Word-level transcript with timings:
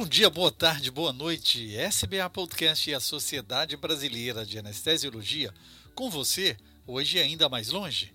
Bom 0.00 0.06
dia, 0.06 0.30
boa 0.30 0.50
tarde, 0.50 0.90
boa 0.90 1.12
noite. 1.12 1.76
SBA 1.76 2.30
Podcast 2.30 2.88
e 2.88 2.94
a 2.94 3.00
Sociedade 3.00 3.76
Brasileira 3.76 4.46
de 4.46 4.58
Anestesiologia, 4.58 5.52
com 5.94 6.08
você, 6.08 6.56
hoje 6.86 7.18
ainda 7.18 7.50
mais 7.50 7.68
longe. 7.68 8.10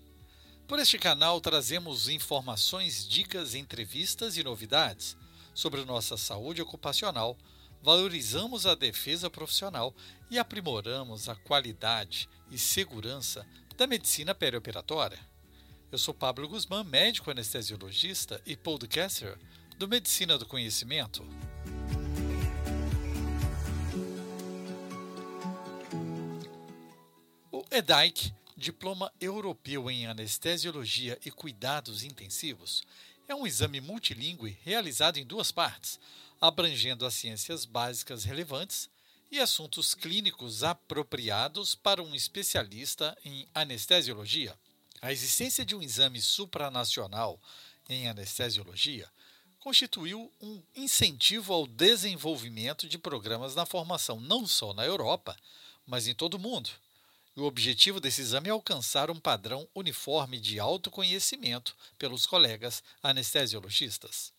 Por 0.66 0.80
este 0.80 0.98
canal 0.98 1.40
trazemos 1.40 2.08
informações, 2.08 3.06
dicas, 3.06 3.54
entrevistas 3.54 4.36
e 4.36 4.42
novidades 4.42 5.16
sobre 5.54 5.84
nossa 5.84 6.16
saúde 6.16 6.60
ocupacional, 6.60 7.38
valorizamos 7.80 8.66
a 8.66 8.74
defesa 8.74 9.30
profissional 9.30 9.94
e 10.28 10.40
aprimoramos 10.40 11.28
a 11.28 11.36
qualidade 11.36 12.28
e 12.50 12.58
segurança 12.58 13.46
da 13.76 13.86
medicina 13.86 14.34
perioperatória. 14.34 15.20
Eu 15.92 15.98
sou 15.98 16.12
Pablo 16.12 16.48
Guzmán, 16.48 16.82
médico 16.82 17.30
anestesiologista 17.30 18.42
e 18.44 18.56
podcaster 18.56 19.38
do 19.78 19.86
Medicina 19.86 20.36
do 20.36 20.46
Conhecimento. 20.46 21.24
EDAIC, 27.76 28.32
Diploma 28.56 29.12
Europeu 29.20 29.90
em 29.90 30.06
Anestesiologia 30.06 31.18
e 31.26 31.30
Cuidados 31.30 32.02
Intensivos, 32.02 32.82
é 33.28 33.34
um 33.34 33.46
exame 33.46 33.82
multilingüe 33.82 34.56
realizado 34.62 35.18
em 35.18 35.26
duas 35.26 35.52
partes, 35.52 36.00
abrangendo 36.40 37.04
as 37.04 37.12
ciências 37.12 37.66
básicas 37.66 38.24
relevantes 38.24 38.88
e 39.30 39.38
assuntos 39.38 39.94
clínicos 39.94 40.64
apropriados 40.64 41.74
para 41.74 42.02
um 42.02 42.14
especialista 42.14 43.14
em 43.22 43.46
anestesiologia. 43.54 44.58
A 45.02 45.12
existência 45.12 45.62
de 45.62 45.76
um 45.76 45.82
exame 45.82 46.22
supranacional 46.22 47.38
em 47.90 48.08
anestesiologia 48.08 49.06
constituiu 49.58 50.32
um 50.40 50.62
incentivo 50.74 51.52
ao 51.52 51.66
desenvolvimento 51.66 52.88
de 52.88 52.96
programas 52.96 53.54
na 53.54 53.66
formação 53.66 54.18
não 54.18 54.46
só 54.46 54.72
na 54.72 54.86
Europa, 54.86 55.36
mas 55.86 56.06
em 56.06 56.14
todo 56.14 56.36
o 56.36 56.40
mundo. 56.40 56.70
O 57.36 57.44
objetivo 57.44 58.00
desse 58.00 58.22
exame 58.22 58.48
é 58.48 58.52
alcançar 58.52 59.10
um 59.10 59.20
padrão 59.20 59.68
uniforme 59.74 60.40
de 60.40 60.58
autoconhecimento 60.58 61.76
pelos 61.98 62.24
colegas 62.26 62.82
anestesiologistas. 63.02 64.32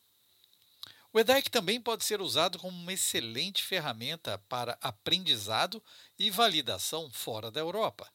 O 1.13 1.19
EDAIC 1.19 1.49
também 1.49 1.79
pode 1.79 2.03
ser 2.03 2.21
usado 2.21 2.59
como 2.59 2.75
uma 2.75 2.93
excelente 2.93 3.63
ferramenta 3.63 4.37
para 4.49 4.77
aprendizado 4.81 5.81
e 6.17 6.29
validação 6.29 7.09
fora 7.11 7.49
da 7.49 7.59
Europa. 7.59 8.11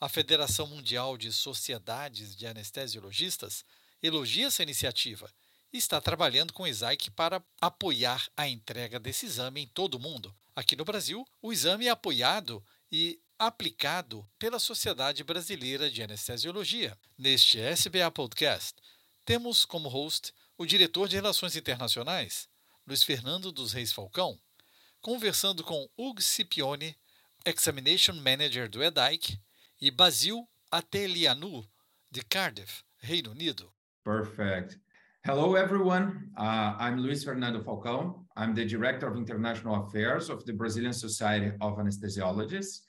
A 0.00 0.08
Federação 0.08 0.66
Mundial 0.66 1.16
de 1.16 1.32
Sociedades 1.32 2.36
de 2.36 2.46
Anestesiologistas 2.46 3.64
elogia 4.02 4.48
essa 4.48 4.62
iniciativa 4.62 5.32
e 5.72 5.78
está 5.78 6.00
trabalhando 6.00 6.52
com 6.52 6.64
o 6.64 6.66
ESAIC 6.66 7.10
para 7.12 7.42
apoiar 7.60 8.28
a 8.36 8.46
entrega 8.48 9.00
desse 9.00 9.26
exame 9.26 9.62
em 9.62 9.66
todo 9.66 9.94
o 9.94 10.00
mundo. 10.00 10.34
Aqui 10.54 10.76
no 10.76 10.84
Brasil, 10.84 11.26
o 11.40 11.52
exame 11.52 11.86
é 11.86 11.90
apoiado 11.90 12.62
e 12.92 13.18
aplicado 13.46 14.26
pela 14.38 14.58
Sociedade 14.58 15.22
Brasileira 15.22 15.90
de 15.90 16.02
Anestesiologia. 16.02 16.96
Neste 17.18 17.58
SBA 17.58 18.10
Podcast, 18.10 18.74
temos 19.24 19.64
como 19.66 19.88
host 19.88 20.32
o 20.56 20.64
diretor 20.64 21.08
de 21.08 21.16
Relações 21.16 21.54
Internacionais, 21.54 22.48
Luiz 22.86 23.02
Fernando 23.02 23.52
dos 23.52 23.72
Reis 23.72 23.92
Falcão, 23.92 24.38
conversando 25.00 25.62
com 25.62 25.88
Hugo 25.96 26.22
Scipione, 26.22 26.96
Examination 27.44 28.14
Manager 28.14 28.68
do 28.68 28.82
EDAIC, 28.82 29.38
e 29.80 29.90
Basil 29.90 30.48
Atelianu, 30.70 31.68
de 32.10 32.22
Cardiff, 32.22 32.82
Reino 32.98 33.32
Unido. 33.32 33.70
Perfect. 34.04 34.78
Hello, 35.22 35.54
everyone. 35.54 36.30
Uh, 36.38 36.76
I'm 36.78 36.96
Luis 36.96 37.22
Fernando 37.22 37.62
Falcão. 37.62 38.24
I'm 38.36 38.54
the 38.54 38.64
Director 38.64 39.06
of 39.06 39.18
International 39.18 39.76
Affairs 39.76 40.30
of 40.30 40.44
the 40.44 40.52
Brazilian 40.52 40.94
Society 40.94 41.52
of 41.60 41.78
Anesthesiologists. 41.78 42.82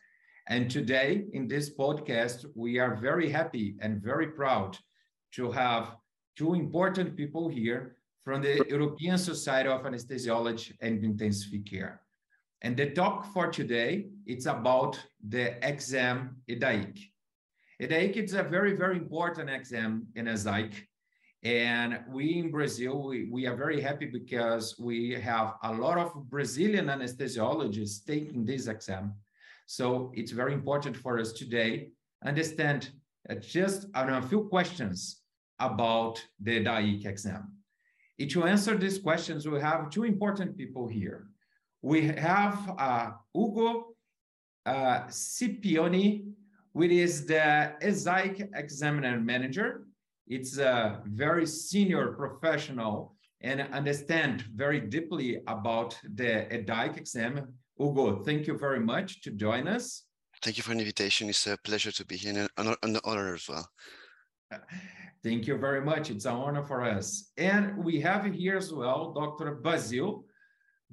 And 0.47 0.69
today, 0.69 1.25
in 1.33 1.47
this 1.47 1.75
podcast, 1.75 2.45
we 2.53 2.77
are 2.77 2.95
very 2.95 3.29
happy 3.29 3.75
and 3.81 4.01
very 4.01 4.27
proud 4.27 4.77
to 5.33 5.51
have 5.51 5.95
two 6.37 6.53
important 6.53 7.15
people 7.17 7.49
here 7.49 7.95
from 8.23 8.41
the 8.41 8.63
European 8.69 9.17
Society 9.17 9.69
of 9.69 9.81
Anesthesiology 9.81 10.73
and 10.81 11.03
Intensive 11.03 11.65
Care. 11.65 12.01
And 12.61 12.77
the 12.77 12.91
talk 12.91 13.33
for 13.33 13.47
today, 13.51 14.07
it's 14.25 14.45
about 14.45 14.99
the 15.27 15.55
exam 15.67 16.37
EDAIC. 16.47 16.99
EDAIC 17.81 18.15
is 18.15 18.33
a 18.33 18.43
very, 18.43 18.75
very 18.75 18.97
important 18.97 19.49
exam 19.49 20.07
in 20.15 20.25
ESAIC. 20.25 20.73
And 21.43 21.99
we 22.09 22.39
in 22.39 22.49
Brazil, 22.49 23.07
we, 23.07 23.29
we 23.31 23.45
are 23.45 23.55
very 23.55 23.81
happy 23.81 24.05
because 24.05 24.79
we 24.79 25.11
have 25.11 25.55
a 25.63 25.73
lot 25.73 25.97
of 25.97 26.29
Brazilian 26.29 26.87
anesthesiologists 26.87 28.05
taking 28.05 28.45
this 28.45 28.67
exam. 28.67 29.13
So 29.65 30.11
it's 30.13 30.31
very 30.31 30.53
important 30.53 30.95
for 30.97 31.19
us 31.19 31.33
today 31.33 31.89
understand 32.25 32.91
uh, 33.29 33.35
just 33.35 33.87
a 33.93 34.21
few 34.21 34.43
questions 34.45 35.21
about 35.59 36.23
the 36.41 36.59
EDAIC 36.59 37.05
exam. 37.05 37.51
And 38.19 38.29
to 38.31 38.45
answer 38.45 38.77
these 38.77 38.99
questions, 38.99 39.47
we 39.47 39.59
have 39.59 39.89
two 39.89 40.03
important 40.03 40.57
people 40.57 40.87
here 40.87 41.27
we 41.85 42.07
have 42.07 42.57
uh, 42.79 43.11
Ugo 43.37 43.93
uh, 44.65 45.01
Scipioni, 45.07 46.25
which 46.73 46.89
is 46.89 47.27
the 47.27 47.73
ESAIC 47.79 48.49
examiner 48.55 49.19
manager. 49.19 49.85
It's 50.27 50.57
a 50.57 51.03
very 51.05 51.45
senior 51.45 52.13
professional 52.13 53.15
and 53.41 53.61
understand 53.71 54.45
very 54.55 54.79
deeply 54.79 55.41
about 55.45 55.95
the 56.15 56.47
EDAIC 56.49 56.97
exam. 56.97 57.53
Ugo, 57.79 58.23
thank 58.23 58.47
you 58.47 58.57
very 58.57 58.79
much 58.79 59.21
to 59.21 59.31
join 59.31 59.67
us. 59.67 60.03
Thank 60.41 60.57
you 60.57 60.63
for 60.63 60.73
the 60.73 60.79
invitation. 60.79 61.29
It's 61.29 61.47
a 61.47 61.57
pleasure 61.57 61.91
to 61.91 62.05
be 62.05 62.17
here 62.17 62.47
and 62.57 62.77
an 62.83 62.99
honor 63.03 63.35
as 63.35 63.47
well. 63.47 63.67
Thank 65.23 65.47
you 65.47 65.57
very 65.57 65.81
much. 65.81 66.11
It's 66.11 66.25
an 66.25 66.33
honor 66.33 66.63
for 66.63 66.83
us. 66.83 67.31
And 67.37 67.83
we 67.83 67.99
have 68.01 68.25
here 68.25 68.57
as 68.57 68.71
well 68.71 69.11
Dr. 69.11 69.55
Basil 69.55 70.25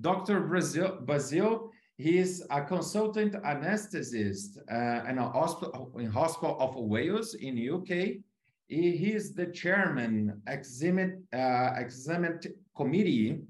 Dr. 0.00 0.40
Brazil, 0.40 0.98
Basil, 1.02 1.70
he 1.96 2.18
is 2.18 2.44
a 2.50 2.62
consultant 2.62 3.34
anesthetist 3.34 4.56
uh, 4.70 5.08
in 5.08 5.18
a 5.18 5.28
hospital 5.28 5.92
in 5.98 6.10
Hospital 6.10 6.56
of 6.58 6.74
Wales 6.76 7.34
in 7.34 7.54
UK. 7.56 8.22
He, 8.68 9.12
is 9.12 9.34
the 9.34 9.46
chairman 9.46 10.40
examined 10.48 11.24
uh, 11.34 11.74
examined 11.76 12.46
committee, 12.74 13.42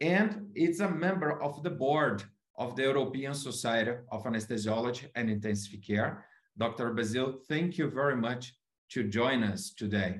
and 0.00 0.46
it's 0.54 0.80
a 0.80 0.88
member 0.88 1.42
of 1.42 1.62
the 1.64 1.70
board 1.70 2.22
of 2.58 2.74
the 2.74 2.82
European 2.82 3.34
Society 3.34 3.92
of 4.10 4.24
Anesthesiology 4.24 5.06
and 5.14 5.30
Intensive 5.30 5.80
Care. 5.80 6.26
Dr. 6.58 6.92
Basil, 6.92 7.38
thank 7.48 7.78
you 7.78 7.88
very 7.88 8.16
much 8.16 8.52
to 8.90 9.04
join 9.04 9.44
us 9.44 9.70
today. 9.70 10.18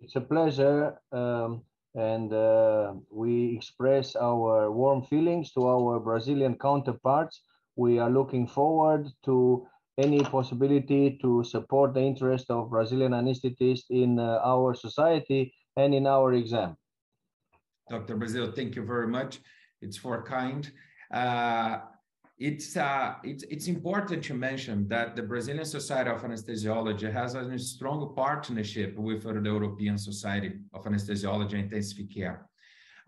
It's 0.00 0.16
a 0.16 0.20
pleasure. 0.20 0.98
Um, 1.12 1.62
and 1.94 2.32
uh, 2.32 2.94
we 3.10 3.54
express 3.56 4.16
our 4.16 4.72
warm 4.72 5.04
feelings 5.04 5.52
to 5.52 5.68
our 5.68 6.00
Brazilian 6.00 6.56
counterparts. 6.56 7.42
We 7.76 7.98
are 7.98 8.10
looking 8.10 8.48
forward 8.48 9.08
to 9.26 9.66
any 9.98 10.20
possibility 10.20 11.18
to 11.22 11.44
support 11.44 11.94
the 11.94 12.00
interest 12.00 12.50
of 12.50 12.70
Brazilian 12.70 13.12
anesthetists 13.12 13.90
in 13.90 14.18
uh, 14.18 14.40
our 14.42 14.74
society 14.74 15.54
and 15.76 15.94
in 15.94 16.06
our 16.06 16.32
exam. 16.32 16.76
Dr. 17.90 18.16
Brazil, 18.16 18.50
thank 18.50 18.74
you 18.74 18.84
very 18.84 19.06
much. 19.06 19.40
It's 19.82 19.98
for 19.98 20.22
kind. 20.22 20.70
Uh, 21.12 21.78
it's, 22.38 22.76
uh, 22.76 23.14
it's, 23.22 23.44
it's 23.44 23.68
important 23.68 24.24
to 24.24 24.34
mention 24.34 24.88
that 24.88 25.14
the 25.14 25.22
Brazilian 25.22 25.64
Society 25.64 26.10
of 26.10 26.22
Anesthesiology 26.22 27.12
has 27.12 27.34
a 27.34 27.58
strong 27.58 28.12
partnership 28.16 28.96
with 28.96 29.22
the 29.22 29.40
European 29.44 29.98
Society 29.98 30.52
of 30.72 30.84
Anesthesiology 30.84 31.52
and 31.52 31.64
Intensive 31.64 32.06
Care. 32.12 32.48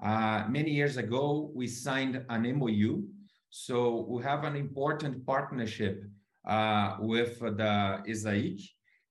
Uh, 0.02 0.44
many 0.48 0.70
years 0.70 0.98
ago, 0.98 1.50
we 1.54 1.66
signed 1.66 2.24
an 2.28 2.58
MOU. 2.58 3.02
So 3.50 4.06
we 4.08 4.22
have 4.22 4.44
an 4.44 4.56
important 4.56 5.24
partnership 5.24 6.04
uh, 6.46 6.96
with 7.00 7.38
the 7.40 8.02
ESAIC. 8.08 8.60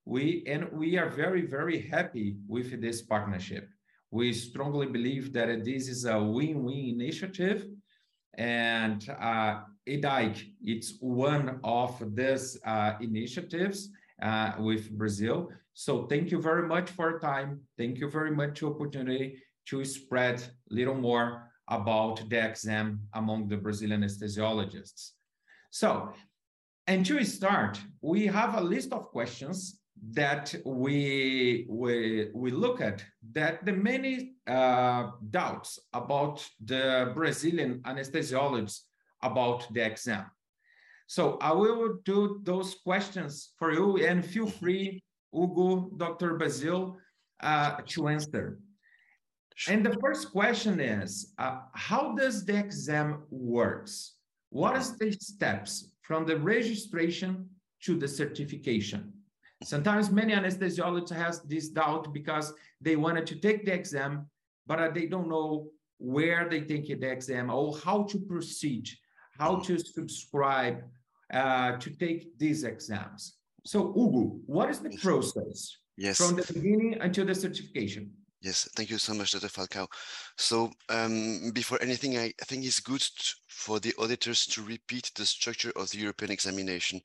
We, 0.06 0.44
and 0.48 0.72
we 0.72 0.98
are 0.98 1.10
very, 1.10 1.46
very 1.46 1.82
happy 1.82 2.38
with 2.48 2.82
this 2.82 3.02
partnership. 3.02 3.68
We 4.12 4.32
strongly 4.34 4.88
believe 4.88 5.34
that 5.34 5.66
this 5.66 5.88
is 5.88 6.06
a 6.06 6.22
win-win 6.22 6.86
initiative 7.02 7.66
and 8.38 9.08
uh, 9.20 9.62
EDAIC, 9.88 10.54
it's 10.62 10.98
one 11.00 11.60
of 11.64 12.02
these 12.16 12.60
uh, 12.66 12.94
initiatives 13.02 13.90
uh, 14.22 14.54
with 14.60 14.92
Brazil. 14.92 15.50
So 15.74 16.06
thank 16.06 16.32
you 16.32 16.42
very 16.42 16.68
much 16.68 16.90
for 16.92 17.12
your 17.12 17.20
time. 17.20 17.62
Thank 17.78 17.98
you 18.00 18.10
very 18.10 18.32
much 18.32 18.60
for 18.60 18.68
opportunity 18.68 19.38
to 19.68 19.86
spread 19.86 20.42
a 20.42 20.74
little 20.74 20.96
more 20.96 21.52
about 21.70 22.28
the 22.30 22.46
exam 22.46 23.02
among 23.14 23.48
the 23.48 23.58
Brazilian 23.58 24.02
anesthesiologists. 24.02 25.12
So, 25.72 26.14
and 26.88 27.06
to 27.06 27.24
start, 27.24 27.80
we 28.02 28.28
have 28.28 28.56
a 28.56 28.62
list 28.62 28.92
of 28.92 29.10
questions 29.10 29.80
that 30.12 30.54
we, 30.66 31.66
we, 31.70 32.28
we 32.34 32.52
look 32.52 32.82
at 32.82 33.04
that 33.32 33.66
the 33.66 33.72
many 33.72 34.34
uh, 34.48 35.12
doubts 35.30 35.80
about 35.94 36.46
the 36.64 37.12
Brazilian 37.16 37.80
anesthesiologists 37.86 38.82
about 39.22 39.74
the 39.74 39.86
exam. 39.86 40.26
So 41.08 41.38
I 41.42 41.54
will 41.54 42.00
do 42.04 42.42
those 42.44 42.76
questions 42.84 43.54
for 43.58 43.72
you 43.72 44.06
and 44.06 44.26
feel 44.26 44.48
free, 44.48 45.04
Hugo, 45.32 45.92
Dr. 45.96 46.36
Basil, 46.36 46.98
uh, 47.42 47.78
to 47.88 48.08
answer. 48.08 48.60
And 49.68 49.86
the 49.86 49.98
first 50.02 50.32
question 50.32 50.80
is, 50.80 51.34
uh, 51.38 51.60
how 51.74 52.16
does 52.16 52.46
the 52.46 52.58
exam 52.58 53.24
works? 53.30 54.16
What 54.50 54.76
is 54.78 54.98
the 54.98 55.12
steps 55.12 55.92
from 56.02 56.26
the 56.26 56.38
registration 56.38 57.50
to 57.84 57.96
the 57.96 58.08
certification? 58.08 59.13
Sometimes 59.64 60.12
many 60.12 60.34
anesthesiologists 60.34 61.16
has 61.16 61.42
this 61.42 61.70
doubt 61.70 62.14
because 62.14 62.54
they 62.82 62.96
wanted 62.96 63.26
to 63.28 63.36
take 63.36 63.66
the 63.66 63.74
exam, 63.74 64.28
but 64.68 64.80
uh, 64.80 64.90
they 64.90 65.06
don't 65.06 65.30
know 65.30 65.68
where 65.98 66.50
they 66.50 66.62
take 66.62 66.88
the 67.00 67.10
exam 67.10 67.50
or 67.50 67.78
how 67.78 68.04
to 68.04 68.20
proceed, 68.20 68.90
how 69.40 69.58
to 69.58 69.78
subscribe 69.80 70.84
uh, 71.34 71.78
to 71.78 71.90
take 71.92 72.38
these 72.38 72.64
exams. 72.64 73.38
So, 73.66 73.94
Hugo, 73.94 74.40
what 74.46 74.70
is 74.70 74.80
the 74.80 74.98
process 74.98 75.78
Yes. 75.96 76.18
from 76.18 76.36
the 76.36 76.54
beginning 76.54 76.98
until 77.02 77.26
the 77.26 77.36
certification? 77.36 78.12
Yes, 78.44 78.68
thank 78.76 78.90
you 78.90 78.98
so 78.98 79.14
much, 79.14 79.32
Dr. 79.32 79.48
Falcao. 79.48 79.88
So 80.38 80.70
um, 80.90 81.52
before 81.52 81.82
anything, 81.82 82.18
I, 82.18 82.34
think 82.42 82.66
it's 82.66 82.82
good 82.82 83.00
t- 83.00 83.34
for 83.48 83.80
the 83.80 83.94
auditors 83.98 84.46
to 84.48 84.62
repeat 84.62 85.10
the 85.16 85.26
structure 85.26 85.72
of 85.78 85.90
the 85.92 86.00
European 86.00 86.30
examination. 86.30 87.00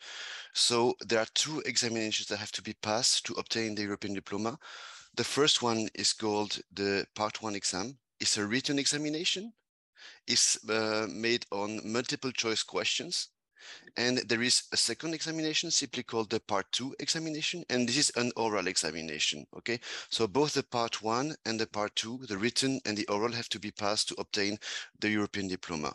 So 0.53 0.97
there 1.07 1.21
are 1.21 1.29
two 1.35 1.61
examinations 1.61 2.27
that 2.29 2.39
have 2.39 2.51
to 2.53 2.63
be 2.63 2.75
passed 2.83 3.25
to 3.27 3.35
obtain 3.35 3.77
the 3.77 3.83
European 3.83 4.15
diploma. 4.15 4.59
The 5.15 5.23
first 5.23 5.63
one 5.63 5.89
is 5.95 6.13
called 6.13 6.59
the 6.73 7.07
Part 7.15 7.41
1 7.41 7.55
exam. 7.55 7.97
It's 8.19 8.37
a 8.37 8.45
written 8.45 8.77
examination. 8.77 9.53
It's 10.27 10.59
uh, 10.69 11.07
made 11.09 11.47
on 11.53 11.81
multiple 11.85 12.33
choice 12.33 12.65
questions. 12.65 13.29
And 13.97 14.19
there 14.29 14.43
is 14.43 14.63
a 14.73 14.77
second 14.77 15.15
examination 15.15 15.71
simply 15.71 16.03
called 16.03 16.31
the 16.31 16.41
part 16.41 16.67
two 16.73 16.95
examination. 17.01 17.65
And 17.71 17.89
this 17.89 17.97
is 17.97 18.13
an 18.17 18.33
oral 18.37 18.67
examination. 18.67 19.47
Okay. 19.57 19.81
So 20.11 20.27
both 20.27 20.55
the 20.55 20.63
part 20.63 21.03
one 21.03 21.35
and 21.45 21.59
the 21.59 21.67
part 21.67 21.95
two, 21.97 22.21
the 22.29 22.39
written 22.39 22.81
and 22.85 22.97
the 22.97 23.07
oral 23.09 23.33
have 23.33 23.49
to 23.51 23.59
be 23.59 23.71
passed 23.71 24.09
to 24.09 24.15
obtain 24.19 24.59
the 25.01 25.11
European 25.11 25.49
diploma. 25.49 25.95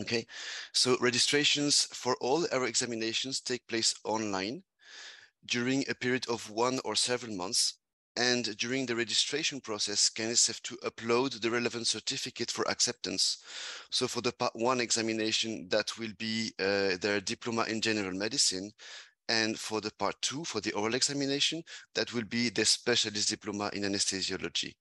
Okay. 0.00 0.26
So 0.72 0.96
registrations 1.00 1.88
for 1.92 2.16
all 2.20 2.46
our 2.52 2.66
examinations 2.66 3.40
take 3.40 3.66
place 3.66 3.94
online 4.04 4.62
during 5.46 5.84
a 5.88 5.94
period 5.94 6.28
of 6.28 6.50
one 6.50 6.80
or 6.84 6.94
several 6.94 7.34
months. 7.34 7.79
And 8.16 8.56
during 8.58 8.86
the 8.86 8.96
registration 8.96 9.60
process, 9.60 10.08
candidates 10.08 10.48
have 10.48 10.60
to 10.62 10.76
upload 10.84 11.40
the 11.40 11.50
relevant 11.50 11.86
certificate 11.86 12.50
for 12.50 12.68
acceptance. 12.68 13.38
So 13.90 14.08
for 14.08 14.20
the 14.20 14.32
part 14.32 14.52
one 14.54 14.80
examination, 14.80 15.68
that 15.68 15.96
will 15.98 16.12
be 16.18 16.52
uh, 16.58 16.96
their 17.00 17.20
diploma 17.20 17.64
in 17.64 17.80
general 17.80 18.12
medicine. 18.12 18.72
And 19.28 19.58
for 19.58 19.80
the 19.80 19.92
part 19.92 20.20
two, 20.22 20.44
for 20.44 20.60
the 20.60 20.72
oral 20.72 20.94
examination, 20.94 21.62
that 21.94 22.12
will 22.12 22.24
be 22.24 22.48
the 22.48 22.64
specialist 22.64 23.28
diploma 23.28 23.70
in 23.72 23.84
anesthesiology. 23.84 24.74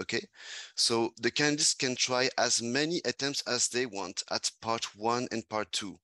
Okay, 0.00 0.26
so 0.74 1.12
the 1.20 1.30
candidates 1.30 1.74
can 1.74 1.94
try 1.94 2.30
as 2.38 2.62
many 2.62 3.02
attempts 3.04 3.42
as 3.46 3.68
they 3.68 3.84
want 3.84 4.22
at 4.30 4.50
part 4.62 4.96
one 4.96 5.28
and 5.30 5.46
part 5.50 5.70
two. 5.72 5.98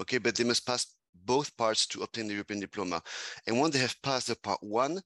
Okay, 0.00 0.18
but 0.18 0.34
they 0.34 0.42
must 0.42 0.66
pass 0.66 0.96
both 1.24 1.56
parts 1.56 1.86
to 1.86 2.02
obtain 2.02 2.26
the 2.26 2.34
European 2.34 2.58
diploma. 2.58 3.00
And 3.46 3.60
once 3.60 3.74
they 3.74 3.80
have 3.80 4.02
passed 4.02 4.26
the 4.26 4.34
part 4.34 4.60
one, 4.60 5.00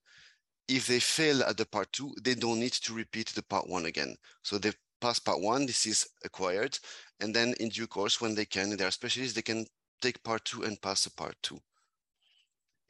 if 0.69 0.85
they 0.85 0.99
fail 0.99 1.41
at 1.43 1.57
the 1.57 1.65
part 1.65 1.91
two, 1.91 2.13
they 2.21 2.35
don't 2.35 2.59
need 2.59 2.73
to 2.73 2.93
repeat 2.93 3.29
the 3.29 3.41
part 3.41 3.67
one 3.67 3.87
again. 3.87 4.15
So 4.43 4.57
they 4.57 4.71
pass 5.01 5.19
part 5.19 5.41
one, 5.41 5.65
this 5.65 5.85
is 5.85 6.07
acquired. 6.23 6.77
And 7.19 7.33
then 7.33 7.55
in 7.59 7.69
due 7.69 7.87
course, 7.87 8.21
when 8.21 8.35
they 8.35 8.45
can, 8.45 8.77
they 8.77 8.85
are 8.85 8.91
specialists, 8.91 9.33
they 9.33 9.41
can 9.41 9.65
take 10.01 10.23
part 10.23 10.45
two 10.45 10.63
and 10.63 10.79
pass 10.81 11.03
the 11.03 11.11
part 11.11 11.35
two. 11.41 11.59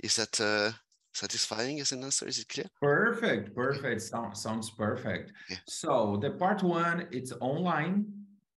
Is 0.03 0.17
that 0.17 0.39
uh, 0.41 0.71
satisfying 1.13 1.79
as 1.79 1.93
an 1.93 2.03
answer? 2.03 2.27
Is 2.27 2.39
it 2.39 2.49
clear? 2.49 2.67
Perfect, 2.81 3.55
perfect. 3.55 4.01
Sounds 4.01 4.41
sounds 4.41 4.69
perfect. 4.69 5.31
Yeah. 5.49 5.57
So 5.67 6.17
the 6.21 6.31
part 6.31 6.61
one, 6.63 7.07
it's 7.11 7.33
online. 7.39 8.05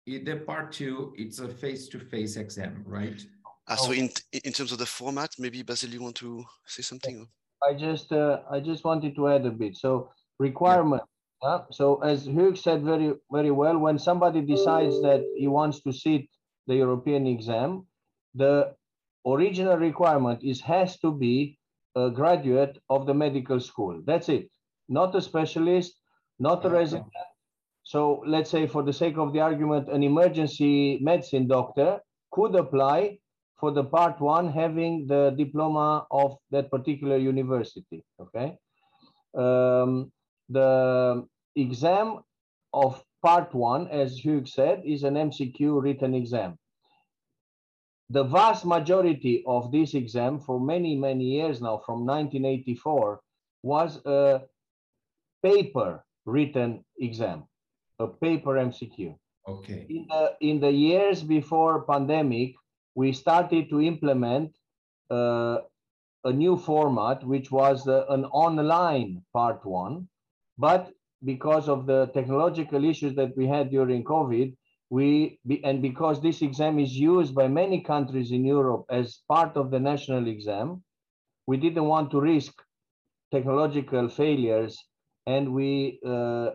In 0.06 0.24
the 0.24 0.38
part 0.38 0.72
two, 0.72 1.14
it's 1.18 1.40
a 1.40 1.48
face-to-face 1.48 2.36
exam, 2.38 2.84
right? 2.86 3.24
Uh, 3.68 3.76
so 3.76 3.92
in, 3.92 4.10
in 4.44 4.52
terms 4.52 4.72
of 4.72 4.80
the 4.80 4.86
format, 4.86 5.30
maybe 5.38 5.62
Basil, 5.62 5.92
you 5.92 6.02
want 6.02 6.16
to 6.16 6.44
say 6.66 6.82
something? 6.82 7.28
I 7.68 7.74
just 7.74 8.12
uh, 8.12 8.40
I 8.50 8.60
just 8.60 8.84
wanted 8.84 9.16
to 9.16 9.28
add 9.28 9.46
a 9.46 9.52
bit. 9.52 9.76
So 9.78 10.12
requirement. 10.40 11.04
uh, 11.42 11.62
so 11.72 12.02
as 12.04 12.26
Hugh 12.26 12.56
said 12.56 12.84
very 12.84 13.14
very 13.32 13.52
well, 13.52 13.78
when 13.78 13.98
somebody 14.00 14.42
decides 14.42 15.02
that 15.02 15.24
he 15.38 15.48
wants 15.48 15.82
to 15.84 15.92
sit 15.92 16.28
the 16.68 16.76
European 16.76 17.28
exam, 17.28 17.86
the 18.36 18.76
original 19.26 19.78
requirement 19.78 20.44
is 20.44 20.62
has 20.62 21.00
to 21.00 21.12
be 21.12 21.58
a 21.96 22.10
graduate 22.10 22.78
of 22.90 23.06
the 23.06 23.14
medical 23.14 23.60
school. 23.60 24.02
That's 24.06 24.30
it. 24.30 24.50
Not 24.88 25.16
a 25.16 25.22
specialist, 25.22 25.94
not 26.40 26.66
a 26.66 26.70
resident. 26.70 27.12
So 27.84 28.24
let's 28.26 28.50
say 28.50 28.68
for 28.68 28.84
the 28.84 28.94
sake 28.94 29.18
of 29.18 29.34
the 29.34 29.40
argument, 29.40 29.90
an 29.90 30.04
emergency 30.04 31.00
medicine 31.02 31.48
doctor 31.48 32.00
could 32.32 32.56
apply 32.56 33.18
for 33.60 33.72
the 33.72 33.84
part 33.84 34.20
one 34.22 34.52
having 34.52 35.06
the 35.08 35.32
diploma 35.38 36.06
of 36.12 36.38
that 36.52 36.72
particular 36.72 37.18
university 37.18 38.04
okay? 38.20 38.58
Um, 39.36 40.12
the 40.50 41.26
exam 41.56 42.20
of 42.74 43.04
part 43.22 43.54
one 43.54 43.88
as 43.90 44.18
hugh 44.18 44.46
said 44.46 44.82
is 44.86 45.04
an 45.04 45.16
mcq 45.16 45.60
written 45.84 46.14
exam. 46.16 46.58
The 48.10 48.24
vast 48.24 48.66
majority 48.66 49.44
of 49.46 49.72
this 49.72 49.94
exam 49.94 50.40
for 50.40 50.60
many 50.60 50.96
many 50.96 51.26
years 51.26 51.62
now 51.62 51.78
from 51.86 52.06
1984 52.06 53.20
was 53.62 54.00
a 54.06 54.42
paper 55.44 56.04
written 56.26 56.84
exam 57.00 57.44
a 58.00 58.08
paper 58.08 58.54
mcq 58.56 59.16
Okay. 59.48 59.86
in 59.90 60.06
the 60.08 60.34
in 60.42 60.60
the 60.60 60.72
years 60.72 61.24
before 61.24 61.84
pandemic 61.84 62.54
we 63.02 63.12
started 63.14 63.70
to 63.70 63.82
implement 63.82 64.50
uh, 65.18 65.58
a 66.26 66.34
new 66.34 66.56
format 66.58 67.24
which 67.34 67.52
was 67.52 67.88
uh, 67.88 68.06
an 68.10 68.26
online 68.26 69.12
part 69.34 69.66
one. 69.66 70.08
But 70.58 70.92
because 71.24 71.70
of 71.70 71.86
the 71.86 72.08
technological 72.14 72.84
issues 72.86 73.16
that 73.16 73.36
we 73.36 73.46
had 73.48 73.70
during 73.70 74.04
covid 74.06 74.56
we 74.90 75.40
and 75.70 75.82
because 75.82 76.22
this 76.22 76.42
exam 76.42 76.80
is 76.80 76.94
used 76.96 77.36
by 77.36 77.48
many 77.48 77.80
countries 77.82 78.32
in 78.32 78.46
europe 78.46 78.86
as 78.90 79.20
part 79.28 79.58
of 79.58 79.70
the 79.72 79.82
national 79.92 80.28
exam 80.28 80.82
we 81.48 81.58
didn't 81.58 81.86
want 81.94 82.12
to 82.12 82.22
risk 82.22 82.54
technological 83.32 84.10
failures. 84.10 84.78
And 85.26 85.54
we 85.54 86.00
uh, 86.06 86.52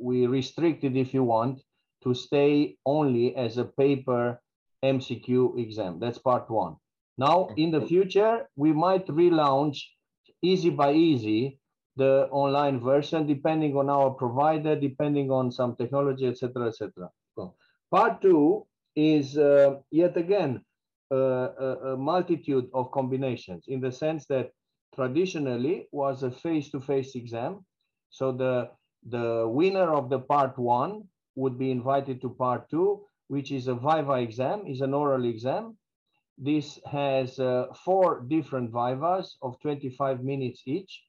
we 0.00 0.26
restricted 0.26 0.96
if 0.96 1.14
you 1.14 1.24
want 1.24 1.62
to 2.02 2.14
stay 2.14 2.76
only 2.86 3.36
as 3.36 3.58
a 3.58 3.64
paper 3.64 4.40
MCQ 4.84 5.58
exam. 5.58 5.98
That's 5.98 6.18
part 6.18 6.50
one. 6.50 6.76
Now, 7.16 7.48
in 7.56 7.70
the 7.70 7.80
future, 7.80 8.48
we 8.56 8.72
might 8.72 9.06
relaunch 9.06 9.78
easy 10.42 10.70
by 10.70 10.92
easy 10.92 11.58
the 11.96 12.28
online 12.30 12.80
version, 12.80 13.26
depending 13.26 13.76
on 13.76 13.88
our 13.88 14.10
provider, 14.10 14.74
depending 14.74 15.30
on 15.30 15.52
some 15.52 15.76
technology, 15.76 16.26
etc., 16.26 16.66
etc. 16.66 17.08
So, 17.36 17.54
part 17.90 18.20
two 18.20 18.66
is 18.96 19.38
uh, 19.38 19.76
yet 19.90 20.16
again 20.16 20.60
uh, 21.12 21.16
a, 21.58 21.92
a 21.92 21.96
multitude 21.96 22.68
of 22.74 22.90
combinations 22.90 23.64
in 23.68 23.80
the 23.80 23.92
sense 23.92 24.26
that 24.26 24.50
traditionally 24.94 25.86
was 25.92 26.22
a 26.22 26.30
face-to-face 26.30 27.14
exam. 27.14 27.64
So 28.10 28.32
the 28.32 28.70
the 29.10 29.46
winner 29.46 29.92
of 29.92 30.08
the 30.08 30.20
part 30.20 30.58
one 30.58 31.02
would 31.34 31.58
be 31.58 31.70
invited 31.70 32.20
to 32.22 32.30
part 32.30 32.70
two, 32.70 33.04
which 33.28 33.50
is 33.52 33.68
a 33.68 33.74
Viva 33.74 34.14
exam, 34.14 34.66
is 34.66 34.80
an 34.80 34.94
oral 34.94 35.24
exam. 35.24 35.76
This 36.36 36.80
has 36.90 37.38
uh, 37.38 37.66
four 37.84 38.20
different 38.28 38.70
Vivas 38.70 39.36
of 39.42 39.60
25 39.60 40.22
minutes 40.22 40.62
each, 40.66 41.02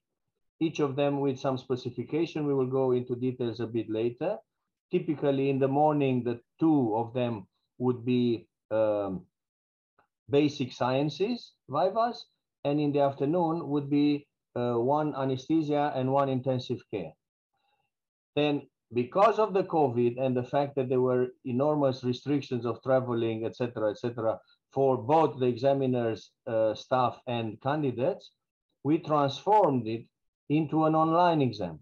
each 0.60 0.80
of 0.80 0.96
them 0.96 1.20
with 1.20 1.40
some 1.40 1.58
specification. 1.58 2.46
We 2.46 2.54
will 2.54 2.68
go 2.68 2.92
into 2.92 3.16
details 3.16 3.60
a 3.60 3.68
bit 3.68 3.90
later. 3.90 4.38
Typically 4.92 5.50
in 5.50 5.60
the 5.60 5.68
morning, 5.68 6.24
the 6.24 6.40
two 6.60 6.96
of 6.96 7.14
them 7.14 7.48
would 7.80 8.06
be 8.06 8.48
um, 8.72 9.26
basic 10.30 10.72
sciences 10.72 11.54
Vivas, 11.70 12.26
and 12.64 12.80
in 12.80 12.92
the 12.92 13.02
afternoon 13.02 13.68
would 13.68 13.90
be 13.90 14.28
uh, 14.56 14.74
one 14.74 15.14
anesthesia 15.16 15.92
and 15.96 16.12
one 16.12 16.30
intensive 16.30 16.82
care. 16.92 17.14
Then 18.36 18.68
because 18.96 19.40
of 19.40 19.54
the 19.54 19.64
COVID 19.64 20.18
and 20.18 20.36
the 20.36 20.44
fact 20.44 20.75
that 20.78 20.88
there 20.88 21.02
were 21.02 21.28
enormous 21.44 22.02
restrictions 22.02 22.66
of 22.66 22.82
traveling, 22.82 23.46
et 23.46 23.54
cetera, 23.54 23.92
et 23.92 23.98
cetera, 23.98 24.40
for 24.72 24.98
both 24.98 25.38
the 25.38 25.46
examiners, 25.46 26.32
uh, 26.48 26.74
staff, 26.74 27.20
and 27.28 27.62
candidates, 27.62 28.32
we 28.84 28.98
transformed 29.00 29.86
it 29.86 30.06
into 30.50 30.86
an 30.86 30.96
online 30.96 31.42
exam. 31.42 31.80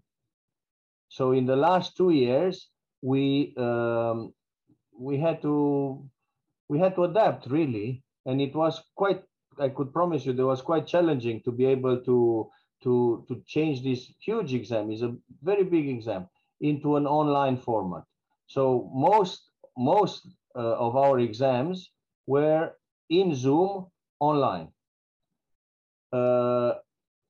So 1.08 1.30
in 1.30 1.46
the 1.46 1.54
last 1.54 1.96
two 1.96 2.10
years, 2.10 2.68
we 3.00 3.54
um, 3.58 4.34
we 4.98 5.18
had 5.18 5.40
to 5.42 6.04
we 6.68 6.80
had 6.80 6.96
to 6.96 7.04
adapt 7.04 7.46
really, 7.46 8.02
and 8.26 8.40
it 8.40 8.54
was 8.54 8.82
quite. 8.96 9.22
I 9.56 9.68
could 9.68 9.92
promise 9.92 10.26
you, 10.26 10.32
there 10.32 10.46
was 10.46 10.62
quite 10.62 10.88
challenging 10.88 11.42
to 11.44 11.52
be 11.52 11.66
able 11.66 12.00
to 12.00 12.50
to 12.82 13.24
to 13.28 13.42
change 13.46 13.84
this 13.84 14.10
huge 14.18 14.52
exam. 14.52 14.90
It's 14.90 15.02
a 15.02 15.14
very 15.42 15.62
big 15.62 15.88
exam 15.88 16.26
into 16.70 16.96
an 16.96 17.06
online 17.06 17.56
format. 17.56 18.04
So 18.46 18.90
most 18.94 19.50
most 19.76 20.20
uh, 20.56 20.86
of 20.86 20.96
our 20.96 21.18
exams 21.18 21.90
were 22.26 22.72
in 23.08 23.34
Zoom 23.34 23.86
online. 24.20 24.68
Uh, 26.12 26.72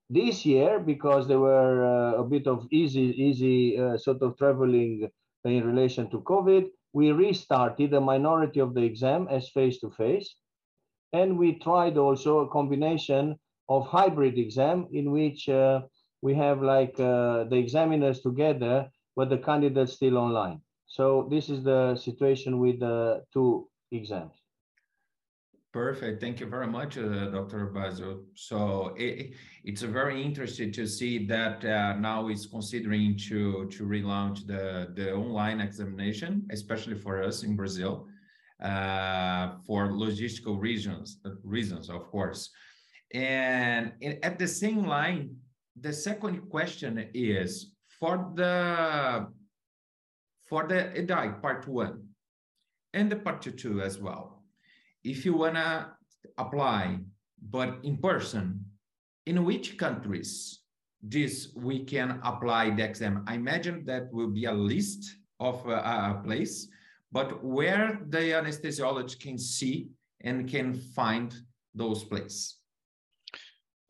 this 0.09 0.45
year, 0.45 0.79
because 0.79 1.27
there 1.27 1.39
were 1.39 1.73
uh, 1.83 2.21
a 2.21 2.23
bit 2.23 2.45
of 2.47 2.67
easy, 2.71 3.07
easy 3.27 3.79
uh, 3.79 3.97
sort 3.97 4.21
of 4.21 4.37
traveling 4.37 5.09
in 5.43 5.65
relation 5.65 6.09
to 6.11 6.21
COVID, 6.21 6.69
we 6.93 7.11
restarted 7.11 7.93
a 7.93 8.01
minority 8.01 8.59
of 8.61 8.73
the 8.73 8.83
exam 8.91 9.27
as 9.29 9.49
face-to-face. 9.49 10.29
and 11.13 11.37
we 11.37 11.49
tried 11.67 11.97
also 11.97 12.39
a 12.39 12.49
combination 12.49 13.39
of 13.69 13.87
hybrid 13.87 14.37
exam 14.37 14.87
in 14.91 15.11
which 15.11 15.47
uh, 15.49 15.81
we 16.21 16.33
have 16.35 16.61
like 16.61 16.99
uh, 16.99 17.45
the 17.45 17.55
examiners 17.55 18.21
together, 18.21 18.89
but 19.15 19.29
the 19.29 19.37
candidates 19.37 19.93
still 19.93 20.17
online. 20.17 20.61
So 20.87 21.27
this 21.29 21.49
is 21.49 21.63
the 21.63 21.95
situation 21.95 22.59
with 22.59 22.79
the 22.79 23.23
two 23.33 23.67
exams. 23.91 24.35
Perfect. 25.75 26.21
Thank 26.21 26.39
you 26.39 26.45
very 26.45 26.67
much, 26.67 26.97
uh, 26.97 27.25
Dr. 27.31 27.65
Basil. 27.65 28.23
So 28.33 28.95
it, 28.95 29.33
it's 29.65 29.81
very 29.81 30.23
interesting 30.23 30.71
to 30.71 30.87
see 30.87 31.25
that 31.27 31.65
uh, 31.65 31.97
now 31.99 32.29
is 32.29 32.45
considering 32.45 33.17
to 33.27 33.67
to 33.75 33.83
relaunch 33.83 34.47
the 34.47 34.93
the 34.95 35.13
online 35.13 35.59
examination, 35.59 36.47
especially 36.49 36.95
for 36.95 37.21
us 37.21 37.43
in 37.43 37.57
Brazil, 37.57 38.07
uh, 38.63 39.55
for 39.67 39.89
logistical 39.89 40.57
reasons 40.57 41.19
reasons, 41.43 41.89
of 41.89 42.09
course. 42.09 42.51
And 43.13 43.91
at 44.23 44.39
the 44.39 44.47
same 44.47 44.85
line, 44.85 45.35
the 45.81 45.91
second 45.91 46.49
question 46.49 47.09
is 47.13 47.74
for 47.99 48.31
the 48.35 49.27
for 50.49 50.67
the 50.67 50.91
EDAI 50.95 51.41
part 51.41 51.67
one 51.67 52.07
and 52.93 53.11
the 53.11 53.15
part 53.15 53.41
two 53.41 53.81
as 53.81 53.99
well 53.99 54.35
if 55.05 55.23
you 55.23 55.33
want 55.35 55.53
to 55.55 55.87
apply, 56.39 56.97
but 57.49 57.77
in 57.83 57.97
person, 57.97 58.65
in 59.27 59.45
which 59.45 59.77
countries 59.77 60.61
this 61.01 61.53
we 61.55 61.85
can 61.85 62.19
apply 62.23 62.71
the 62.71 62.83
exam? 62.83 63.23
I 63.27 63.35
imagine 63.35 63.85
that 63.85 64.11
will 64.11 64.29
be 64.29 64.45
a 64.45 64.51
list 64.51 65.05
of 65.39 65.65
uh, 65.67 65.73
a 65.73 66.21
place, 66.23 66.67
but 67.11 67.43
where 67.43 67.99
the 68.09 68.33
anesthesiologist 68.39 69.19
can 69.19 69.37
see 69.37 69.89
and 70.21 70.49
can 70.49 70.73
find 70.73 71.35
those 71.75 72.03
places. 72.03 72.57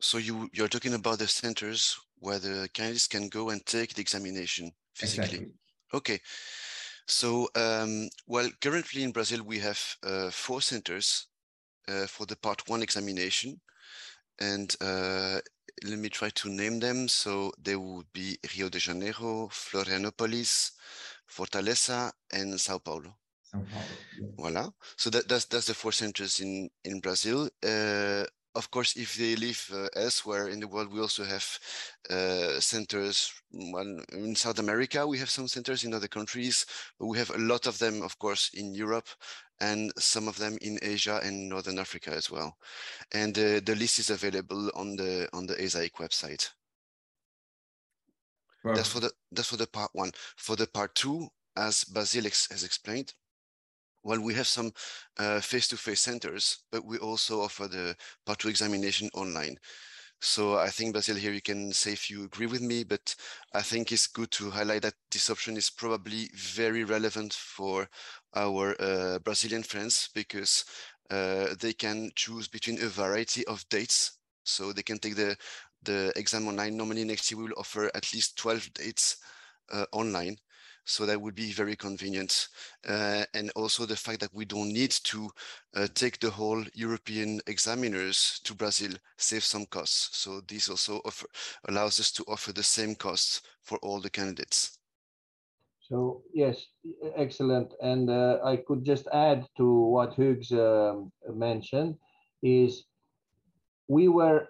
So 0.00 0.18
you 0.18 0.50
you're 0.52 0.68
talking 0.68 0.92
about 0.92 1.18
the 1.18 1.26
centers 1.26 1.98
where 2.18 2.38
the 2.38 2.68
candidates 2.72 3.06
can 3.06 3.28
go 3.28 3.50
and 3.50 3.64
take 3.66 3.94
the 3.94 4.00
examination 4.00 4.70
physically. 4.94 5.24
Exactly. 5.24 5.52
Okay. 5.92 6.20
So, 7.06 7.48
um, 7.54 8.08
well, 8.26 8.50
currently 8.60 9.02
in 9.02 9.12
Brazil, 9.12 9.42
we 9.44 9.58
have 9.60 9.80
uh, 10.02 10.30
four 10.30 10.60
centers 10.60 11.28
uh, 11.88 12.06
for 12.06 12.26
the 12.26 12.36
part 12.36 12.68
one 12.68 12.82
examination. 12.82 13.60
And 14.40 14.74
uh, 14.80 15.38
let 15.84 15.98
me 15.98 16.08
try 16.08 16.30
to 16.30 16.48
name 16.48 16.80
them. 16.80 17.08
So 17.08 17.52
they 17.62 17.76
would 17.76 18.06
be 18.12 18.38
Rio 18.56 18.68
de 18.68 18.78
Janeiro, 18.78 19.48
Florianopolis, 19.52 20.72
Fortaleza, 21.30 22.12
and 22.32 22.60
Sao 22.60 22.78
Paulo. 22.78 23.16
Sao 23.42 23.58
Paulo. 23.58 23.84
Yeah. 24.20 24.28
Voila. 24.36 24.70
So 24.96 25.10
that, 25.10 25.28
that's 25.28 25.44
that's 25.46 25.66
the 25.66 25.74
four 25.74 25.92
centers 25.92 26.40
in 26.40 26.68
in 26.84 27.00
Brazil. 27.00 27.48
Uh, 27.62 28.24
of 28.56 28.70
course, 28.70 28.96
if 28.96 29.14
they 29.16 29.36
live 29.36 29.70
uh, 29.72 29.86
elsewhere 29.94 30.48
in 30.48 30.60
the 30.60 30.68
world, 30.68 30.92
we 30.92 31.00
also 31.00 31.24
have 31.24 31.58
uh, 32.10 32.58
centers. 32.58 33.32
Well, 33.52 34.00
in 34.12 34.34
South 34.34 34.58
America, 34.58 35.06
we 35.06 35.18
have 35.18 35.30
some 35.30 35.46
centers 35.46 35.84
in 35.84 35.94
other 35.94 36.08
countries, 36.08 36.66
we 36.98 37.18
have 37.18 37.30
a 37.30 37.38
lot 37.38 37.66
of 37.66 37.78
them, 37.78 38.02
of 38.02 38.18
course, 38.18 38.50
in 38.54 38.74
Europe 38.74 39.08
and 39.60 39.92
some 39.98 40.28
of 40.28 40.36
them 40.36 40.58
in 40.60 40.78
Asia 40.82 41.20
and 41.22 41.48
Northern 41.48 41.78
Africa 41.78 42.10
as 42.10 42.30
well. 42.30 42.56
And 43.12 43.36
uh, 43.38 43.60
the 43.64 43.76
list 43.78 43.98
is 43.98 44.10
available 44.10 44.70
on 44.74 44.96
the 44.96 45.28
on 45.32 45.46
the 45.46 45.54
ESAIC 45.54 45.92
website. 45.92 46.50
Wow. 48.64 48.74
That's 48.74 48.92
for 48.92 49.00
the 49.00 49.12
that's 49.32 49.48
for 49.48 49.56
the 49.56 49.66
part 49.66 49.90
one. 49.92 50.12
For 50.36 50.56
the 50.56 50.66
part 50.66 50.94
two, 50.94 51.28
as 51.56 51.84
Basil 51.84 52.24
has 52.24 52.64
explained, 52.64 53.14
well, 54.06 54.20
we 54.20 54.34
have 54.34 54.46
some 54.46 54.72
uh, 55.18 55.40
face-to-face 55.40 56.00
centers, 56.00 56.58
but 56.72 56.84
we 56.84 56.98
also 56.98 57.40
offer 57.42 57.68
the 57.68 57.96
part 58.24 58.38
two 58.40 58.48
examination 58.48 59.10
online. 59.14 59.56
So 60.20 60.56
I 60.58 60.70
think 60.70 60.94
Basil 60.94 61.16
here, 61.16 61.32
you 61.32 61.42
can 61.42 61.72
say 61.72 61.92
if 61.92 62.10
you 62.10 62.24
agree 62.24 62.46
with 62.46 62.62
me, 62.62 62.84
but 62.84 63.14
I 63.52 63.62
think 63.62 63.92
it's 63.92 64.06
good 64.06 64.30
to 64.32 64.50
highlight 64.50 64.82
that 64.82 64.94
this 65.10 65.30
option 65.30 65.56
is 65.56 65.70
probably 65.70 66.30
very 66.34 66.84
relevant 66.84 67.32
for 67.34 67.88
our 68.34 68.74
uh, 68.80 69.18
Brazilian 69.20 69.62
friends 69.62 70.08
because 70.14 70.64
uh, 71.10 71.54
they 71.60 71.72
can 71.72 72.10
choose 72.16 72.48
between 72.48 72.82
a 72.82 72.88
variety 72.88 73.46
of 73.46 73.68
dates. 73.68 74.18
So 74.44 74.72
they 74.72 74.82
can 74.82 74.98
take 74.98 75.16
the, 75.16 75.36
the 75.82 76.12
exam 76.16 76.48
online. 76.48 76.76
Normally 76.76 77.04
next 77.04 77.30
year 77.30 77.38
we 77.38 77.44
will 77.44 77.58
offer 77.58 77.90
at 77.94 78.12
least 78.14 78.36
12 78.38 78.72
dates 78.74 79.18
uh, 79.72 79.84
online. 79.92 80.36
So 80.86 81.04
that 81.04 81.20
would 81.20 81.34
be 81.34 81.52
very 81.52 81.74
convenient. 81.74 82.48
Uh, 82.88 83.24
and 83.34 83.50
also 83.56 83.86
the 83.86 83.96
fact 83.96 84.20
that 84.20 84.32
we 84.32 84.44
don't 84.44 84.72
need 84.72 84.92
to 84.92 85.28
uh, 85.74 85.88
take 85.94 86.20
the 86.20 86.30
whole 86.30 86.64
European 86.74 87.40
examiners 87.48 88.40
to 88.44 88.54
Brazil 88.54 88.92
saves 89.18 89.46
some 89.46 89.66
costs. 89.66 90.16
So 90.16 90.40
this 90.46 90.70
also 90.70 91.00
offer, 91.04 91.26
allows 91.68 91.98
us 91.98 92.12
to 92.12 92.24
offer 92.28 92.52
the 92.52 92.62
same 92.62 92.94
costs 92.94 93.42
for 93.62 93.78
all 93.78 94.00
the 94.00 94.10
candidates. 94.10 94.78
So 95.80 96.22
yes, 96.32 96.64
excellent. 97.16 97.74
And 97.82 98.08
uh, 98.08 98.38
I 98.44 98.56
could 98.56 98.84
just 98.84 99.08
add 99.12 99.44
to 99.56 99.68
what 99.68 100.14
Hugues 100.14 100.52
um, 100.52 101.10
mentioned 101.34 101.96
is 102.42 102.84
we 103.88 104.06
were 104.06 104.46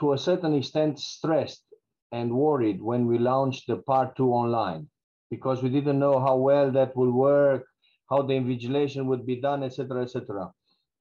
to 0.00 0.12
a 0.12 0.18
certain 0.18 0.54
extent 0.54 0.98
stressed 0.98 1.64
and 2.12 2.34
worried 2.34 2.82
when 2.82 3.06
we 3.06 3.18
launched 3.18 3.66
the 3.66 3.78
part 3.78 4.14
two 4.16 4.30
online 4.30 4.88
because 5.34 5.62
we 5.62 5.70
didn't 5.76 5.98
know 5.98 6.16
how 6.26 6.36
well 6.36 6.70
that 6.70 6.94
will 6.96 7.14
work, 7.30 7.62
how 8.10 8.20
the 8.22 8.34
invigilation 8.34 9.06
would 9.06 9.24
be 9.26 9.36
done, 9.48 9.62
etc., 9.68 10.02
etc. 10.02 10.50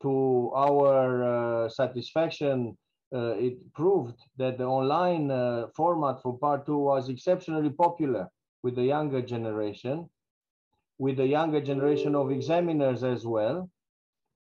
To 0.01 0.51
our 0.55 1.01
uh, 1.33 1.69
satisfaction, 1.69 2.77
uh, 3.13 3.35
it 3.47 3.55
proved 3.73 4.19
that 4.37 4.57
the 4.57 4.65
online 4.65 5.29
uh, 5.29 5.67
format 5.75 6.21
for 6.21 6.37
part 6.45 6.65
two 6.65 6.77
was 6.77 7.09
exceptionally 7.09 7.69
popular 7.69 8.27
with 8.63 8.75
the 8.75 8.87
younger 8.95 9.21
generation, 9.21 10.09
with 10.97 11.17
the 11.17 11.27
younger 11.27 11.61
generation 11.61 12.15
of 12.15 12.31
examiners 12.31 13.03
as 13.03 13.25
well. 13.25 13.69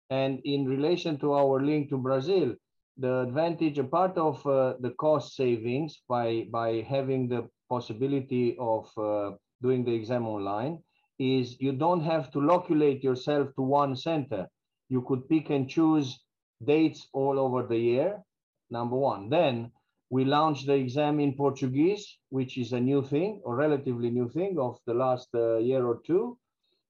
And 0.09 0.39
in 0.43 0.65
relation 0.65 1.17
to 1.19 1.33
our 1.33 1.61
link 1.61 1.89
to 1.89 1.97
Brazil, 1.97 2.55
the 2.97 3.21
advantage, 3.21 3.77
a 3.77 3.83
part 3.83 4.17
of 4.17 4.45
uh, 4.47 4.73
the 4.79 4.91
cost 4.91 5.35
savings 5.35 6.01
by, 6.09 6.47
by 6.51 6.85
having 6.89 7.27
the 7.27 7.47
possibility 7.69 8.55
of 8.59 8.89
uh, 8.97 9.31
doing 9.61 9.83
the 9.83 9.93
exam 9.93 10.27
online 10.27 10.79
is 11.19 11.59
you 11.59 11.73
don't 11.73 12.03
have 12.03 12.31
to 12.31 12.39
loculate 12.39 13.03
yourself 13.03 13.49
to 13.55 13.61
one 13.61 13.95
center. 13.95 14.47
You 14.89 15.01
could 15.07 15.27
pick 15.27 15.49
and 15.49 15.69
choose 15.69 16.19
dates 16.63 17.07
all 17.13 17.39
over 17.39 17.63
the 17.63 17.77
year, 17.77 18.23
number 18.69 18.95
one. 18.95 19.29
Then 19.29 19.71
we 20.09 20.25
launched 20.25 20.67
the 20.67 20.75
exam 20.75 21.19
in 21.19 21.33
Portuguese, 21.33 22.17
which 22.29 22.57
is 22.57 22.71
a 22.71 22.79
new 22.79 23.01
thing, 23.03 23.41
or 23.43 23.55
relatively 23.55 24.09
new 24.09 24.29
thing 24.29 24.57
of 24.59 24.77
the 24.85 24.93
last 24.93 25.27
uh, 25.33 25.57
year 25.57 25.85
or 25.85 25.99
two. 26.05 26.37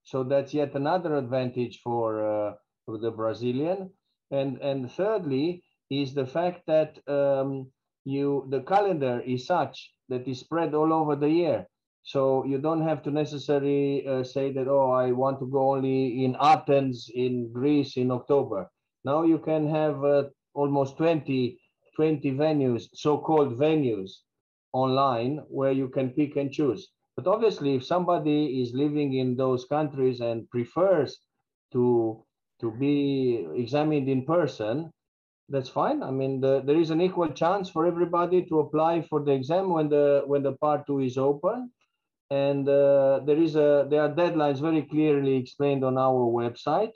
So 0.03 0.23
that's 0.23 0.53
yet 0.53 0.75
another 0.75 1.15
advantage 1.15 1.81
for, 1.83 2.05
uh, 2.25 2.53
for 2.85 2.97
the 2.97 3.11
Brazilian. 3.11 3.91
And, 4.31 4.57
and 4.61 4.91
thirdly 4.91 5.63
is 5.89 6.13
the 6.13 6.25
fact 6.25 6.61
that 6.67 6.99
um, 7.07 7.71
you 8.07 8.47
the 8.49 8.61
calendar 8.61 9.21
is 9.25 9.45
such 9.45 9.91
that 10.09 10.27
is 10.27 10.39
spread 10.39 10.73
all 10.73 10.93
over 10.93 11.15
the 11.15 11.29
year. 11.29 11.67
So 12.07 12.45
you 12.45 12.57
don't 12.57 12.87
have 12.87 13.03
to 13.03 13.11
necessarily 13.11 14.07
uh, 14.07 14.23
say 14.23 14.53
that, 14.53 14.69
oh, 14.69 14.91
I 14.91 15.11
want 15.11 15.41
to 15.41 15.45
go 15.45 15.73
only 15.75 16.23
in 16.23 16.37
Athens, 16.39 17.11
in 17.13 17.51
Greece 17.51 17.97
in 17.97 18.11
October. 18.11 18.71
Now 19.03 19.23
you 19.23 19.39
can 19.39 19.67
have 19.67 20.01
uh, 20.05 20.23
almost 20.53 20.95
20, 20.95 21.59
20 21.97 22.31
venues, 22.31 22.87
so-called 22.93 23.59
venues 23.59 24.09
online 24.71 25.43
where 25.49 25.73
you 25.73 25.89
can 25.89 26.11
pick 26.11 26.37
and 26.37 26.49
choose. 26.49 26.87
But 27.17 27.27
obviously, 27.27 27.75
if 27.75 27.83
somebody 27.83 28.61
is 28.61 28.73
living 28.73 29.15
in 29.15 29.35
those 29.35 29.65
countries 29.65 30.21
and 30.21 30.49
prefers 30.49 31.19
to, 31.73 32.23
to 32.61 32.71
be 32.71 33.45
examined 33.53 34.07
in 34.07 34.23
person, 34.23 34.93
that's 35.49 35.67
fine. 35.67 36.01
I 36.01 36.11
mean, 36.11 36.39
the, 36.39 36.61
there 36.61 36.79
is 36.79 36.89
an 36.89 37.01
equal 37.01 37.31
chance 37.31 37.69
for 37.69 37.85
everybody 37.85 38.43
to 38.45 38.59
apply 38.59 39.01
for 39.01 39.25
the 39.25 39.33
exam 39.33 39.71
when 39.71 39.89
the 39.89 40.23
when 40.25 40.43
the 40.43 40.53
part 40.53 40.87
two 40.87 40.99
is 40.99 41.17
open, 41.17 41.71
and 42.29 42.67
uh, 42.67 43.19
there 43.25 43.37
is 43.37 43.55
a 43.55 43.87
there 43.89 44.01
are 44.01 44.09
deadlines 44.09 44.59
very 44.59 44.81
clearly 44.81 45.35
explained 45.35 45.83
on 45.83 45.97
our 45.97 46.25
website. 46.41 46.93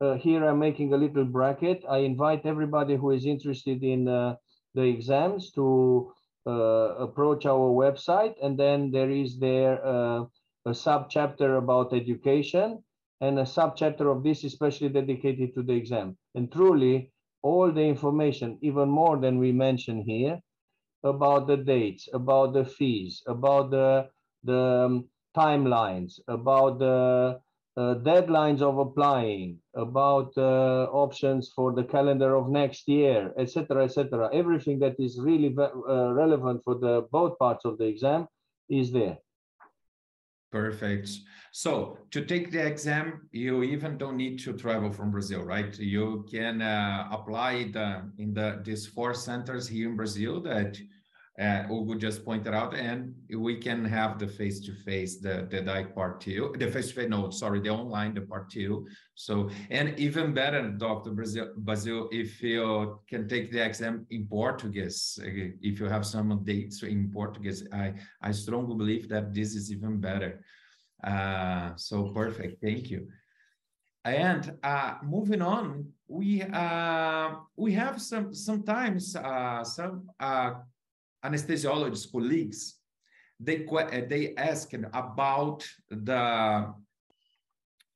Uh, 0.00 0.14
here 0.14 0.44
I'm 0.44 0.58
making 0.58 0.92
a 0.92 0.96
little 0.96 1.24
bracket. 1.24 1.84
I 1.88 1.98
invite 1.98 2.44
everybody 2.44 2.96
who 2.96 3.12
is 3.12 3.26
interested 3.26 3.82
in 3.82 4.08
uh, 4.08 4.36
the 4.74 4.82
exams 4.82 5.52
to 5.52 6.12
uh, 6.46 6.96
approach 6.98 7.46
our 7.46 7.70
website, 7.70 8.34
and 8.42 8.58
then 8.58 8.90
there 8.90 9.10
is 9.10 9.38
there 9.38 9.84
uh, 9.86 10.24
a 10.66 10.74
sub 10.74 11.08
chapter 11.08 11.56
about 11.56 11.92
education 11.92 12.82
and 13.20 13.38
a 13.38 13.46
sub 13.46 13.76
chapter 13.76 14.10
of 14.10 14.22
this 14.22 14.44
especially 14.44 14.88
dedicated 14.88 15.54
to 15.54 15.62
the 15.62 15.72
exam. 15.72 16.16
And 16.34 16.50
truly 16.50 17.12
all 17.42 17.70
the 17.70 17.82
information, 17.82 18.58
even 18.62 18.88
more 18.88 19.18
than 19.18 19.38
we 19.38 19.52
mentioned 19.52 20.04
here, 20.06 20.40
about 21.04 21.46
the 21.46 21.56
dates, 21.56 22.08
about 22.12 22.54
the 22.54 22.64
fees, 22.64 23.22
about 23.26 23.70
the, 23.70 24.08
the 24.44 24.86
um, 24.86 25.08
timelines, 25.36 26.20
about 26.28 26.78
the 26.78 27.40
uh, 27.76 27.94
deadlines 27.96 28.62
of 28.62 28.78
applying, 28.78 29.58
about 29.74 30.32
uh, 30.36 30.84
options 30.92 31.50
for 31.54 31.72
the 31.72 31.82
calendar 31.82 32.36
of 32.36 32.48
next 32.48 32.86
year, 32.86 33.32
etc., 33.36 33.84
etc. 33.84 34.30
Everything 34.32 34.78
that 34.78 34.94
is 34.98 35.18
really 35.20 35.54
uh, 35.58 36.12
relevant 36.12 36.62
for 36.64 36.76
the 36.76 37.06
both 37.10 37.38
parts 37.38 37.64
of 37.64 37.78
the 37.78 37.84
exam 37.84 38.28
is 38.68 38.92
there. 38.92 39.18
Perfect. 40.52 41.10
So 41.50 41.98
to 42.12 42.24
take 42.24 42.52
the 42.52 42.64
exam, 42.64 43.28
you 43.32 43.64
even 43.64 43.98
don't 43.98 44.16
need 44.16 44.38
to 44.44 44.52
travel 44.52 44.92
from 44.92 45.10
Brazil, 45.10 45.42
right? 45.42 45.76
You 45.76 46.24
can 46.30 46.62
uh, 46.62 47.08
apply 47.10 47.70
the, 47.72 48.08
in 48.18 48.34
the 48.34 48.60
these 48.64 48.86
four 48.86 49.14
centers 49.14 49.66
here 49.66 49.88
in 49.90 49.96
Brazil 49.96 50.40
that 50.42 50.78
uh, 51.40 51.64
Hugo 51.64 51.94
just 51.94 52.24
pointed 52.24 52.54
out, 52.54 52.74
and 52.76 53.12
we 53.36 53.56
can 53.56 53.84
have 53.84 54.20
the 54.20 54.28
face-to-face, 54.28 55.18
the 55.18 55.48
the 55.50 55.60
DAIC 55.62 55.92
part 55.92 56.20
two, 56.20 56.54
the 56.58 56.70
face-to-face, 56.70 57.08
no, 57.08 57.30
sorry, 57.30 57.60
the 57.60 57.70
online, 57.70 58.14
the 58.14 58.20
part 58.20 58.48
two. 58.50 58.86
So, 59.16 59.50
and 59.70 59.98
even 59.98 60.32
better, 60.32 60.70
Dr. 60.70 61.10
Brazil, 61.10 61.48
Basil, 61.56 62.08
if 62.12 62.40
you 62.40 63.00
can 63.08 63.28
take 63.28 63.50
the 63.50 63.64
exam 63.64 64.06
in 64.10 64.28
Portuguese, 64.28 65.18
uh, 65.20 65.26
if 65.60 65.80
you 65.80 65.86
have 65.86 66.06
some 66.06 66.44
dates 66.44 66.84
in 66.84 67.10
Portuguese, 67.10 67.66
I, 67.72 67.94
I 68.22 68.30
strongly 68.30 68.76
believe 68.76 69.08
that 69.08 69.34
this 69.34 69.56
is 69.56 69.72
even 69.72 70.00
better. 70.00 70.44
Uh, 71.02 71.72
so 71.74 72.12
perfect, 72.12 72.62
thank 72.62 72.90
you. 72.90 73.08
And 74.04 74.56
uh, 74.62 74.94
moving 75.02 75.42
on, 75.42 75.86
we 76.06 76.42
uh, 76.42 77.30
we 77.56 77.72
have 77.72 78.00
some 78.00 78.34
sometimes 78.34 79.16
uh, 79.16 79.64
some 79.64 80.10
uh, 81.24 81.28
anesthesiologist 81.28 82.12
colleagues, 82.12 82.76
they, 83.40 83.66
they 84.08 84.34
ask 84.36 84.72
about 84.92 85.66
the 85.90 86.72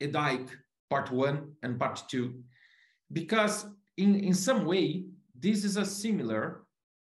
EDAIC 0.00 0.48
part 0.90 1.10
one 1.10 1.52
and 1.62 1.78
part 1.78 2.02
two, 2.08 2.40
because 3.12 3.66
in, 3.96 4.16
in 4.16 4.34
some 4.34 4.64
way, 4.64 5.04
this 5.38 5.64
is 5.64 5.76
a 5.76 5.84
similar 5.84 6.62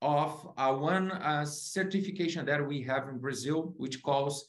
of 0.03 0.53
uh, 0.57 0.73
one 0.73 1.11
uh, 1.11 1.45
certification 1.45 2.45
that 2.47 2.67
we 2.67 2.83
have 2.83 3.09
in 3.09 3.19
Brazil, 3.19 3.75
which 3.77 4.03
calls 4.03 4.47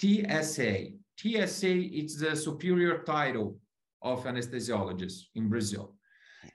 TSA. 0.00 0.88
TSA 1.18 1.74
is 1.74 2.18
the 2.18 2.36
superior 2.36 3.02
title 3.02 3.58
of 4.02 4.24
anesthesiologist 4.24 5.24
in 5.34 5.48
Brazil. 5.48 5.94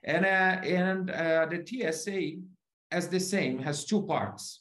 And, 0.04 0.24
uh, 0.24 0.28
and 0.28 1.10
uh, 1.10 1.46
the 1.46 1.62
TSA 1.64 2.40
as 2.94 3.08
the 3.08 3.20
same 3.20 3.58
has 3.58 3.84
two 3.84 4.02
parts. 4.02 4.60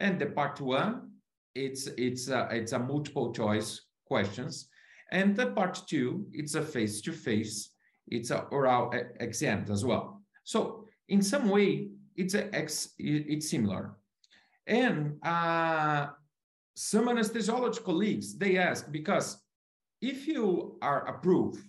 And 0.00 0.18
the 0.18 0.26
part 0.26 0.60
one, 0.60 1.10
it's 1.54 1.86
it's 1.86 2.28
a, 2.28 2.48
it's 2.50 2.72
a 2.72 2.78
multiple 2.78 3.32
choice 3.32 3.82
questions, 4.06 4.68
and 5.12 5.36
the 5.36 5.46
part 5.46 5.82
two, 5.86 6.26
it's 6.32 6.54
a 6.54 6.62
face 6.62 7.00
to 7.02 7.12
face, 7.12 7.70
it's 8.08 8.30
a 8.30 8.40
oral 8.50 8.92
exam 9.20 9.64
as 9.70 9.84
well. 9.84 10.22
So 10.44 10.84
in 11.08 11.22
some 11.22 11.48
way, 11.48 11.88
it's 12.16 12.34
a 12.34 12.54
ex, 12.54 12.90
it's 12.98 13.50
similar. 13.50 13.96
And 14.66 15.24
uh, 15.24 16.08
some 16.74 17.06
anesthesiology 17.06 17.82
colleagues 17.84 18.36
they 18.36 18.58
ask 18.58 18.90
because 18.90 19.38
if 20.02 20.26
you 20.26 20.76
are 20.82 21.06
approved 21.08 21.62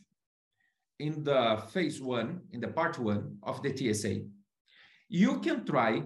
in 1.00 1.24
the 1.24 1.62
phase 1.72 2.02
one, 2.02 2.42
in 2.52 2.60
the 2.60 2.68
part 2.68 2.98
one 3.00 3.38
of 3.44 3.62
the 3.62 3.72
TSA, 3.76 4.22
you 5.10 5.40
can 5.40 5.66
try 5.66 6.04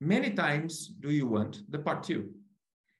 many 0.00 0.30
times 0.30 0.86
do 1.00 1.10
you 1.10 1.26
want 1.26 1.62
the 1.70 1.78
part 1.78 2.02
two. 2.02 2.30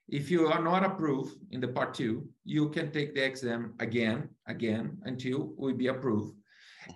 If 0.08 0.30
you 0.30 0.48
are 0.48 0.62
not 0.62 0.84
approved 0.84 1.36
in 1.52 1.60
the 1.60 1.68
part 1.68 1.94
two, 1.94 2.28
you 2.44 2.68
can 2.70 2.90
take 2.90 3.14
the 3.14 3.24
exam 3.24 3.74
again, 3.78 4.28
again, 4.48 4.98
until 5.04 5.52
we 5.56 5.72
be 5.72 5.86
approved. 5.86 6.34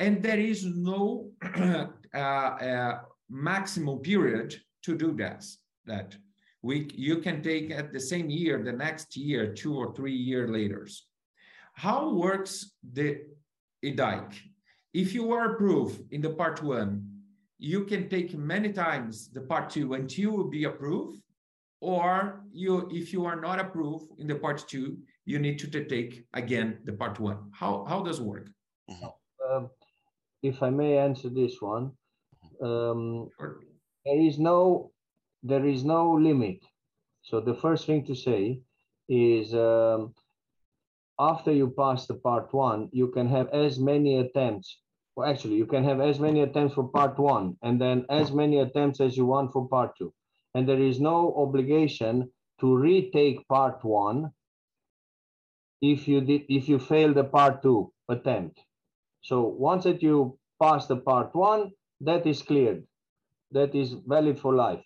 And 0.00 0.20
there 0.20 0.40
is 0.40 0.64
no 0.64 1.30
uh, 1.54 2.18
uh, 2.18 2.98
maximum 3.30 4.00
period 4.00 4.56
to 4.82 4.96
do 4.96 5.12
that. 5.14 5.44
That 5.86 6.16
we 6.62 6.90
you 6.94 7.18
can 7.18 7.42
take 7.42 7.70
at 7.70 7.92
the 7.92 8.00
same 8.00 8.30
year, 8.30 8.62
the 8.62 8.72
next 8.72 9.16
year, 9.16 9.54
two 9.54 9.76
or 9.76 9.94
three 9.94 10.16
year 10.16 10.48
later. 10.48 10.88
How 11.74 12.14
works 12.14 12.72
the 12.92 13.20
EDAIC? 13.84 14.32
If 14.92 15.14
you 15.14 15.32
are 15.32 15.54
approved 15.54 16.12
in 16.12 16.20
the 16.20 16.30
part 16.30 16.62
one 16.62 17.13
you 17.64 17.84
can 17.84 18.10
take 18.10 18.36
many 18.36 18.70
times 18.72 19.30
the 19.32 19.40
part 19.40 19.70
two 19.70 19.94
until 19.94 20.20
you 20.20 20.30
will 20.30 20.50
be 20.58 20.64
approved, 20.64 21.18
or 21.80 22.44
you, 22.52 22.88
if 22.92 23.12
you 23.12 23.24
are 23.24 23.40
not 23.40 23.58
approved 23.58 24.08
in 24.18 24.26
the 24.26 24.34
part 24.34 24.62
two, 24.68 24.98
you 25.24 25.38
need 25.38 25.58
to 25.58 25.84
take 25.84 26.26
again 26.34 26.78
the 26.84 26.92
part 26.92 27.18
one. 27.18 27.38
How, 27.52 27.86
how 27.88 28.02
does 28.02 28.18
it 28.18 28.24
work? 28.24 28.48
Um, 29.48 29.70
if 30.42 30.62
I 30.62 30.68
may 30.68 30.98
answer 30.98 31.30
this 31.30 31.54
one, 31.60 31.92
um, 32.62 33.30
there 34.04 34.20
is 34.20 34.38
no 34.38 34.90
there 35.42 35.66
is 35.66 35.84
no 35.84 36.12
limit. 36.12 36.60
So 37.22 37.40
the 37.40 37.54
first 37.54 37.86
thing 37.86 38.04
to 38.06 38.14
say 38.14 38.60
is 39.08 39.54
um, 39.54 40.14
after 41.18 41.52
you 41.52 41.68
pass 41.70 42.06
the 42.06 42.14
part 42.14 42.52
one, 42.52 42.88
you 42.92 43.08
can 43.08 43.28
have 43.28 43.48
as 43.48 43.78
many 43.78 44.18
attempts 44.20 44.78
well, 45.16 45.30
actually, 45.30 45.54
you 45.54 45.66
can 45.66 45.84
have 45.84 46.00
as 46.00 46.18
many 46.18 46.40
attempts 46.42 46.74
for 46.74 46.88
part 46.88 47.18
one 47.18 47.56
and 47.62 47.80
then 47.80 48.04
as 48.10 48.32
many 48.32 48.58
attempts 48.58 49.00
as 49.00 49.16
you 49.16 49.26
want 49.26 49.52
for 49.52 49.68
part 49.68 49.92
two. 49.96 50.12
And 50.54 50.68
there 50.68 50.80
is 50.80 51.00
no 51.00 51.34
obligation 51.36 52.30
to 52.60 52.76
retake 52.76 53.46
part 53.48 53.84
one 53.84 54.30
if 55.80 56.08
you 56.08 56.20
did 56.20 56.42
if 56.48 56.68
you 56.68 56.78
fail 56.78 57.12
the 57.12 57.24
part 57.24 57.62
two 57.62 57.92
attempt. 58.08 58.60
So 59.22 59.42
once 59.42 59.84
that 59.84 60.02
you 60.02 60.38
pass 60.60 60.86
the 60.86 60.96
part 60.96 61.34
one, 61.34 61.70
that 62.00 62.26
is 62.26 62.42
cleared. 62.42 62.84
That 63.52 63.74
is 63.74 63.92
valid 64.06 64.38
for 64.38 64.54
life. 64.54 64.84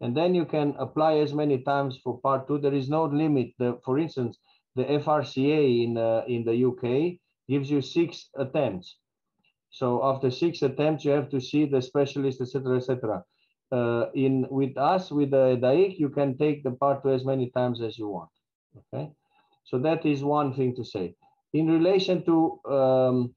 And 0.00 0.16
then 0.16 0.34
you 0.34 0.44
can 0.44 0.74
apply 0.78 1.18
as 1.18 1.34
many 1.34 1.58
times 1.62 1.98
for 2.02 2.20
part 2.20 2.46
two. 2.46 2.58
There 2.58 2.74
is 2.74 2.88
no 2.88 3.04
limit. 3.04 3.50
The, 3.58 3.78
for 3.84 3.98
instance, 3.98 4.38
the 4.76 4.84
FRCA 4.84 5.84
in, 5.84 5.98
uh, 5.98 6.22
in 6.28 6.44
the 6.44 6.64
UK 6.64 7.18
gives 7.48 7.70
you 7.70 7.80
six 7.80 8.28
attempts. 8.36 8.96
So 9.70 10.04
after 10.04 10.30
six 10.30 10.62
attempts, 10.62 11.04
you 11.04 11.12
have 11.12 11.28
to 11.30 11.40
see 11.40 11.66
the 11.66 11.80
specialist, 11.80 12.40
etc., 12.40 12.76
etc. 12.78 13.24
Uh, 13.70 14.06
in 14.14 14.46
with 14.50 14.76
us, 14.78 15.10
with 15.10 15.30
the 15.30 15.58
DAIC, 15.60 15.98
you 15.98 16.08
can 16.08 16.38
take 16.38 16.64
the 16.64 16.70
part 16.72 17.02
two 17.02 17.10
as 17.10 17.24
many 17.24 17.50
times 17.50 17.82
as 17.82 17.98
you 17.98 18.08
want. 18.08 18.30
Okay, 18.78 19.10
so 19.64 19.78
that 19.78 20.06
is 20.06 20.24
one 20.24 20.54
thing 20.54 20.74
to 20.76 20.84
say. 20.84 21.14
In 21.52 21.66
relation 21.66 22.24
to 22.24 22.60
um, 22.70 23.34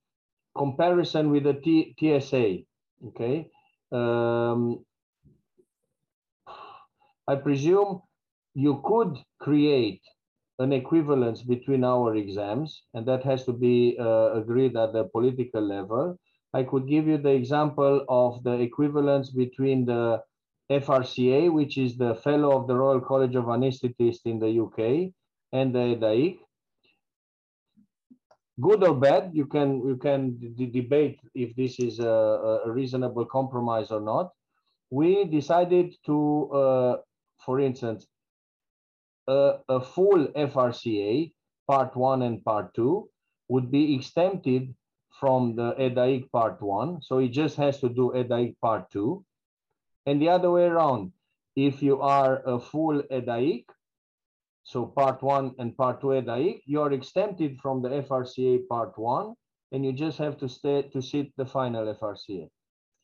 comparison 0.55 1.31
with 1.31 1.43
the 1.43 1.53
T 1.55 1.95
TSA, 1.99 2.59
okay, 3.07 3.47
um, 3.91 4.85
I 7.27 7.35
presume 7.35 8.01
you 8.53 8.81
could 8.85 9.17
create 9.39 10.01
an 10.61 10.71
equivalence 10.73 11.41
between 11.41 11.83
our 11.83 12.15
exams, 12.15 12.83
and 12.93 13.05
that 13.07 13.23
has 13.23 13.45
to 13.45 13.53
be 13.53 13.97
uh, 13.99 14.33
agreed 14.33 14.77
at 14.77 14.93
the 14.93 15.05
political 15.05 15.61
level. 15.61 16.17
I 16.53 16.63
could 16.63 16.87
give 16.87 17.07
you 17.07 17.17
the 17.17 17.31
example 17.31 18.05
of 18.07 18.43
the 18.43 18.59
equivalence 18.59 19.31
between 19.31 19.85
the 19.85 20.21
FRCA, 20.69 21.51
which 21.51 21.77
is 21.77 21.97
the 21.97 22.15
fellow 22.15 22.57
of 22.57 22.67
the 22.67 22.75
Royal 22.75 23.01
College 23.01 23.35
of 23.35 23.45
Anesthetists 23.45 24.25
in 24.25 24.39
the 24.39 24.51
UK, 24.65 25.11
and 25.51 25.73
the 25.73 25.97
DAIC. 25.99 26.37
Good 28.59 28.83
or 28.83 28.95
bad, 28.95 29.31
you 29.33 29.45
can 29.47 29.81
you 29.87 29.97
can 29.97 30.37
debate 30.71 31.19
if 31.33 31.55
this 31.55 31.79
is 31.79 31.99
a, 31.99 32.61
a, 32.65 32.71
reasonable 32.71 33.25
compromise 33.25 33.89
or 33.89 34.01
not. 34.01 34.31
We 34.91 35.25
decided 35.25 35.95
to, 36.05 36.17
uh, 36.53 36.97
for 37.43 37.59
instance, 37.59 38.05
a, 39.31 39.59
a 39.77 39.79
full 39.79 40.27
FRCA, 40.35 41.31
part 41.67 41.95
one 41.95 42.21
and 42.23 42.43
part 42.43 42.73
two, 42.73 43.09
would 43.47 43.71
be 43.71 43.95
exempted 43.95 44.73
from 45.19 45.55
the 45.55 45.73
EDAIC 45.87 46.31
part 46.31 46.61
one. 46.61 47.01
So 47.01 47.19
he 47.19 47.29
just 47.29 47.55
has 47.57 47.79
to 47.79 47.89
do 47.89 48.11
EDAIC 48.15 48.55
part 48.61 48.89
two. 48.91 49.23
And 50.05 50.21
the 50.21 50.29
other 50.29 50.51
way 50.51 50.65
around, 50.65 51.11
if 51.55 51.81
you 51.81 52.01
are 52.01 52.41
a 52.45 52.59
full 52.59 53.03
EDAIC, 53.03 53.65
so 54.63 54.85
part 54.85 55.21
one 55.23 55.53
and 55.59 55.75
part 55.75 56.01
two 56.01 56.13
EDAIC, 56.21 56.61
you 56.65 56.81
are 56.81 56.91
exempted 56.91 57.59
from 57.59 57.81
the 57.81 57.89
FRCA 57.89 58.67
part 58.67 58.97
one, 58.97 59.33
and 59.71 59.85
you 59.85 59.93
just 59.93 60.17
have 60.17 60.37
to 60.37 60.49
stay 60.49 60.83
to 60.93 61.01
sit 61.01 61.31
the 61.37 61.45
final 61.45 61.93
FRCA. 61.93 62.47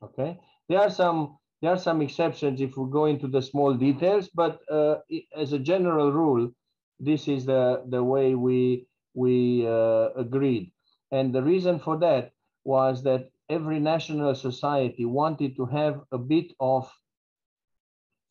Okay, 0.04 0.40
there 0.70 0.80
are 0.80 0.90
some 0.90 1.38
there 1.62 1.72
are 1.72 1.78
some 1.78 2.02
exceptions 2.02 2.62
if 2.62 2.78
we 2.78 2.90
go 2.90 3.06
into 3.06 3.28
the 3.28 3.42
small 3.42 3.74
details, 3.74 4.30
but 4.34 4.60
uh, 4.70 4.98
as 5.36 5.54
a 5.54 5.60
general 5.60 6.12
rule, 6.12 6.52
this 7.00 7.28
is 7.28 7.46
the 7.46 7.84
the 7.90 8.04
way 8.04 8.36
we 8.36 8.88
we 9.14 9.66
uh, 9.68 10.10
agreed. 10.16 10.72
And 11.12 11.34
the 11.34 11.42
reason 11.42 11.80
for 11.80 11.98
that 12.00 12.32
was 12.64 13.04
that 13.04 13.30
every 13.50 13.80
national 13.80 14.36
society 14.36 15.06
wanted 15.06 15.56
to 15.56 15.66
have 15.66 16.02
a 16.12 16.18
bit 16.18 16.52
of 16.60 16.92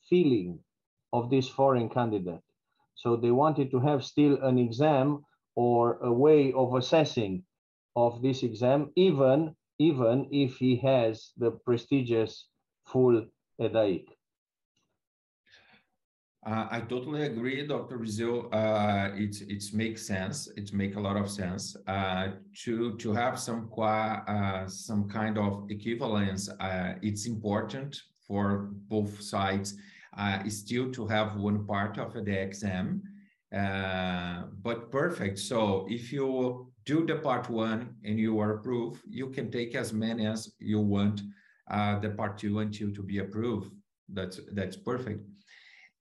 feeling 0.09 0.61
of 1.13 1.31
this 1.31 1.49
foreign 1.49 1.89
candidate. 1.89 2.43
So 2.95 3.17
they 3.17 3.31
wanted 3.31 3.71
to 3.71 3.81
have 3.81 4.05
still 4.05 4.39
an 4.43 4.59
exam 4.59 5.25
or 5.55 5.99
a 6.03 6.13
way 6.13 6.53
of 6.53 6.75
assessing 6.75 7.45
of 7.97 8.21
this 8.23 8.43
exam, 8.43 8.93
even, 8.95 9.57
even 9.79 10.29
if 10.31 10.59
he 10.59 10.77
has 10.77 11.33
the 11.37 11.51
prestigious 11.51 12.47
full 12.87 13.27
EDAIC. 13.61 14.07
Uh, 16.47 16.69
I 16.71 16.81
totally 16.81 17.25
agree, 17.25 17.67
Dr. 17.67 17.97
Rizzo. 17.97 18.49
Uh, 18.51 19.11
it 19.17 19.43
it 19.49 19.65
makes 19.75 20.07
sense. 20.07 20.49
It 20.57 20.73
makes 20.73 20.97
a 20.97 21.01
lot 21.01 21.17
of 21.17 21.29
sense 21.29 21.77
uh, 21.89 22.29
to 22.63 22.97
to 22.99 23.13
have 23.13 23.37
some 23.37 23.67
qua, 23.69 24.23
uh, 24.29 24.69
some 24.69 25.09
kind 25.09 25.39
of 25.39 25.67
equivalence. 25.71 26.49
Uh, 26.61 26.95
it's 27.03 27.27
important 27.27 28.01
for 28.29 28.71
both 28.89 29.21
sides. 29.21 29.75
Uh, 30.17 30.49
still 30.49 30.93
to 30.93 31.07
have 31.09 31.35
one 31.37 31.67
part 31.67 31.99
of 31.99 32.15
the 32.15 32.41
exam, 32.41 33.03
but 34.63 34.93
perfect. 34.93 35.41
So 35.41 35.87
if 35.91 36.13
you 36.13 36.73
do 36.85 37.05
the 37.05 37.17
part 37.17 37.51
one 37.51 37.97
and 38.05 38.21
you 38.21 38.39
are 38.39 38.53
approved, 38.55 39.03
you 39.09 39.31
can 39.31 39.51
take 39.51 39.75
as 39.75 39.93
many 39.93 40.27
as 40.27 40.55
you 40.61 40.79
want 40.79 41.21
the 41.71 42.15
part 42.17 42.39
two 42.39 42.61
until 42.61 42.93
to 42.93 43.03
be 43.03 43.19
approved. 43.19 43.73
That's 44.09 44.41
that's 44.53 44.77
perfect. 44.77 45.21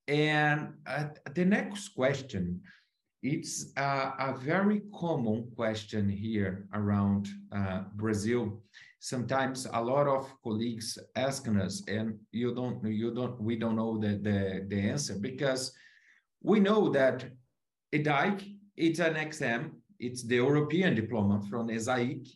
And 0.07 0.73
uh, 0.85 1.05
the 1.33 1.45
next 1.45 1.89
question, 1.89 2.61
it's 3.23 3.71
a, 3.75 4.13
a, 4.19 4.37
very 4.37 4.83
common 4.93 5.49
question 5.55 6.07
here 6.07 6.67
around 6.73 7.27
uh, 7.51 7.83
Brazil. 7.95 8.61
Sometimes 8.99 9.67
a 9.73 9.81
lot 9.81 10.07
of 10.07 10.31
colleagues 10.43 10.99
asking 11.15 11.59
us, 11.59 11.81
and 11.87 12.19
you 12.31 12.53
don't, 12.53 12.85
you 12.85 13.13
don't, 13.15 13.41
we 13.41 13.55
don't 13.55 13.75
know 13.75 13.97
the, 13.97 14.19
the, 14.21 14.65
the 14.67 14.79
answer 14.79 15.15
because 15.19 15.73
we 16.43 16.59
know 16.59 16.89
that 16.89 17.25
EDAIC, 17.91 18.57
it's 18.77 18.99
an 18.99 19.15
exam, 19.15 19.81
it's 19.99 20.23
the 20.23 20.35
European 20.35 20.93
diploma 20.93 21.41
from 21.49 21.69
ESAIC, 21.69 22.27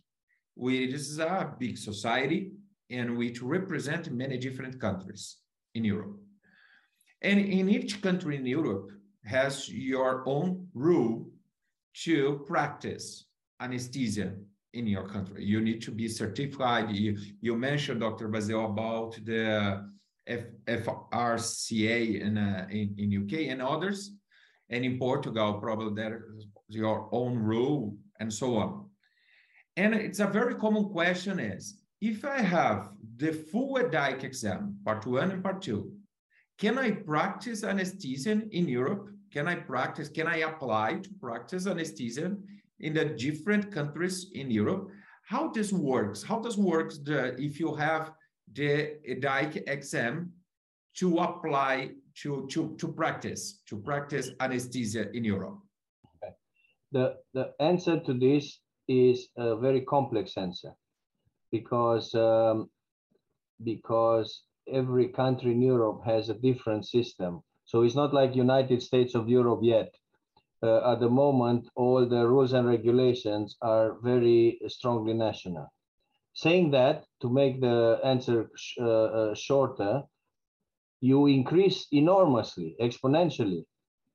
which 0.55 0.93
is 0.93 1.19
a 1.19 1.53
big 1.59 1.77
society 1.77 2.51
and 2.89 3.17
which 3.17 3.41
represent 3.41 4.11
many 4.11 4.37
different 4.37 4.79
countries 4.79 5.37
in 5.75 5.83
Europe. 5.83 6.17
And 7.21 7.39
in 7.39 7.69
each 7.69 8.01
country 8.01 8.37
in 8.37 8.45
Europe 8.45 8.91
has 9.25 9.69
your 9.69 10.23
own 10.25 10.67
rule 10.73 11.29
to 12.05 12.43
practice 12.47 13.25
anesthesia 13.59 14.33
in 14.73 14.87
your 14.87 15.07
country. 15.07 15.43
You 15.43 15.61
need 15.61 15.81
to 15.83 15.91
be 15.91 16.07
certified. 16.07 16.91
You, 16.91 17.17
you 17.41 17.55
mentioned, 17.55 18.01
Dr. 18.01 18.27
Basil, 18.27 18.65
about 18.65 19.17
the 19.25 19.85
F, 20.27 20.43
FRCA 20.67 22.21
in, 22.21 22.37
uh, 22.37 22.67
in, 22.69 22.95
in 22.97 23.23
UK 23.23 23.49
and 23.51 23.61
others. 23.61 24.11
And 24.69 24.85
in 24.85 24.99
Portugal, 24.99 25.53
probably 25.55 25.95
there's 25.95 26.45
your 26.67 27.09
own 27.11 27.37
rule 27.37 27.95
and 28.19 28.31
so 28.31 28.57
on. 28.57 28.85
And 29.75 29.95
it's 29.95 30.19
a 30.19 30.27
very 30.27 30.55
common 30.55 30.89
question 30.89 31.39
is, 31.39 31.79
if 32.01 32.23
I 32.23 32.41
have 32.41 32.89
the 33.17 33.33
full 33.33 33.75
EDAIC 33.75 34.23
exam, 34.23 34.77
part 34.85 35.05
one 35.05 35.31
and 35.31 35.43
part 35.43 35.61
two, 35.61 35.91
can 36.57 36.77
I 36.77 36.91
practice 36.91 37.63
anesthesia 37.63 38.41
in 38.51 38.67
Europe? 38.67 39.09
Can 39.31 39.47
I 39.47 39.55
practice, 39.55 40.09
can 40.09 40.27
I 40.27 40.37
apply 40.37 40.95
to 40.95 41.09
practice 41.21 41.67
anesthesia 41.67 42.35
in 42.79 42.93
the 42.93 43.05
different 43.05 43.71
countries 43.71 44.31
in 44.33 44.49
Europe? 44.49 44.89
How 45.25 45.49
this 45.49 45.71
works? 45.71 46.23
How 46.23 46.39
does 46.39 46.57
works 46.57 46.97
the, 46.97 47.39
if 47.39 47.59
you 47.59 47.75
have 47.75 48.13
the 48.53 48.97
EDAIC 49.07 49.63
exam 49.67 50.31
to 50.97 51.17
apply 51.19 51.91
to, 52.23 52.47
to, 52.51 52.75
to 52.77 52.87
practice, 52.87 53.61
to 53.67 53.77
practice 53.77 54.31
anesthesia 54.39 55.11
in 55.11 55.23
Europe? 55.23 55.59
The, 56.91 57.17
the 57.33 57.51
answer 57.59 57.99
to 57.99 58.13
this 58.13 58.59
is 58.87 59.29
a 59.37 59.55
very 59.55 59.81
complex 59.81 60.35
answer 60.35 60.73
because 61.51 62.13
um, 62.15 62.69
because 63.63 64.43
every 64.71 65.07
country 65.09 65.51
in 65.51 65.61
Europe 65.61 66.01
has 66.05 66.29
a 66.29 66.33
different 66.33 66.85
system. 66.85 67.41
So 67.65 67.83
it's 67.83 67.95
not 67.95 68.13
like 68.13 68.35
United 68.35 68.81
States 68.81 69.15
of 69.15 69.29
Europe 69.29 69.59
yet. 69.63 69.93
Uh, 70.61 70.91
at 70.91 70.99
the 70.99 71.09
moment, 71.09 71.69
all 71.75 72.05
the 72.05 72.27
rules 72.27 72.53
and 72.53 72.67
regulations 72.67 73.55
are 73.61 73.97
very 74.01 74.59
strongly 74.67 75.13
national. 75.13 75.67
Saying 76.33 76.71
that, 76.71 77.05
to 77.21 77.29
make 77.29 77.61
the 77.61 77.99
answer 78.03 78.49
sh 78.55 78.77
uh, 78.79 79.09
uh, 79.21 79.35
shorter, 79.35 80.03
you 81.01 81.27
increase 81.27 81.87
enormously, 81.91 82.75
exponentially, 82.81 83.63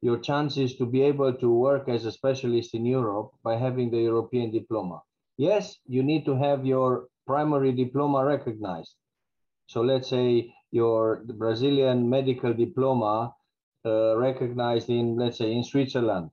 your 0.02 0.18
chances 0.18 0.76
to 0.76 0.84
be 0.84 1.00
able 1.02 1.32
to 1.32 1.48
work 1.50 1.88
as 1.88 2.04
a 2.04 2.12
specialist 2.12 2.74
in 2.74 2.84
Europe 2.84 3.30
by 3.42 3.56
having 3.56 3.90
the 3.90 4.02
European 4.02 4.50
diploma. 4.50 5.00
Yes, 5.38 5.78
you 5.86 6.02
need 6.02 6.24
to 6.26 6.36
have 6.36 6.66
your 6.66 7.08
primary 7.26 7.72
diploma 7.72 8.24
recognized, 8.24 8.94
so 9.66 9.80
let's 9.80 10.08
say 10.08 10.54
your 10.70 11.22
Brazilian 11.24 12.08
medical 12.08 12.52
diploma 12.52 13.34
uh, 13.86 14.16
recognized 14.16 14.90
in, 14.90 15.16
let's 15.16 15.38
say, 15.38 15.52
in 15.52 15.64
Switzerland. 15.64 16.30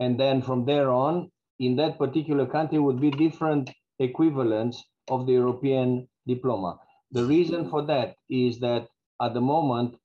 And 0.00 0.18
then 0.20 0.42
from 0.42 0.64
there 0.64 0.90
on, 0.90 1.30
in 1.58 1.76
that 1.76 1.98
particular 1.98 2.46
country 2.46 2.78
would 2.78 3.00
be 3.00 3.10
different 3.10 3.70
equivalents 3.98 4.84
of 5.08 5.26
the 5.26 5.32
European 5.32 6.08
diploma. 6.26 6.78
The 7.12 7.24
reason 7.24 7.70
for 7.70 7.82
that 7.86 8.16
is 8.28 8.58
that 8.60 8.88
at 9.22 9.34
the 9.34 9.40
moment, 9.40 9.96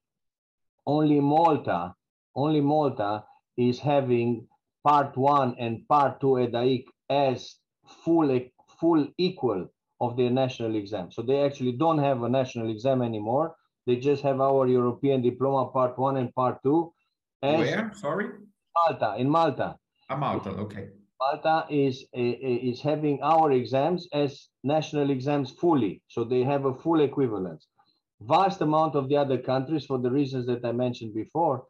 only 0.86 1.20
Malta, 1.20 1.94
only 2.36 2.62
Malta 2.62 3.24
is 3.58 3.80
having 3.80 4.48
part 4.84 5.18
one 5.18 5.56
and 5.60 5.88
part 5.88 6.22
two 6.22 6.38
EDAIC 6.38 6.86
as 7.10 7.56
full, 8.04 8.40
full 8.80 9.08
equal 9.18 9.68
of 10.02 10.18
their 10.18 10.32
national 10.32 10.76
exam. 10.76 11.12
So 11.12 11.22
they 11.22 11.40
actually 11.46 11.74
don't 11.74 12.00
have 12.00 12.24
a 12.24 12.30
national 12.30 12.72
exam 12.72 13.02
anymore. 13.02 13.56
They 13.86 13.96
just 13.98 14.24
have 14.24 14.42
our 14.42 14.68
European 14.68 15.22
diploma 15.22 15.72
part 15.72 15.98
one 15.98 16.18
and 16.18 16.34
part 16.34 16.58
two. 16.64 16.92
And 17.42 17.60
Where? 17.60 17.92
Sorry? 17.94 18.28
Malta, 18.76 19.16
in 19.18 19.30
Malta. 19.30 19.78
Ah, 20.10 20.16
Malta, 20.16 20.50
okay. 20.66 20.90
Malta 21.20 21.66
is, 21.70 22.06
is 22.14 22.82
having 22.82 23.22
our 23.22 23.52
exams 23.52 24.08
as 24.12 24.50
national 24.64 25.12
exams 25.12 25.52
fully. 25.52 26.02
So 26.08 26.24
they 26.24 26.44
have 26.44 26.66
a 26.66 26.74
full 26.74 27.02
equivalence. 27.02 27.68
Vast 28.22 28.62
amount 28.62 28.96
of 28.96 29.08
the 29.10 29.18
other 29.18 29.38
countries, 29.38 29.86
for 29.86 30.00
the 30.00 30.10
reasons 30.12 30.46
that 30.48 30.66
I 30.66 30.72
mentioned 30.72 31.14
before, 31.14 31.66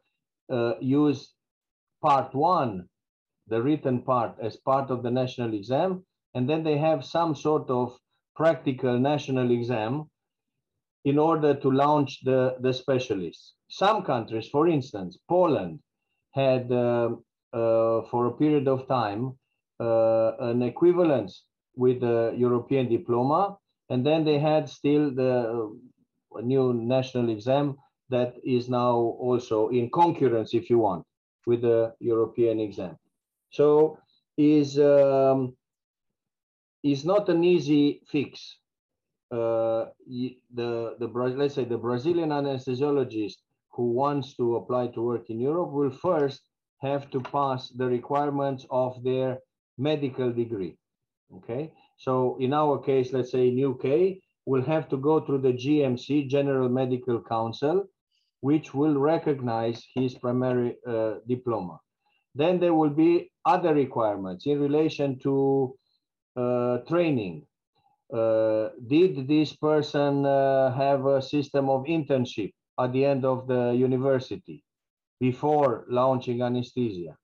uh, 0.50 0.74
use 0.80 1.34
part 2.02 2.34
one, 2.34 2.88
the 3.48 3.60
written 3.60 4.02
part, 4.02 4.36
as 4.40 4.56
part 4.56 4.90
of 4.90 5.02
the 5.02 5.10
national 5.10 5.52
exam. 5.54 6.04
And 6.34 6.48
then 6.48 6.62
they 6.62 6.78
have 6.78 7.04
some 7.04 7.34
sort 7.34 7.68
of 7.68 7.96
practical 8.34 8.98
national 8.98 9.50
exam 9.50 10.10
in 11.04 11.18
order 11.18 11.54
to 11.54 11.70
launch 11.70 12.20
the, 12.24 12.56
the 12.60 12.72
specialists. 12.72 13.54
Some 13.68 14.02
countries, 14.02 14.48
for 14.48 14.68
instance, 14.68 15.18
Poland, 15.28 15.80
had 16.32 16.70
uh, 16.72 17.10
uh, 17.52 18.02
for 18.10 18.26
a 18.26 18.32
period 18.32 18.68
of 18.68 18.86
time 18.88 19.38
uh, 19.80 20.32
an 20.40 20.62
equivalence 20.62 21.44
with 21.74 22.00
the 22.00 22.34
European 22.36 22.88
diploma, 22.88 23.56
and 23.90 24.06
then 24.06 24.24
they 24.24 24.38
had 24.38 24.68
still 24.68 25.10
the 25.10 25.70
uh, 26.34 26.40
new 26.40 26.72
national 26.72 27.30
exam 27.30 27.76
that 28.10 28.34
is 28.44 28.68
now 28.68 28.94
also 28.96 29.68
in 29.68 29.90
concurrence, 29.90 30.54
if 30.54 30.70
you 30.70 30.78
want, 30.78 31.04
with 31.46 31.62
the 31.62 31.92
European 31.98 32.60
exam. 32.60 32.96
So 33.50 33.98
is 34.38 34.78
um, 34.78 35.56
is 36.82 37.04
not 37.04 37.28
an 37.28 37.44
easy 37.44 38.02
fix. 38.08 38.58
Uh, 39.30 39.86
the, 40.08 40.36
the, 40.98 41.08
let's 41.36 41.54
say 41.54 41.64
the 41.64 41.78
Brazilian 41.78 42.30
anesthesiologist 42.30 43.36
who 43.70 43.92
wants 43.92 44.34
to 44.36 44.56
apply 44.56 44.88
to 44.88 45.00
work 45.00 45.30
in 45.30 45.40
Europe 45.40 45.70
will 45.70 45.90
first 45.90 46.42
have 46.82 47.10
to 47.10 47.20
pass 47.20 47.70
the 47.70 47.86
requirements 47.86 48.66
of 48.70 49.02
their 49.02 49.38
medical 49.78 50.30
degree. 50.32 50.76
Okay, 51.36 51.72
So 51.96 52.36
in 52.40 52.52
our 52.52 52.78
case, 52.78 53.12
let's 53.12 53.32
say 53.32 53.48
in 53.48 53.64
UK, 53.64 54.18
will 54.44 54.62
have 54.62 54.88
to 54.90 54.96
go 54.96 55.20
through 55.20 55.38
the 55.38 55.52
GMC, 55.52 56.28
General 56.28 56.68
Medical 56.68 57.22
Council, 57.22 57.84
which 58.40 58.74
will 58.74 58.98
recognize 58.98 59.82
his 59.94 60.14
primary 60.14 60.76
uh, 60.86 61.14
diploma. 61.28 61.78
Then 62.34 62.58
there 62.58 62.74
will 62.74 62.90
be 62.90 63.30
other 63.46 63.72
requirements 63.74 64.46
in 64.46 64.60
relation 64.60 65.18
to 65.20 65.74
training. 66.36 67.46
Uh, 68.12 68.68
did 68.86 69.26
this 69.26 69.56
person 69.56 70.26
uh, 70.26 70.70
have 70.74 71.06
a 71.06 71.22
system 71.22 71.70
of 71.70 71.84
internship 71.84 72.52
at 72.78 72.92
the 72.92 73.04
end 73.04 73.24
of 73.24 73.46
the 73.46 73.72
university 73.72 74.62
before 75.18 75.86
launching 75.88 76.42
anesthesia? 76.42 77.16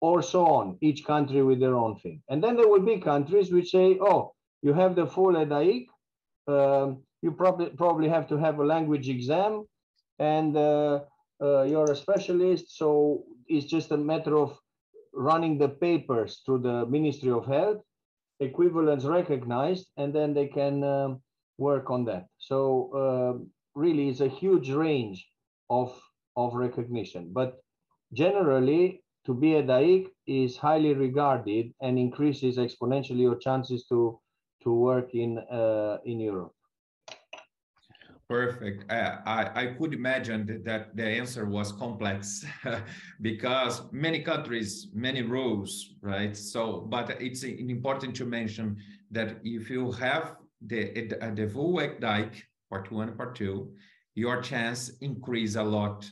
Or 0.00 0.22
so 0.22 0.46
on, 0.46 0.78
each 0.80 1.04
country 1.04 1.42
with 1.42 1.60
their 1.60 1.74
own 1.74 1.96
thing. 1.96 2.22
And 2.28 2.42
then 2.42 2.56
there 2.56 2.68
will 2.68 2.80
be 2.80 2.98
countries 2.98 3.52
which 3.52 3.70
say, 3.70 3.98
oh, 4.00 4.32
you 4.62 4.72
have 4.72 4.94
the 4.94 5.06
full 5.06 5.34
EDAIC, 5.34 5.86
um, 6.46 7.02
you 7.22 7.32
probably 7.32 7.70
probably 7.70 8.08
have 8.08 8.28
to 8.28 8.36
have 8.36 8.58
a 8.58 8.64
language 8.64 9.08
exam 9.08 9.64
and 10.18 10.56
uh, 10.56 11.00
uh, 11.42 11.62
you're 11.62 11.90
a 11.90 11.96
specialist 11.96 12.76
so 12.76 13.24
it's 13.46 13.66
just 13.66 13.90
a 13.92 13.96
matter 13.96 14.38
of 14.38 14.58
running 15.12 15.58
the 15.58 15.68
papers 15.68 16.42
through 16.44 16.58
the 16.58 16.86
ministry 16.86 17.30
of 17.30 17.46
health 17.46 17.78
equivalence 18.40 19.04
recognized 19.04 19.88
and 19.96 20.14
then 20.14 20.34
they 20.34 20.46
can 20.46 20.84
um, 20.84 21.20
work 21.58 21.90
on 21.90 22.04
that 22.04 22.26
so 22.38 22.90
uh, 22.94 23.32
really 23.74 24.08
it's 24.08 24.20
a 24.20 24.28
huge 24.28 24.70
range 24.70 25.26
of 25.70 25.98
of 26.36 26.54
recognition 26.54 27.30
but 27.32 27.58
generally 28.12 29.02
to 29.28 29.34
be 29.34 29.56
a 29.56 29.62
daik 29.62 30.06
is 30.26 30.56
highly 30.56 30.94
regarded 30.94 31.72
and 31.82 31.98
increases 31.98 32.56
exponentially 32.56 33.20
your 33.20 33.36
chances 33.36 33.84
to 33.86 34.18
to 34.62 34.72
work 34.72 35.14
in 35.14 35.38
uh, 35.38 35.98
in 36.04 36.20
Europe. 36.20 36.54
Perfect. 38.28 38.92
Uh, 38.92 39.16
I, 39.24 39.50
I 39.54 39.66
could 39.78 39.94
imagine 39.94 40.62
that 40.64 40.94
the 40.94 41.06
answer 41.06 41.46
was 41.46 41.72
complex 41.72 42.44
because 43.22 43.90
many 43.90 44.20
countries, 44.20 44.88
many 44.92 45.22
rules, 45.22 45.94
right? 46.02 46.36
So, 46.36 46.86
but 46.90 47.10
it's 47.22 47.42
important 47.42 48.14
to 48.16 48.26
mention 48.26 48.76
that 49.12 49.38
if 49.44 49.70
you 49.70 49.92
have 49.92 50.36
the 50.60 51.08
the 51.34 51.48
full 51.48 51.80
dike, 52.00 52.44
part 52.68 52.92
one, 52.92 53.16
part 53.16 53.34
two, 53.34 53.72
your 54.14 54.42
chance 54.42 54.90
increase 55.00 55.56
a 55.56 55.62
lot 55.62 56.10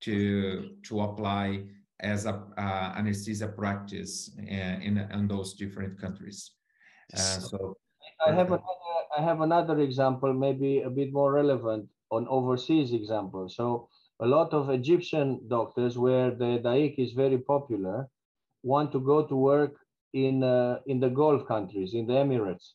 to 0.00 0.70
to 0.84 1.00
apply 1.02 1.64
as 2.00 2.24
a 2.24 2.44
uh, 2.56 2.94
anesthesia 2.96 3.48
practice 3.48 4.30
uh, 4.38 4.78
in 4.80 5.06
in 5.12 5.28
those 5.28 5.52
different 5.52 6.00
countries. 6.00 6.52
Uh, 7.12 7.18
so 7.18 7.76
I 8.26 8.32
have 8.32 8.46
another, 8.46 8.62
I 9.16 9.22
have 9.22 9.40
another 9.40 9.80
example, 9.80 10.32
maybe 10.32 10.80
a 10.82 10.90
bit 10.90 11.12
more 11.12 11.32
relevant 11.32 11.88
on 12.10 12.26
overseas 12.28 12.92
example. 12.92 13.48
So 13.48 13.88
a 14.20 14.26
lot 14.26 14.52
of 14.52 14.70
Egyptian 14.70 15.40
doctors, 15.48 15.96
where 15.96 16.30
the 16.30 16.60
daik 16.64 16.98
is 16.98 17.12
very 17.12 17.38
popular, 17.38 18.08
want 18.62 18.92
to 18.92 19.00
go 19.00 19.24
to 19.24 19.36
work 19.36 19.74
in 20.12 20.42
uh, 20.42 20.80
in 20.86 21.00
the 21.00 21.10
Gulf 21.10 21.46
countries, 21.46 21.94
in 21.94 22.06
the 22.06 22.14
Emirates, 22.14 22.72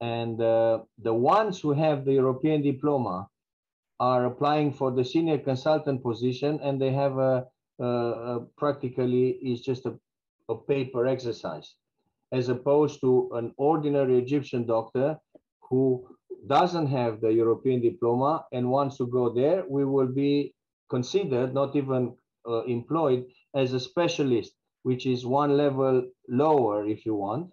and 0.00 0.40
uh, 0.40 0.80
the 0.98 1.14
ones 1.14 1.60
who 1.60 1.72
have 1.72 2.04
the 2.04 2.12
European 2.12 2.62
diploma 2.62 3.28
are 3.98 4.26
applying 4.26 4.72
for 4.72 4.90
the 4.90 5.04
senior 5.04 5.38
consultant 5.38 6.02
position, 6.02 6.60
and 6.62 6.80
they 6.80 6.92
have 6.92 7.18
a, 7.18 7.46
a, 7.80 7.86
a 7.86 8.40
practically 8.56 9.30
is 9.42 9.62
just 9.62 9.86
a, 9.86 9.98
a 10.48 10.54
paper 10.54 11.06
exercise 11.06 11.74
as 12.32 12.48
opposed 12.48 13.00
to 13.00 13.30
an 13.34 13.52
ordinary 13.56 14.18
Egyptian 14.18 14.66
doctor 14.66 15.18
who 15.68 16.06
doesn't 16.46 16.86
have 16.86 17.20
the 17.20 17.32
European 17.32 17.80
diploma 17.80 18.44
and 18.52 18.70
wants 18.70 18.96
to 18.98 19.06
go 19.06 19.32
there, 19.32 19.64
we 19.68 19.84
will 19.84 20.06
be 20.06 20.54
considered, 20.88 21.52
not 21.54 21.74
even 21.74 22.14
uh, 22.48 22.62
employed, 22.64 23.26
as 23.54 23.72
a 23.72 23.80
specialist, 23.80 24.52
which 24.82 25.06
is 25.06 25.26
one 25.26 25.56
level 25.56 26.04
lower, 26.28 26.86
if 26.86 27.04
you 27.04 27.14
want. 27.14 27.52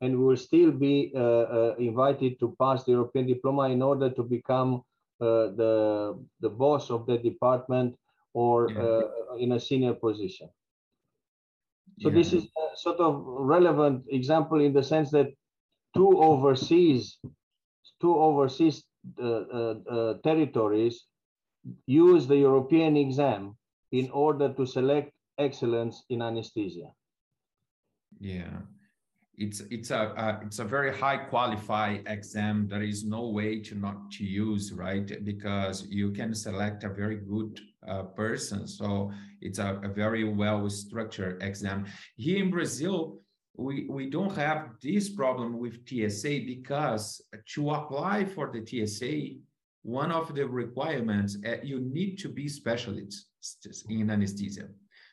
And 0.00 0.18
we 0.18 0.24
will 0.24 0.36
still 0.36 0.70
be 0.70 1.12
uh, 1.14 1.20
uh, 1.20 1.74
invited 1.78 2.38
to 2.40 2.54
pass 2.60 2.84
the 2.84 2.92
European 2.92 3.26
diploma 3.26 3.70
in 3.70 3.80
order 3.80 4.10
to 4.10 4.22
become 4.22 4.82
uh, 5.20 5.48
the, 5.56 6.18
the 6.40 6.50
boss 6.50 6.90
of 6.90 7.06
the 7.06 7.16
department 7.16 7.96
or 8.34 8.70
yeah. 8.70 8.82
Uh, 8.82 9.36
in 9.38 9.52
a 9.52 9.60
senior 9.60 9.94
position. 9.94 10.48
So 12.00 12.08
yeah. 12.08 12.14
this 12.16 12.32
is 12.32 12.44
a 12.44 12.76
sort 12.76 12.98
of 12.98 13.22
relevant 13.24 14.04
example 14.10 14.60
in 14.60 14.72
the 14.72 14.82
sense 14.82 15.10
that 15.12 15.28
two 15.94 16.20
overseas, 16.20 17.18
two 18.00 18.16
overseas 18.16 18.84
uh, 19.20 19.24
uh, 19.24 19.74
uh, 19.90 20.14
territories 20.22 21.04
use 21.86 22.26
the 22.26 22.36
European 22.36 22.96
exam 22.96 23.56
in 23.92 24.10
order 24.10 24.52
to 24.52 24.66
select 24.66 25.12
excellence 25.38 26.04
in 26.08 26.22
anesthesia. 26.22 26.90
Yeah, 28.20 28.58
it's 29.36 29.60
it's 29.70 29.90
a, 29.90 30.14
a, 30.16 30.40
it's 30.46 30.58
a 30.58 30.64
very 30.64 30.96
high 30.96 31.16
qualified 31.16 32.04
exam. 32.06 32.68
There 32.68 32.82
is 32.82 33.04
no 33.04 33.28
way 33.28 33.60
to 33.60 33.74
not 33.74 34.10
to 34.12 34.24
use 34.24 34.72
right 34.72 35.24
because 35.24 35.86
you 35.88 36.12
can 36.12 36.34
select 36.34 36.84
a 36.84 36.88
very 36.88 37.16
good 37.16 37.60
uh, 37.86 38.04
person. 38.14 38.66
So 38.66 39.12
it's 39.40 39.58
a, 39.58 39.80
a 39.82 39.88
very 39.88 40.24
well 40.24 40.68
structured 40.70 41.42
exam. 41.42 41.86
Here 42.16 42.42
in 42.42 42.50
Brazil, 42.50 43.20
we, 43.56 43.86
we 43.88 44.10
don't 44.10 44.34
have 44.36 44.70
this 44.82 45.08
problem 45.08 45.58
with 45.58 45.86
TSA 45.88 46.40
because 46.46 47.22
to 47.54 47.70
apply 47.70 48.24
for 48.24 48.50
the 48.52 48.64
TSA, 48.66 49.38
one 49.82 50.10
of 50.10 50.34
the 50.34 50.46
requirements, 50.46 51.36
uh, 51.46 51.56
you 51.62 51.80
need 51.80 52.18
to 52.18 52.28
be 52.28 52.48
specialists 52.48 53.26
in 53.88 54.10
anesthesia. 54.10 54.68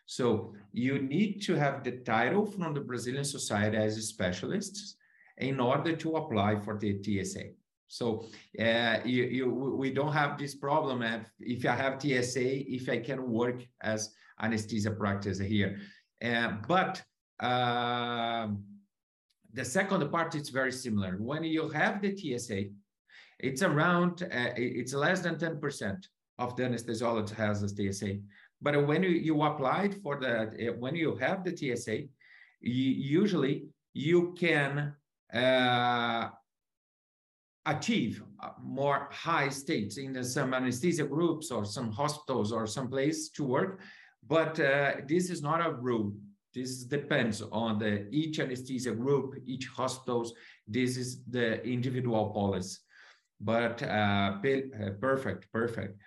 So 0.06 0.54
you 0.74 1.00
need 1.00 1.42
to 1.44 1.56
have 1.56 1.84
the 1.84 1.98
title 2.00 2.46
from 2.46 2.74
the 2.74 2.82
Brazilian 2.82 3.24
Society 3.24 3.78
as 3.78 3.98
a 3.98 4.02
specialist 4.02 4.98
in 5.38 5.60
order 5.60 5.96
to 5.96 6.16
apply 6.16 6.60
for 6.60 6.78
the 6.78 7.02
TSA. 7.02 7.44
So 7.88 8.26
uh, 8.60 9.00
you, 9.04 9.24
you, 9.24 9.50
we 9.50 9.92
don't 9.92 10.14
have 10.14 10.38
this 10.38 10.56
problem 10.56 11.02
if, 11.02 11.28
if 11.40 11.66
I 11.66 11.76
have 11.76 12.02
TSA, 12.02 12.74
if 12.74 12.90
I 12.90 13.00
can 13.00 13.30
work 13.30 13.62
as 13.82 14.14
anesthesia 14.42 14.92
practice 14.92 15.40
here. 15.40 15.80
Uh, 16.24 16.54
but 16.68 17.04
uh, 17.42 18.48
the 19.54 19.66
second 19.66 20.10
part 20.12 20.36
is 20.36 20.50
very 20.50 20.72
similar. 20.72 21.18
When 21.18 21.44
you 21.44 21.70
have 21.70 22.02
the 22.02 22.16
TSA, 22.16 22.66
it's 23.40 23.64
around, 23.64 24.24
uh, 24.24 24.54
it's 24.56 24.94
less 24.94 25.22
than 25.22 25.36
10% 25.36 25.98
of 26.40 26.56
the 26.56 26.64
anesthesiologist 26.64 27.36
has 27.36 27.64
a 27.64 27.70
TSA. 27.70 28.18
But 28.62 28.88
when 28.88 29.04
you, 29.04 29.10
you 29.10 29.42
applied 29.42 29.96
for 30.02 30.20
the, 30.20 30.70
uh, 30.70 30.74
when 30.78 30.96
you 30.96 31.16
have 31.16 31.44
the 31.44 31.56
TSA, 31.56 32.04
you, 32.62 33.20
usually 33.22 33.66
you 33.94 34.36
can 34.40 34.94
uh, 35.34 36.30
achieve 37.66 38.24
uh, 38.40 38.50
more 38.62 39.10
high 39.12 39.50
states 39.50 39.98
in 39.98 40.24
some 40.24 40.54
anesthesia 40.54 41.06
groups 41.06 41.52
or 41.52 41.66
some 41.66 41.92
hospitals 41.92 42.52
or 42.52 42.68
some 42.68 42.88
place 42.88 43.30
to 43.30 43.44
work. 43.44 43.82
But 44.28 44.60
uh, 44.60 44.94
this 45.08 45.30
is 45.32 45.42
not 45.42 45.66
a 45.66 45.72
rule. 45.72 46.14
This 46.54 46.84
depends 46.84 47.42
on 47.42 47.80
the 47.80 48.10
each 48.12 48.40
anesthesia 48.40 48.92
group, 48.92 49.36
each 49.46 49.68
hospitals. 49.68 50.34
This 50.68 50.98
is 50.98 51.24
the 51.24 51.64
individual 51.64 52.32
policy. 52.32 52.80
But 53.40 53.82
uh, 53.84 54.38
uh 54.44 54.90
perfect, 55.00 55.52
perfect. 55.52 55.98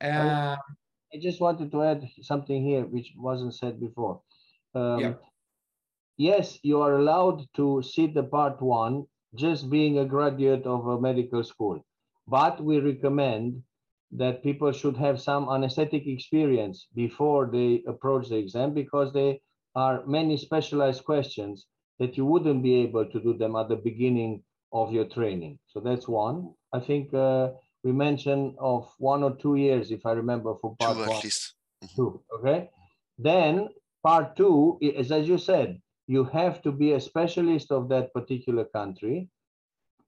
Uh, 0.00 0.56
I 1.12 1.18
just 1.20 1.40
wanted 1.40 1.72
to 1.72 1.82
add 1.82 2.08
something 2.22 2.64
here 2.64 2.86
which 2.86 3.12
wasn't 3.16 3.54
said 3.54 3.80
before. 3.80 4.22
Um, 4.74 5.00
yeah. 5.00 5.14
Yes, 6.16 6.58
you 6.62 6.80
are 6.82 6.96
allowed 6.96 7.46
to 7.56 7.82
sit 7.82 8.14
the 8.14 8.22
part 8.22 8.62
one 8.62 9.06
just 9.34 9.70
being 9.70 9.98
a 9.98 10.04
graduate 10.04 10.66
of 10.66 10.86
a 10.86 11.00
medical 11.00 11.42
school. 11.42 11.84
But 12.28 12.62
we 12.62 12.78
recommend 12.78 13.62
that 14.12 14.42
people 14.42 14.72
should 14.72 14.96
have 14.96 15.20
some 15.20 15.48
anesthetic 15.48 16.06
experience 16.06 16.86
before 16.94 17.50
they 17.52 17.82
approach 17.86 18.28
the 18.28 18.36
exam 18.36 18.74
because 18.74 19.12
there 19.12 19.36
are 19.84 19.96
many 20.18 20.36
specialized 20.36 21.02
questions 21.04 21.66
that 22.00 22.16
you 22.16 22.24
wouldn't 22.24 22.62
be 22.62 22.74
able 22.86 23.06
to 23.12 23.18
do 23.26 23.32
them 23.42 23.54
at 23.60 23.68
the 23.68 23.80
beginning 23.88 24.32
of 24.72 24.92
your 24.96 25.06
training. 25.16 25.58
So 25.72 25.80
that's 25.86 26.06
one. 26.08 26.36
I 26.78 26.80
think 26.88 27.12
uh, 27.14 27.50
we 27.84 27.92
mentioned 27.92 28.46
of 28.58 28.82
one 28.98 29.22
or 29.22 29.32
two 29.44 29.56
years, 29.66 29.90
if 29.90 30.02
I 30.10 30.12
remember, 30.12 30.54
for 30.60 30.76
part 30.76 30.96
two, 30.96 31.06
one. 31.06 31.16
At 31.16 31.24
least. 31.24 31.54
Mm-hmm. 31.84 31.96
Two, 31.96 32.22
okay. 32.36 32.70
Then 33.18 33.68
part 34.02 34.36
two 34.36 34.78
is, 34.80 35.10
as 35.18 35.28
you 35.28 35.38
said, 35.38 35.80
you 36.06 36.24
have 36.24 36.60
to 36.62 36.72
be 36.72 36.92
a 36.92 37.00
specialist 37.10 37.70
of 37.70 37.88
that 37.88 38.12
particular 38.12 38.64
country 38.64 39.28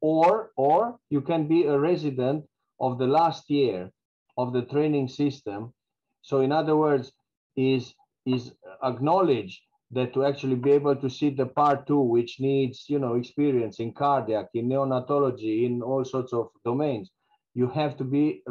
or 0.02 0.50
or 0.56 0.98
you 1.10 1.20
can 1.20 1.46
be 1.46 1.64
a 1.64 1.78
resident 1.78 2.44
of 2.80 2.98
the 2.98 3.06
last 3.06 3.48
year 3.48 3.90
of 4.36 4.52
the 4.52 4.62
training 4.72 5.08
system 5.08 5.72
so 6.20 6.40
in 6.40 6.50
other 6.60 6.76
words 6.76 7.12
is 7.56 7.94
is 8.26 8.52
acknowledge 8.82 9.62
that 9.90 10.14
to 10.14 10.24
actually 10.24 10.54
be 10.54 10.70
able 10.70 10.96
to 10.96 11.10
see 11.10 11.30
the 11.30 11.46
part 11.46 11.86
two, 11.86 12.00
which 12.00 12.40
needs, 12.40 12.86
you 12.88 12.98
know, 12.98 13.14
experience 13.14 13.78
in 13.78 13.92
cardiac, 13.92 14.48
in 14.54 14.68
neonatology, 14.68 15.66
in 15.66 15.82
all 15.82 16.04
sorts 16.04 16.32
of 16.32 16.48
domains, 16.64 17.10
you 17.54 17.68
have 17.68 17.96
to 17.98 18.04
be 18.04 18.42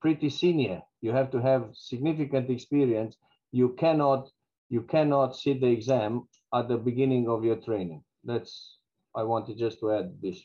pretty 0.00 0.30
senior. 0.30 0.80
You 1.02 1.12
have 1.12 1.30
to 1.32 1.40
have 1.40 1.68
significant 1.74 2.48
experience. 2.48 3.16
You 3.52 3.70
cannot, 3.78 4.30
you 4.70 4.82
cannot 4.82 5.36
sit 5.36 5.60
the 5.60 5.66
exam 5.66 6.28
at 6.54 6.68
the 6.68 6.78
beginning 6.78 7.28
of 7.28 7.44
your 7.44 7.56
training. 7.56 8.02
That's, 8.24 8.78
I 9.14 9.22
wanted 9.24 9.58
just 9.58 9.80
to 9.80 9.92
add 9.92 10.12
this. 10.22 10.40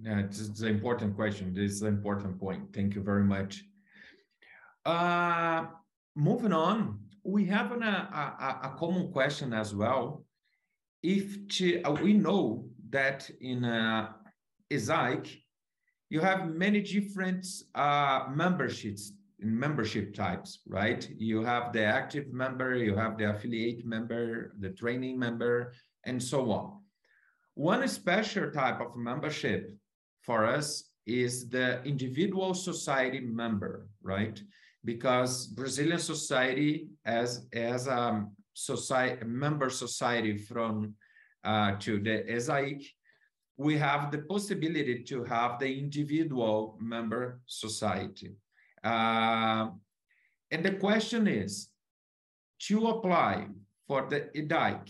Yeah, 0.00 0.20
it's, 0.20 0.40
it's 0.40 0.60
an 0.62 0.68
important 0.68 1.16
question. 1.16 1.52
This 1.52 1.72
is 1.72 1.82
an 1.82 1.88
important 1.88 2.40
point. 2.40 2.72
Thank 2.74 2.94
you 2.94 3.02
very 3.02 3.24
much. 3.24 3.62
Uh, 4.86 5.66
moving 6.16 6.52
on, 6.52 6.98
we 7.24 7.44
have 7.46 7.72
an, 7.72 7.82
a, 7.82 7.86
a, 7.86 8.68
a, 8.68 8.76
common 8.78 9.12
question 9.12 9.52
as 9.52 9.74
well. 9.74 10.24
If 11.02 11.48
to, 11.56 11.82
uh, 11.82 11.92
we 11.92 12.14
know 12.14 12.66
that 12.90 13.30
in 13.40 13.64
uh, 13.64 14.12
ESAIC, 14.70 15.38
you 16.10 16.20
have 16.20 16.48
many 16.48 16.80
different 16.80 17.46
uh, 17.74 18.26
memberships 18.34 19.12
membership 19.44 20.14
types, 20.14 20.60
right? 20.68 21.08
You 21.16 21.42
have 21.42 21.72
the 21.72 21.84
active 21.84 22.32
member, 22.32 22.74
you 22.74 22.94
have 22.94 23.18
the 23.18 23.30
affiliate 23.30 23.84
member, 23.84 24.54
the 24.60 24.70
training 24.70 25.18
member, 25.18 25.72
and 26.04 26.22
so 26.22 26.50
on. 26.52 26.78
One 27.54 27.86
special 27.88 28.50
type 28.50 28.80
of 28.80 28.96
membership 28.96 29.74
for 30.22 30.46
us 30.46 30.90
is 31.06 31.48
the 31.48 31.82
individual 31.84 32.54
society 32.54 33.20
member, 33.20 33.88
right? 34.02 34.40
Because 34.84 35.46
Brazilian 35.46 35.98
society 35.98 36.88
as 37.04 37.46
as 37.52 37.86
a 37.86 38.26
society 38.54 39.24
member 39.24 39.70
society 39.70 40.36
from 40.36 40.94
uh, 41.44 41.76
to 41.80 41.98
the 41.98 42.24
ESAIC, 42.28 42.84
we 43.56 43.76
have 43.78 44.10
the 44.10 44.18
possibility 44.18 45.02
to 45.04 45.24
have 45.24 45.58
the 45.58 45.78
individual 45.78 46.78
member 46.80 47.40
society. 47.46 48.34
Uh, 48.84 49.68
and 50.50 50.64
the 50.64 50.72
question 50.72 51.26
is, 51.26 51.68
to 52.60 52.88
apply 52.88 53.46
for 53.86 54.06
the 54.08 54.28
EDAIC, 54.36 54.88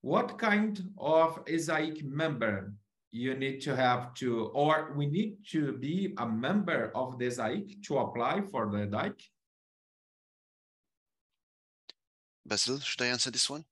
what 0.00 0.38
kind 0.38 0.82
of 0.98 1.44
ESAIC 1.44 2.04
member 2.04 2.74
you 3.12 3.34
need 3.34 3.60
to 3.60 3.76
have 3.76 4.14
to, 4.14 4.46
or 4.54 4.94
we 4.96 5.06
need 5.06 5.36
to 5.50 5.72
be 5.74 6.14
a 6.18 6.26
member 6.26 6.90
of 6.94 7.18
the 7.18 7.26
ESAIC 7.26 7.82
to 7.84 7.98
apply 7.98 8.40
for 8.50 8.70
the 8.70 8.86
DIC? 8.86 9.20
Basil, 12.46 12.80
should 12.80 13.02
I 13.02 13.06
answer 13.06 13.30
this 13.30 13.48
one? 13.48 13.64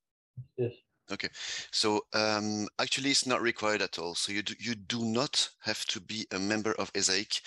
Yes. 0.57 0.73
Okay, 1.11 1.29
so 1.73 2.03
um, 2.13 2.69
actually 2.79 3.11
it's 3.11 3.27
not 3.27 3.43
required 3.43 3.83
at 3.83 3.99
all. 3.99 4.15
So 4.15 4.31
you 4.31 4.43
do, 4.43 4.55
you 4.61 4.77
do 4.77 5.05
not 5.05 5.49
have 5.63 5.85
to 5.87 6.01
be 6.01 6.27
a 6.31 6.39
member 6.39 6.73
of 6.75 6.93
ESAIC 6.93 7.41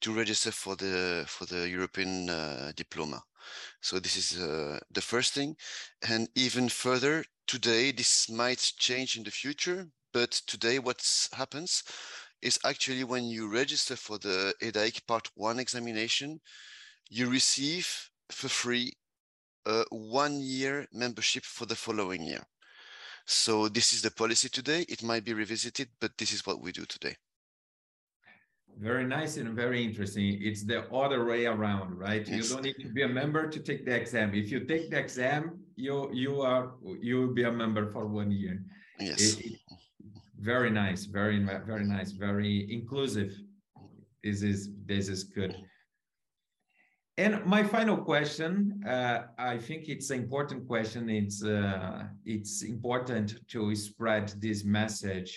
to 0.00 0.14
register 0.14 0.50
for 0.50 0.76
the 0.76 1.24
for 1.28 1.44
the 1.44 1.68
European 1.68 2.30
uh, 2.30 2.72
diploma. 2.74 3.22
So 3.82 3.98
this 3.98 4.16
is 4.16 4.40
uh, 4.40 4.78
the 4.90 5.02
first 5.02 5.34
thing, 5.34 5.56
and 6.08 6.28
even 6.34 6.70
further 6.70 7.24
today 7.46 7.92
this 7.92 8.30
might 8.30 8.72
change 8.78 9.16
in 9.18 9.24
the 9.24 9.30
future 9.30 9.88
but 10.12 10.30
today 10.46 10.78
what 10.78 11.02
happens 11.32 11.82
is 12.42 12.58
actually 12.64 13.04
when 13.04 13.24
you 13.24 13.48
register 13.48 13.96
for 13.96 14.18
the 14.18 14.52
EDAIC 14.60 15.06
Part 15.06 15.28
1 15.34 15.58
examination, 15.58 16.40
you 17.08 17.30
receive 17.30 17.88
for 18.30 18.48
free 18.48 18.92
a 19.66 19.84
one 19.90 20.40
year 20.40 20.86
membership 20.92 21.44
for 21.44 21.66
the 21.66 21.76
following 21.76 22.22
year. 22.22 22.42
So 23.26 23.68
this 23.68 23.92
is 23.92 24.02
the 24.02 24.10
policy 24.10 24.48
today. 24.48 24.84
It 24.88 25.02
might 25.02 25.24
be 25.24 25.34
revisited, 25.34 25.88
but 26.00 26.10
this 26.18 26.32
is 26.32 26.44
what 26.44 26.60
we 26.60 26.72
do 26.72 26.84
today. 26.84 27.14
Very 28.78 29.04
nice 29.04 29.36
and 29.36 29.54
very 29.54 29.84
interesting. 29.84 30.38
It's 30.40 30.64
the 30.64 30.90
other 30.90 31.24
way 31.26 31.44
around, 31.46 31.96
right? 31.98 32.26
Yes. 32.26 32.48
You 32.48 32.54
don't 32.54 32.64
need 32.64 32.80
to 32.80 32.88
be 32.88 33.02
a 33.02 33.08
member 33.08 33.48
to 33.48 33.60
take 33.60 33.84
the 33.84 33.94
exam. 33.94 34.34
If 34.34 34.50
you 34.50 34.64
take 34.64 34.90
the 34.90 34.98
exam, 34.98 35.60
you 35.76 36.10
you 36.12 36.40
are 36.40 36.72
you 36.82 37.20
will 37.20 37.34
be 37.34 37.44
a 37.44 37.52
member 37.52 37.92
for 37.92 38.06
one 38.06 38.30
year. 38.32 38.64
Yes. 38.98 39.36
It, 39.36 39.46
it, 39.46 39.60
very 40.42 40.70
nice 40.70 41.04
very 41.04 41.38
very 41.66 41.84
nice 41.84 42.10
very 42.12 42.66
inclusive. 42.72 43.32
This 44.24 44.42
is 44.42 44.70
this 44.86 45.08
is 45.08 45.24
good. 45.24 45.56
And 47.18 47.44
my 47.44 47.62
final 47.62 47.96
question 47.96 48.82
uh, 48.86 49.18
i 49.38 49.58
think 49.58 49.88
it's 49.88 50.10
an 50.10 50.18
important 50.22 50.66
question. 50.66 51.08
It's 51.08 51.44
uh, 51.44 52.04
it's 52.24 52.62
important 52.62 53.28
to 53.52 53.74
spread 53.74 54.26
this 54.40 54.64
message. 54.64 55.30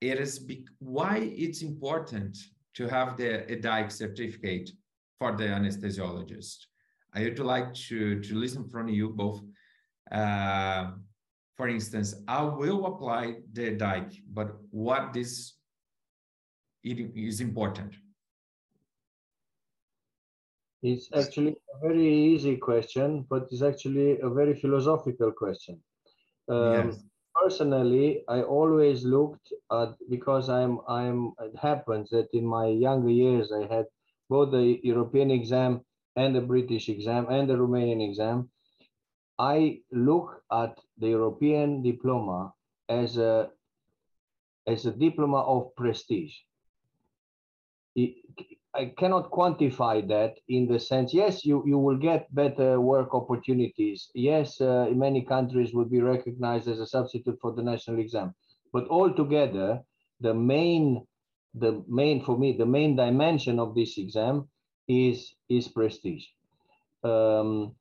It 0.00 0.18
is 0.20 0.32
why 0.78 1.16
it's 1.44 1.62
important 1.62 2.36
to 2.74 2.86
have 2.86 3.16
the 3.16 3.44
EDAIC 3.54 3.90
certificate 3.90 4.70
for 5.18 5.36
the 5.36 5.44
anesthesiologist? 5.44 6.66
I 7.14 7.24
would 7.24 7.38
like 7.38 7.74
to 7.88 8.20
to 8.20 8.34
listen 8.34 8.68
from 8.68 8.88
you 8.88 9.08
both. 9.10 9.40
Uh, 10.10 10.92
for 11.58 11.68
instance, 11.68 12.14
I 12.28 12.42
will 12.44 12.86
apply 12.86 13.40
the 13.52 13.72
dike, 13.72 14.12
but 14.32 14.54
what 14.70 15.12
this 15.12 15.54
it 16.84 16.98
is 17.16 17.40
important? 17.40 17.96
It's 20.84 21.08
actually 21.12 21.56
a 21.74 21.88
very 21.88 22.08
easy 22.08 22.56
question, 22.56 23.26
but 23.28 23.48
it's 23.50 23.62
actually 23.62 24.20
a 24.20 24.30
very 24.30 24.54
philosophical 24.54 25.32
question. 25.32 25.82
Um, 26.48 26.90
yes. 26.90 27.02
Personally, 27.34 28.22
I 28.28 28.42
always 28.42 29.04
looked 29.04 29.52
at 29.72 29.90
because 30.08 30.48
I'm 30.48 30.78
I'm. 30.88 31.32
It 31.40 31.56
happens 31.58 32.10
that 32.10 32.28
in 32.32 32.46
my 32.46 32.66
younger 32.66 33.10
years 33.10 33.52
I 33.52 33.66
had 33.74 33.86
both 34.30 34.52
the 34.52 34.78
European 34.84 35.30
exam 35.32 35.80
and 36.14 36.34
the 36.34 36.40
British 36.40 36.88
exam 36.88 37.26
and 37.30 37.50
the 37.50 37.54
Romanian 37.54 38.02
exam, 38.08 38.48
I 39.38 39.80
look 39.92 40.42
at 40.50 40.78
the 40.98 41.08
European 41.08 41.82
diploma 41.82 42.52
as 42.88 43.18
a 43.18 43.50
as 44.66 44.86
a 44.86 44.92
diploma 44.92 45.40
of 45.42 45.74
prestige. 45.76 46.34
I 48.74 48.92
cannot 48.96 49.30
quantify 49.30 50.06
that 50.08 50.38
in 50.48 50.68
the 50.68 50.78
sense, 50.78 51.12
yes, 51.14 51.44
you, 51.44 51.64
you 51.66 51.78
will 51.78 51.96
get 51.96 52.32
better 52.34 52.80
work 52.80 53.14
opportunities. 53.14 54.10
Yes, 54.14 54.60
uh, 54.60 54.86
in 54.90 54.98
many 54.98 55.22
countries 55.22 55.74
will 55.74 55.86
be 55.86 56.00
recognized 56.00 56.68
as 56.68 56.78
a 56.78 56.86
substitute 56.86 57.38
for 57.40 57.52
the 57.52 57.62
national 57.62 57.98
exam. 57.98 58.34
But 58.72 58.86
altogether, 58.88 59.80
the 60.20 60.34
main, 60.34 61.06
the 61.54 61.82
main 61.88 62.22
for 62.22 62.38
me, 62.38 62.52
the 62.52 62.66
main 62.66 62.94
dimension 62.94 63.58
of 63.58 63.74
this 63.74 63.98
exam 63.98 64.48
is, 64.86 65.34
is 65.48 65.66
prestige. 65.66 66.26
Um, 67.02 67.74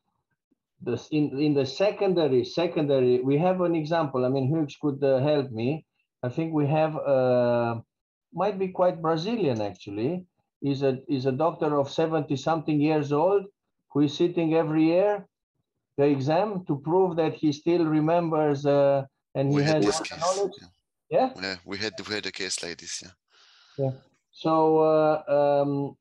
this 0.82 1.08
in 1.12 1.40
in 1.40 1.54
the 1.54 1.66
secondary 1.66 2.44
secondary 2.46 3.20
we 3.22 3.38
have 3.38 3.62
an 3.62 3.76
example. 3.76 4.26
I 4.26 4.30
mean 4.30 4.48
Hughes 4.48 4.76
could 4.82 5.04
uh, 5.04 5.20
help 5.20 5.52
me. 5.52 5.86
I 6.24 6.30
think 6.30 6.54
we 6.54 6.68
have 6.68 6.96
uh 6.96 7.82
might 8.34 8.60
be 8.60 8.70
quite 8.70 9.02
brazilian 9.02 9.62
actually. 9.62 10.26
Is 10.62 10.82
a 10.82 11.00
is 11.08 11.26
a 11.26 11.32
doctor 11.32 11.80
of 11.80 11.92
70 11.92 12.36
something 12.36 12.82
years 12.82 13.12
old 13.12 13.46
who 13.92 14.02
is 14.02 14.18
sitting 14.18 14.56
every 14.56 14.86
year 14.86 15.28
the 15.98 16.06
exam 16.06 16.63
to 16.66 16.80
prove 16.80 17.16
that 17.16 17.34
he 17.34 17.52
still 17.52 17.86
remembers 17.86 18.66
uh, 18.66 19.04
and 19.36 19.50
we 19.50 19.62
he 19.62 19.68
has 19.68 20.02
knowledge. 20.20 20.54
Yeah. 20.62 20.70
yeah? 21.10 21.30
Yeah 21.42 21.56
we 21.66 21.78
had 21.78 21.94
we 22.08 22.13
had 22.13 22.26
a 22.26 22.32
case 22.32 22.63
like 22.63 22.78
this 22.78 23.04
yeah. 23.04 23.13
Yeah. 23.78 23.92
So 24.32 24.80
uh, 24.80 25.24
um, 25.38 25.98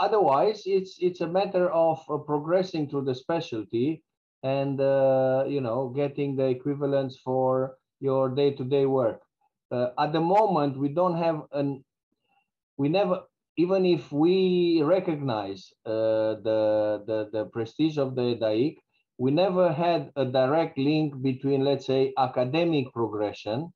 otherwise 0.00 0.62
it's 0.66 0.96
it's 1.00 1.20
a 1.20 1.26
matter 1.26 1.70
of 1.70 2.00
uh, 2.08 2.16
progressing 2.18 2.88
through 2.88 3.04
the 3.04 3.14
specialty 3.14 4.02
and 4.42 4.80
uh, 4.80 5.44
you 5.46 5.60
know 5.60 5.88
getting 5.94 6.36
the 6.36 6.46
equivalents 6.46 7.18
for 7.24 7.76
your 8.00 8.28
day-to-day 8.28 8.86
work. 8.86 9.20
Uh, 9.70 9.88
at 9.98 10.12
the 10.12 10.20
moment 10.20 10.76
we 10.76 10.88
don't 10.88 11.16
have 11.16 11.42
an 11.52 11.84
we 12.76 12.88
never 12.88 13.22
even 13.56 13.84
if 13.84 14.10
we 14.10 14.82
recognize 14.82 15.72
uh, 15.84 16.40
the, 16.46 17.02
the 17.06 17.28
the 17.32 17.44
prestige 17.46 17.98
of 17.98 18.14
the 18.14 18.36
DAIC, 18.40 18.76
we 19.18 19.30
never 19.30 19.72
had 19.72 20.10
a 20.16 20.24
direct 20.24 20.78
link 20.78 21.20
between 21.22 21.64
let's 21.64 21.86
say 21.86 22.12
academic 22.18 22.92
progression 22.92 23.72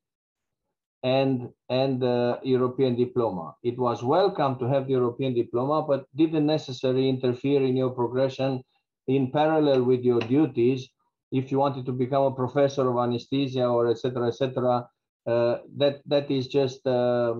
and 1.03 1.49
and 1.69 2.01
the 2.01 2.41
European 2.43 2.97
diploma. 2.97 3.55
It 3.63 3.79
was 3.79 4.03
welcome 4.03 4.59
to 4.59 4.67
have 4.67 4.87
the 4.87 4.93
European 4.93 5.35
diploma, 5.35 5.83
but 5.87 6.07
didn't 6.15 6.47
necessarily 6.47 7.09
interfere 7.09 7.63
in 7.63 7.77
your 7.77 7.91
progression 7.91 8.63
in 9.07 9.31
parallel 9.31 9.85
with 9.85 10.03
your 10.03 10.21
duties. 10.21 10.89
If 11.33 11.51
you 11.51 11.59
wanted 11.59 11.87
to 11.87 11.93
become 11.93 12.25
a 12.25 12.35
professor 12.35 12.89
of 12.89 12.97
anesthesia 12.99 13.67
or 13.67 13.91
etc. 13.91 14.29
etc., 14.29 14.89
uh, 15.27 15.59
that 15.77 16.01
that 16.07 16.31
is 16.31 16.47
just 16.49 16.87
uh, 16.87 17.35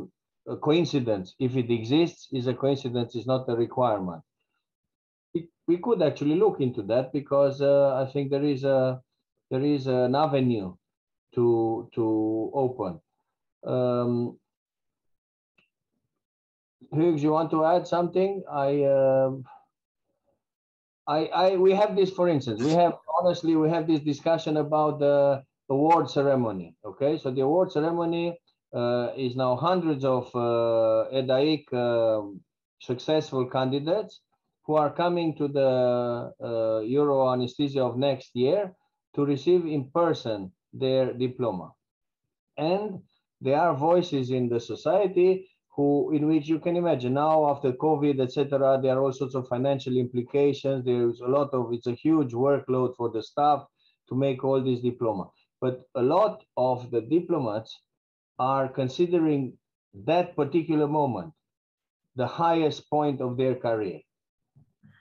a 0.49 0.57
coincidence. 0.57 1.35
If 1.39 1.57
it 1.57 1.71
exists, 1.71 2.29
is 2.33 2.47
a 2.47 2.55
coincidence. 2.55 3.15
Is 3.15 3.27
not 3.27 3.49
a 3.49 3.57
requirement. 3.57 4.23
It, 5.35 5.49
we 5.67 5.79
could 5.79 6.03
actually 6.03 6.35
look 6.35 6.61
into 6.61 6.83
that 6.83 7.13
because 7.13 7.61
uh, 7.61 7.95
I 7.95 8.11
think 8.13 8.31
there 8.31 8.45
is 8.45 8.65
a 8.65 9.01
there 9.51 9.63
is 9.63 9.87
an 9.87 10.15
avenue 10.15 10.75
to 11.35 11.89
to 11.95 12.51
open. 12.55 13.01
Um, 13.67 14.39
Hughes, 16.93 17.23
you 17.23 17.33
want 17.33 17.51
to 17.51 17.65
add 17.65 17.87
something? 17.87 18.43
I, 18.51 18.83
uh, 18.83 19.31
I, 21.07 21.27
I, 21.27 21.57
we 21.57 21.73
have 21.73 21.97
this, 21.97 22.11
for 22.11 22.29
instance, 22.29 22.63
we 22.63 22.71
have 22.73 22.95
honestly, 23.21 23.57
we 23.57 23.69
have 23.71 23.87
this 23.87 24.01
discussion 24.01 24.57
about 24.59 25.01
the 25.01 25.43
award 25.69 26.11
ceremony. 26.11 26.75
Okay, 26.85 27.19
so 27.19 27.31
the 27.31 27.43
award 27.43 27.73
ceremony 27.73 28.39
uh, 28.75 29.09
is 29.17 29.37
now 29.37 29.57
hundreds 29.57 30.05
of 30.05 30.27
uh, 30.35 31.11
EDAIC 31.13 31.73
um, 31.73 32.41
successful 32.81 33.47
candidates 33.47 34.21
who 34.65 34.75
are 34.75 34.91
coming 34.91 35.37
to 35.37 35.49
the 35.49 36.33
uh, 36.43 36.81
Euro 36.81 37.33
anesthesia 37.33 37.83
of 37.83 37.97
next 37.97 38.31
year 38.35 38.75
to 39.15 39.25
receive 39.25 39.65
in 39.65 39.91
person 39.91 40.53
their 40.73 41.13
diploma. 41.13 41.73
And 42.59 43.03
there 43.41 43.59
are 43.61 43.75
voices 43.75 44.31
in 44.31 44.49
the 44.49 44.61
society 44.61 45.49
who, 45.75 46.11
in 46.13 46.27
which 46.27 46.49
you 46.49 46.59
can 46.59 46.77
imagine 46.77 47.15
now 47.15 47.51
after 47.51 47.73
COVID, 47.73 48.21
etc., 48.21 48.81
there 48.83 48.97
are 48.97 49.03
all 49.03 49.13
sorts 49.13 49.35
of 49.35 49.47
financial 49.47 49.97
implications. 49.97 50.85
There's 50.85 51.21
a 51.21 51.27
lot 51.27 51.51
of, 51.53 51.73
it's 51.73 51.87
a 51.87 51.93
huge 51.93 52.33
workload 52.33 52.97
for 52.97 53.11
the 53.11 53.23
staff 53.23 53.67
to 54.09 54.15
make 54.15 54.43
all 54.43 54.63
this 54.63 54.81
diploma. 54.81 55.31
But 55.61 55.83
a 55.95 56.03
lot 56.03 56.45
of 56.57 56.91
the 56.91 57.03
diplomats 57.03 57.79
are 58.39 58.69
considering 58.69 59.53
that 60.05 60.35
particular 60.35 60.87
moment 60.87 61.33
the 62.17 62.27
highest 62.27 62.89
point 62.89 63.21
of 63.21 63.37
their 63.37 63.55
career. 63.55 64.01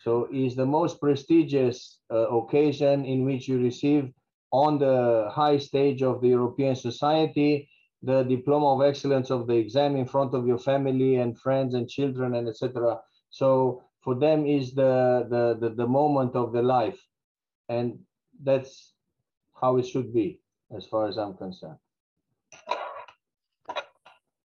So 0.04 0.28
is 0.32 0.56
the 0.56 0.66
most 0.66 1.00
prestigious 1.00 2.00
uh, 2.12 2.28
occasion 2.28 3.06
in 3.06 3.26
which 3.26 3.48
you 3.48 3.60
receive 3.60 4.12
on 4.52 4.78
the 4.78 5.30
high 5.32 5.58
stage 5.58 6.04
of 6.04 6.22
the 6.22 6.30
European 6.30 6.76
society 6.76 7.70
the 8.06 8.24
diploma 8.24 8.76
of 8.76 8.88
excellence 8.88 9.30
of 9.32 9.48
the 9.48 9.56
exam 9.56 9.96
in 9.96 10.06
front 10.06 10.34
of 10.34 10.46
your 10.48 10.58
family 10.58 11.16
and 11.16 11.40
friends 11.40 11.74
and 11.74 11.90
children 11.90 12.36
and 12.36 12.48
etc. 12.48 13.00
So 13.30 13.84
for 14.02 14.16
them 14.16 14.46
is 14.46 14.74
the, 14.74 15.26
the, 15.30 15.58
the, 15.60 15.76
the 15.76 15.88
moment 15.88 16.36
of 16.36 16.54
the 16.54 16.62
life. 16.62 17.00
And 17.68 18.00
that's 18.44 18.94
how 19.60 19.78
it 19.78 19.88
should 19.88 20.14
be, 20.14 20.40
as 20.76 20.86
far 20.86 21.08
as 21.08 21.18
I'm 21.18 21.34
concerned. 21.34 21.80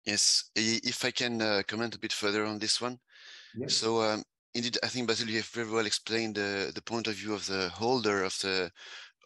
Yes, 0.04 0.50
if 0.54 1.04
I 1.04 1.10
can 1.10 1.40
uh, 1.42 1.62
comment 1.66 1.94
a 1.94 1.98
bit 1.98 2.12
further 2.12 2.44
on 2.44 2.58
this 2.58 2.80
one. 2.80 2.98
Yes. 3.56 3.74
So 3.74 4.02
um, 4.02 4.22
indeed, 4.54 4.78
I 4.82 4.88
think 4.88 5.06
Basil, 5.06 5.28
you 5.28 5.36
have 5.36 5.46
very 5.46 5.70
well 5.70 5.86
explained 5.86 6.34
the, 6.34 6.72
the 6.74 6.82
point 6.82 7.06
of 7.06 7.14
view 7.14 7.34
of 7.34 7.46
the 7.46 7.68
holder 7.70 8.24
of 8.24 8.36
the 8.42 8.70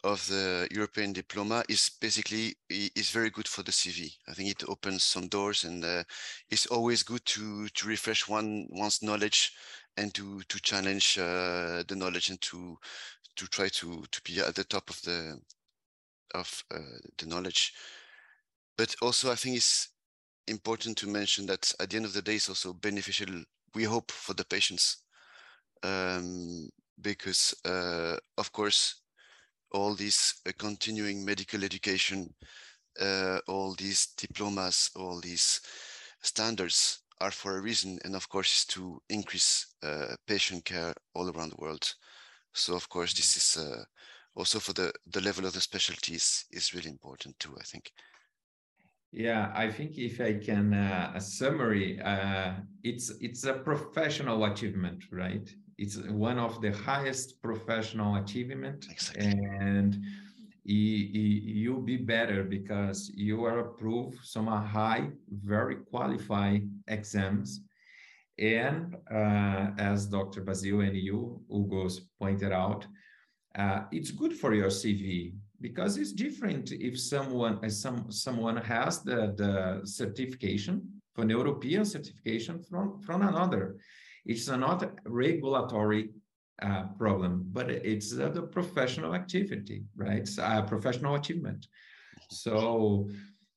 of 0.03 0.27
the 0.27 0.67
European 0.71 1.13
diploma 1.13 1.63
is 1.69 1.91
basically 2.01 2.55
is 2.69 3.09
very 3.09 3.29
good 3.29 3.47
for 3.47 3.63
the 3.63 3.71
CV. 3.71 4.11
I 4.27 4.33
think 4.33 4.49
it 4.49 4.67
opens 4.67 5.03
some 5.03 5.27
doors, 5.27 5.63
and 5.63 5.83
uh, 5.83 6.03
it's 6.49 6.65
always 6.67 7.03
good 7.03 7.25
to 7.27 7.67
to 7.69 7.87
refresh 7.87 8.27
one 8.27 8.67
one's 8.71 9.01
knowledge 9.01 9.53
and 9.97 10.13
to 10.13 10.41
to 10.49 10.61
challenge 10.61 11.17
uh, 11.17 11.83
the 11.87 11.95
knowledge 11.95 12.29
and 12.29 12.41
to 12.41 12.77
to 13.35 13.47
try 13.47 13.69
to 13.69 14.03
to 14.11 14.21
be 14.23 14.39
at 14.39 14.55
the 14.55 14.63
top 14.65 14.89
of 14.89 15.01
the 15.03 15.39
of 16.35 16.63
uh, 16.71 16.99
the 17.17 17.25
knowledge. 17.25 17.73
But 18.77 18.95
also, 19.01 19.31
I 19.31 19.35
think 19.35 19.57
it's 19.57 19.89
important 20.47 20.97
to 20.97 21.07
mention 21.07 21.45
that 21.45 21.71
at 21.79 21.89
the 21.89 21.97
end 21.97 22.05
of 22.05 22.13
the 22.13 22.21
day, 22.21 22.35
it's 22.35 22.49
also 22.49 22.73
beneficial. 22.73 23.43
We 23.75 23.83
hope 23.85 24.11
for 24.11 24.33
the 24.33 24.45
patients, 24.45 25.03
um, 25.83 26.69
because 27.01 27.55
uh, 27.65 28.17
of 28.37 28.51
course 28.51 29.02
all 29.73 29.95
this 29.95 30.41
uh, 30.47 30.51
continuing 30.57 31.25
medical 31.25 31.63
education, 31.63 32.33
uh, 32.99 33.39
all 33.47 33.75
these 33.75 34.07
diplomas, 34.17 34.89
all 34.95 35.19
these 35.19 35.61
standards 36.21 37.01
are 37.19 37.31
for 37.31 37.57
a 37.57 37.61
reason, 37.61 37.99
and 38.05 38.15
of 38.15 38.29
course 38.29 38.53
is 38.59 38.65
to 38.65 39.01
increase 39.09 39.75
uh, 39.83 40.15
patient 40.27 40.65
care 40.65 40.93
all 41.15 41.29
around 41.29 41.51
the 41.51 41.61
world. 41.61 41.93
So 42.53 42.75
of 42.75 42.87
course 42.89 43.13
this 43.13 43.35
is 43.35 43.85
also 44.35 44.59
for 44.59 44.73
the 44.73 44.91
the 45.07 45.21
level 45.21 45.45
of 45.45 45.53
the 45.53 45.61
specialties 45.61 46.45
is 46.51 46.73
really 46.73 46.89
important 46.89 47.39
too. 47.39 47.55
I 47.59 47.63
think. 47.63 47.91
Yeah, 49.11 49.51
I 49.55 49.69
think 49.69 49.97
if 49.97 50.19
I 50.19 50.33
can 50.33 50.73
uh, 50.73 51.11
a 51.13 51.21
summary, 51.21 52.01
uh, 52.01 52.53
it's 52.83 53.11
it's 53.21 53.43
a 53.43 53.53
professional 53.53 54.43
achievement, 54.45 55.03
right? 55.11 55.47
It's 55.83 55.97
one 56.27 56.39
of 56.39 56.61
the 56.61 56.71
highest 56.71 57.41
professional 57.41 58.15
achievement. 58.15 58.79
Exactly. 58.89 59.25
and 59.25 59.91
you, 60.65 61.73
will 61.73 61.81
be 61.81 61.97
better 61.97 62.43
because 62.57 63.11
you 63.13 63.43
are 63.43 63.59
approved 63.59 64.17
some 64.23 64.47
high 64.47 65.09
very 65.29 65.77
qualified 65.91 66.63
exams. 66.87 67.49
And 68.39 68.95
uh, 69.11 69.65
as 69.77 70.07
dr 70.07 70.41
basil 70.41 70.79
and 70.87 70.95
you 71.07 71.19
Hugo's 71.51 71.99
pointed 72.19 72.51
out 72.51 72.81
uh, 73.63 73.81
it's 73.91 74.11
good 74.21 74.33
for 74.41 74.51
your 74.59 74.71
cv 74.81 75.35
because 75.61 75.97
it's 75.97 76.13
different 76.25 76.71
if 76.71 76.99
someone 76.99 77.55
some 77.69 77.99
someone 78.25 78.57
has 78.57 79.03
the 79.03 79.19
the 79.41 79.53
certification 79.99 80.75
an 81.17 81.29
european 81.29 81.85
certification 81.85 82.55
from 82.67 82.85
from 83.05 83.21
another 83.21 83.63
it's 84.25 84.47
not 84.47 84.83
a 84.83 84.91
regulatory 85.05 86.09
uh, 86.61 86.83
problem, 86.97 87.45
but 87.51 87.69
it's 87.69 88.17
uh, 88.17 88.29
the 88.29 88.41
professional 88.41 89.15
activity, 89.15 89.83
right? 89.95 90.29
A 90.39 90.63
professional 90.63 91.15
achievement. 91.15 91.67
So 92.29 93.09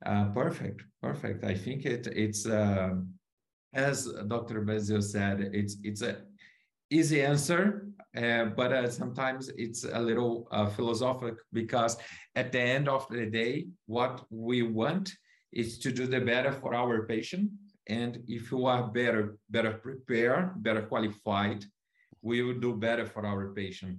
uh, 0.04 0.26
perfect, 0.30 0.82
perfect. 1.02 1.44
I 1.44 1.54
think 1.54 1.84
it 1.84 2.06
it's 2.08 2.46
uh, 2.46 2.94
as 3.74 4.12
Dr. 4.26 4.62
Basil 4.62 5.02
said, 5.02 5.50
it's 5.52 5.76
it's 5.84 6.02
a 6.02 6.22
easy 6.90 7.22
answer, 7.22 7.88
uh, 8.16 8.46
but 8.56 8.92
sometimes 8.92 9.50
it's 9.56 9.84
a 9.84 10.00
little 10.00 10.48
philosophical 10.74 11.36
because 11.52 11.96
at 12.34 12.50
the 12.50 12.60
end 12.60 12.88
of 12.88 13.06
the 13.08 13.26
day, 13.26 13.66
what 13.86 14.24
we 14.30 14.62
want 14.62 15.12
is 15.52 15.78
to 15.78 15.92
do 15.92 16.06
the 16.06 16.20
better 16.20 16.52
for 16.52 16.74
our 16.74 17.06
patient 17.06 17.50
and 17.88 18.22
if 18.26 18.50
you 18.50 18.66
are 18.66 18.84
better, 18.88 19.38
better 19.48 19.72
prepared, 19.72 20.62
better 20.62 20.82
qualified, 20.82 21.64
we 22.22 22.42
will 22.42 22.58
do 22.58 22.74
better 22.74 23.06
for 23.06 23.24
our 23.24 23.52
patient 23.54 23.98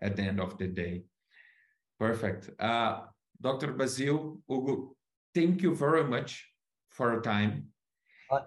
at 0.00 0.16
the 0.16 0.22
end 0.22 0.40
of 0.40 0.58
the 0.58 0.66
day. 0.66 1.02
Perfect. 1.98 2.50
Uh, 2.60 3.02
Dr. 3.40 3.72
Basil, 3.72 4.40
Hugo, 4.48 4.96
thank 5.34 5.62
you 5.62 5.74
very 5.74 6.04
much 6.04 6.48
for 6.90 7.12
your 7.12 7.22
time. 7.22 7.68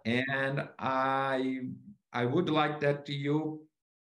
And 0.05 0.67
I, 0.79 1.59
I 2.11 2.25
would 2.25 2.49
like 2.49 2.79
that 2.81 3.07
you 3.07 3.61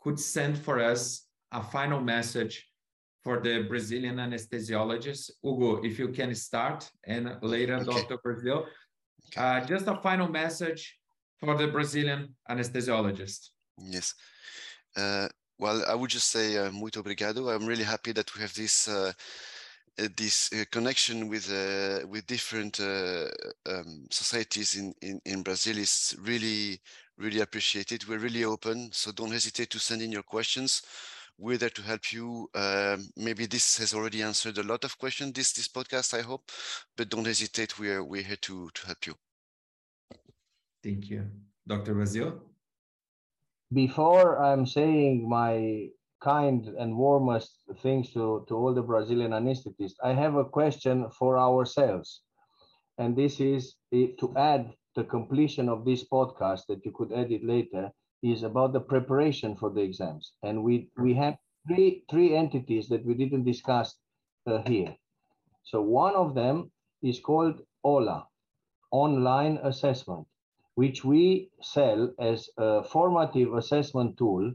could 0.01 0.19
send 0.21 0.57
for 0.57 0.81
us 0.81 1.27
a 1.53 1.63
final 1.63 2.01
message 2.01 2.67
for 3.23 3.41
the 3.41 3.63
Brazilian 3.63 4.17
anesthesiologist. 4.17 5.31
Hugo, 5.43 5.83
if 5.83 5.99
you 5.99 6.09
can 6.09 6.35
start, 6.35 6.89
and 7.05 7.37
later 7.43 7.77
okay. 7.77 7.85
Dr. 7.85 8.19
Basil. 8.25 8.67
Uh, 9.37 9.61
just 9.65 9.87
a 9.87 9.97
final 9.97 10.29
message 10.29 10.99
for 11.39 11.57
the 11.57 11.67
Brazilian 11.67 12.35
anesthesiologist. 12.49 13.51
Yes. 13.79 14.15
Uh, 14.97 15.29
well, 15.59 15.85
I 15.89 15.95
would 15.95 16.11
just 16.11 16.31
say 16.31 16.57
uh, 16.57 16.71
muito 16.71 17.01
obrigado. 17.01 17.55
I'm 17.55 17.67
really 17.67 17.85
happy 17.85 18.13
that 18.13 18.35
we 18.35 18.43
have 18.43 18.55
this 18.55 18.89
uh, 18.89 19.13
uh 19.99 20.09
this 20.17 20.53
uh, 20.53 20.65
connection 20.71 21.29
with 21.29 21.51
uh, 21.51 22.07
with 22.09 22.27
different 22.27 22.81
um, 22.81 24.07
societies 24.11 24.75
in, 24.77 24.95
in 25.03 25.21
in 25.25 25.43
Brazil. 25.43 25.79
is 25.79 26.17
really 26.23 26.81
really 27.19 27.41
appreciated. 27.41 28.07
We're 28.09 28.19
really 28.19 28.45
open, 28.45 28.91
so 28.93 29.13
don't 29.13 29.33
hesitate 29.33 29.71
to 29.71 29.79
send 29.79 30.03
in 30.03 30.13
your 30.13 30.25
questions 30.25 30.83
we're 31.39 31.59
there 31.59 31.71
to 31.71 31.83
help 31.83 32.13
you. 32.13 32.49
Um, 32.55 33.09
maybe 33.17 33.47
this 33.47 33.79
has 33.79 33.95
already 33.95 34.23
answered 34.23 34.59
a 34.59 34.63
lot 34.63 34.85
of 34.85 34.97
questions, 34.99 35.33
this, 35.33 35.53
this 35.53 35.69
podcast, 35.69 36.17
I 36.19 36.23
hope, 36.23 36.51
but 36.97 37.09
don't 37.09 37.27
hesitate. 37.27 37.79
We're, 37.79 38.05
we're 38.05 38.23
here 38.23 38.37
to, 38.43 38.71
to 38.73 38.87
help 38.87 39.07
you. 39.07 39.15
Thank 40.83 41.11
you. 41.11 41.27
Dr. 41.67 41.95
Basil? 41.95 42.41
Before 43.73 44.43
I'm 44.43 44.67
saying 44.67 45.29
my 45.29 45.89
kind 46.21 46.69
and 46.79 46.97
warmest 46.97 47.65
things 47.83 48.13
to, 48.13 48.45
to 48.49 48.55
all 48.55 48.75
the 48.75 48.83
Brazilian 48.83 49.33
anesthetists, 49.33 49.97
I 50.03 50.13
have 50.13 50.37
a 50.37 50.45
question 50.45 51.09
for 51.19 51.39
ourselves. 51.39 52.23
And 52.99 53.17
this 53.17 53.41
is 53.41 53.75
to 53.93 54.35
add 54.37 54.73
the 54.95 55.05
completion 55.05 55.69
of 55.69 55.85
this 55.85 56.05
podcast 56.05 56.67
that 56.69 56.85
you 56.85 56.93
could 56.93 57.13
edit 57.13 57.45
later 57.45 57.91
is 58.25 58.43
about 58.43 58.73
the 58.73 58.81
preparation 58.81 59.55
for 59.55 59.71
the 59.71 59.83
exams. 59.83 60.33
And 60.43 60.65
we, 60.65 60.89
we 60.97 61.13
have 61.15 61.37
three, 61.69 62.05
three 62.11 62.35
entities 62.35 62.89
that 62.89 63.05
we 63.05 63.15
didn't 63.15 63.45
discuss 63.45 63.95
uh, 64.47 64.63
here. 64.67 64.97
So 65.65 65.83
one 65.83 66.15
of 66.17 66.35
them 66.35 66.71
is 67.03 67.21
called 67.21 67.61
OLA, 67.85 68.27
Online 68.91 69.59
Assessment, 69.63 70.27
which 70.75 71.05
we 71.05 71.51
sell 71.61 72.11
as 72.19 72.49
a 72.57 72.83
formative 72.83 73.55
assessment 73.55 74.17
tool 74.17 74.53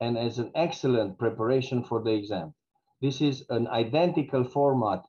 and 0.00 0.18
as 0.18 0.38
an 0.38 0.52
excellent 0.54 1.18
preparation 1.18 1.82
for 1.82 2.02
the 2.02 2.12
exam. 2.12 2.54
This 3.00 3.20
is 3.20 3.44
an 3.48 3.68
identical 3.68 4.44
format 4.44 5.02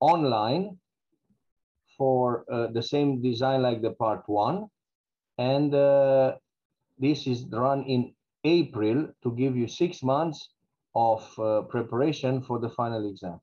online 0.00 0.78
for 1.96 2.44
uh, 2.50 2.66
the 2.72 2.82
same 2.82 3.22
design 3.22 3.62
like 3.62 3.80
the 3.80 3.92
part 3.92 4.22
one. 4.26 4.66
And 5.38 5.74
uh, 5.74 6.34
this 6.98 7.26
is 7.26 7.44
run 7.50 7.84
in 7.84 8.14
April 8.44 9.08
to 9.22 9.32
give 9.32 9.56
you 9.56 9.66
six 9.66 10.02
months 10.02 10.48
of 10.94 11.38
uh, 11.38 11.62
preparation 11.62 12.42
for 12.42 12.58
the 12.58 12.68
final 12.68 13.08
exam. 13.08 13.40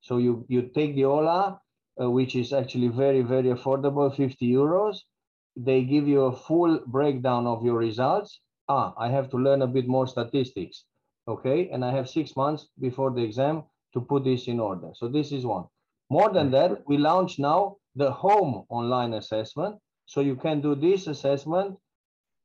So 0.00 0.16
you, 0.16 0.44
you 0.48 0.62
take 0.74 0.94
the 0.94 1.04
OLA, 1.04 1.60
uh, 2.00 2.10
which 2.10 2.34
is 2.34 2.52
actually 2.52 2.88
very, 2.88 3.22
very 3.22 3.48
affordable, 3.48 4.14
50 4.14 4.50
euros. 4.50 4.98
They 5.56 5.82
give 5.84 6.08
you 6.08 6.22
a 6.22 6.36
full 6.36 6.80
breakdown 6.86 7.46
of 7.46 7.64
your 7.64 7.76
results. 7.76 8.40
Ah, 8.68 8.94
I 8.96 9.08
have 9.08 9.28
to 9.30 9.36
learn 9.36 9.62
a 9.62 9.66
bit 9.66 9.86
more 9.86 10.06
statistics. 10.06 10.84
Okay, 11.28 11.68
and 11.70 11.84
I 11.84 11.92
have 11.92 12.08
six 12.08 12.34
months 12.34 12.68
before 12.80 13.10
the 13.10 13.22
exam 13.22 13.64
to 13.92 14.00
put 14.00 14.24
this 14.24 14.48
in 14.48 14.58
order. 14.58 14.90
So 14.94 15.08
this 15.08 15.32
is 15.32 15.44
one. 15.44 15.64
More 16.08 16.32
than 16.32 16.50
that, 16.52 16.82
we 16.88 16.96
launch 16.96 17.38
now 17.38 17.76
the 17.94 18.10
home 18.10 18.64
online 18.68 19.14
assessment. 19.14 19.76
So 20.06 20.20
you 20.20 20.34
can 20.34 20.60
do 20.60 20.74
this 20.74 21.06
assessment 21.06 21.76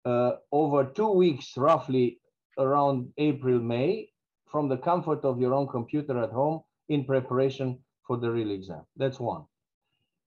Uh, 0.05 0.33
over 0.51 0.85
two 0.85 1.09
weeks, 1.09 1.57
roughly 1.57 2.19
around 2.59 3.11
April, 3.17 3.59
May, 3.59 4.09
from 4.45 4.69
the 4.69 4.77
comfort 4.77 5.25
of 5.25 5.39
your 5.39 5.53
own 5.53 5.67
computer 5.67 6.21
at 6.23 6.31
home 6.31 6.61
in 6.89 7.05
preparation 7.05 7.79
for 8.05 8.17
the 8.17 8.29
real 8.29 8.51
exam. 8.51 8.83
That's 8.95 9.19
one. 9.19 9.45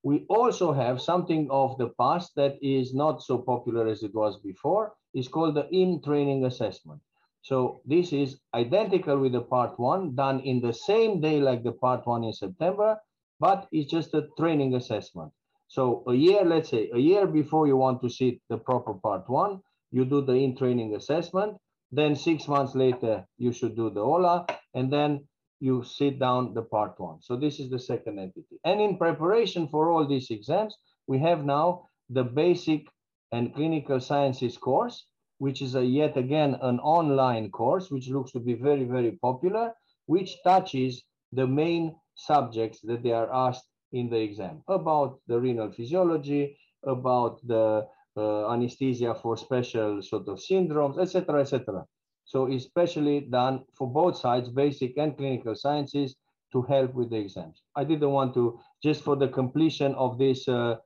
We 0.03 0.26
also 0.29 0.72
have 0.72 1.01
something 1.01 1.49
of 1.51 1.79
the 1.79 1.91
past 2.01 2.35
that 2.35 2.57
is 2.61 2.93
not 2.93 3.22
so 3.22 3.39
popular 3.39 3.87
as 3.87 4.03
it 4.03 4.14
was 4.14 4.39
before. 4.41 4.95
It's 5.14 5.29
called 5.29 5.55
the 5.55 5.68
in-training 5.70 6.45
assessment. 6.45 7.01
So 7.43 7.81
this 7.87 8.12
is 8.12 8.41
identical 8.55 9.18
with 9.18 9.33
the 9.33 9.43
part 9.43 9.79
one, 9.79 10.14
done 10.14 10.41
in 10.41 10.61
the 10.61 10.72
same 10.72 11.20
day 11.20 11.41
like 11.41 11.62
the 11.62 11.72
part 11.72 12.07
one 12.07 12.24
in 12.24 12.33
September, 12.33 12.99
but 13.39 13.68
it's 13.70 13.91
just 13.91 14.12
a 14.14 14.26
training 14.37 14.74
assessment. 14.74 15.33
So 15.68 16.03
a 16.09 16.14
year, 16.14 16.45
let's 16.45 16.70
say 16.70 16.91
a 16.93 16.99
year 16.99 17.26
before 17.26 17.66
you 17.66 17.76
want 17.76 18.03
to 18.03 18.11
sit 18.11 18.41
the 18.49 18.59
proper 18.59 18.95
part 18.95 19.29
one, 19.29 19.61
you 19.91 20.05
do 20.05 20.20
the 20.20 20.34
in-training 20.34 20.95
assessment. 20.95 21.57
Then 21.91 22.14
six 22.14 22.47
months 22.49 22.74
later, 22.74 23.24
you 23.39 23.53
should 23.53 23.74
do 23.74 23.91
the 23.91 24.01
OLA, 24.01 24.47
and 24.74 24.93
then 24.93 25.26
you 25.61 25.82
sit 25.82 26.18
down 26.18 26.55
the 26.55 26.62
part 26.62 26.99
one. 26.99 27.20
So 27.22 27.36
this 27.36 27.59
is 27.59 27.70
the 27.70 27.78
second 27.78 28.18
entity. 28.18 28.61
And 28.64 28.80
in 28.80 28.99
preparation 28.99 29.68
for 29.68 29.91
all 29.91 30.07
these 30.07 30.30
exams, 30.30 30.76
we 31.07 31.18
have 31.20 31.45
now 31.45 31.89
the 32.11 32.24
basic 32.24 32.86
and 33.32 33.55
clinical 33.55 34.01
sciences 34.01 34.57
course, 34.57 35.07
which 35.39 35.62
is 35.62 35.74
a 35.74 35.84
yet 35.84 36.16
again 36.16 36.59
an 36.62 36.78
online 36.80 37.51
course, 37.51 37.91
which 37.91 38.09
looks 38.09 38.32
to 38.32 38.41
be 38.41 38.55
very, 38.55 38.84
very 38.84 39.12
popular, 39.22 39.72
which 40.07 40.36
touches 40.45 41.03
the 41.32 41.47
main 41.47 41.95
subjects 42.14 42.80
that 42.82 43.03
they 43.03 43.12
are 43.12 43.32
asked 43.32 43.66
in 43.93 44.11
the 44.11 44.18
exam 44.18 44.62
about 44.68 45.20
the 45.26 45.39
renal 45.39 45.70
physiology, 45.72 46.57
about 46.84 47.41
the 47.47 47.86
uh, 48.19 48.53
anesthesia 48.53 49.14
for 49.14 49.37
special 49.37 50.03
sort 50.03 50.29
of 50.29 50.39
syndromes, 50.39 50.99
etc., 51.01 51.41
etc. 51.41 51.85
So 52.25 52.53
especially 52.53 53.21
done 53.21 53.64
for 53.77 53.91
both 53.91 54.16
sides, 54.16 54.49
basic 54.51 54.99
and 54.99 55.16
clinical 55.16 55.55
sciences, 55.55 56.16
to 56.53 56.62
help 56.62 56.95
with 56.95 57.11
the 57.11 57.16
exams. 57.16 57.62
I 57.77 57.85
didn't 57.85 58.11
want 58.11 58.35
to 58.35 58.59
just 58.83 59.03
for 59.03 59.16
the 59.16 59.29
completion 59.29 59.95
of 59.95 60.19
this 60.19 60.49
uh, 60.49 60.77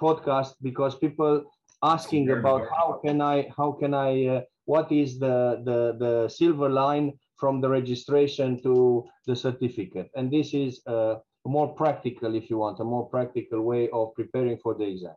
podcast 0.00 0.54
because 0.62 0.96
people 0.96 1.44
asking 1.82 2.30
about 2.30 2.68
how 2.68 3.00
can 3.04 3.20
I 3.20 3.50
how 3.56 3.72
can 3.72 3.94
I 3.94 4.26
uh, 4.26 4.40
what 4.64 4.90
is 4.92 5.18
the 5.18 5.62
the 5.64 5.96
the 5.98 6.28
silver 6.28 6.68
line 6.68 7.12
from 7.36 7.60
the 7.60 7.68
registration 7.68 8.62
to 8.62 9.04
the 9.26 9.34
certificate, 9.34 10.10
and 10.14 10.30
this 10.30 10.52
is 10.52 10.80
uh, 10.86 11.16
more 11.46 11.68
practical 11.74 12.34
if 12.34 12.50
you 12.50 12.58
want 12.58 12.80
a 12.80 12.84
more 12.84 13.08
practical 13.08 13.62
way 13.62 13.88
of 13.90 14.14
preparing 14.14 14.58
for 14.58 14.74
the 14.74 14.84
exam. 14.84 15.14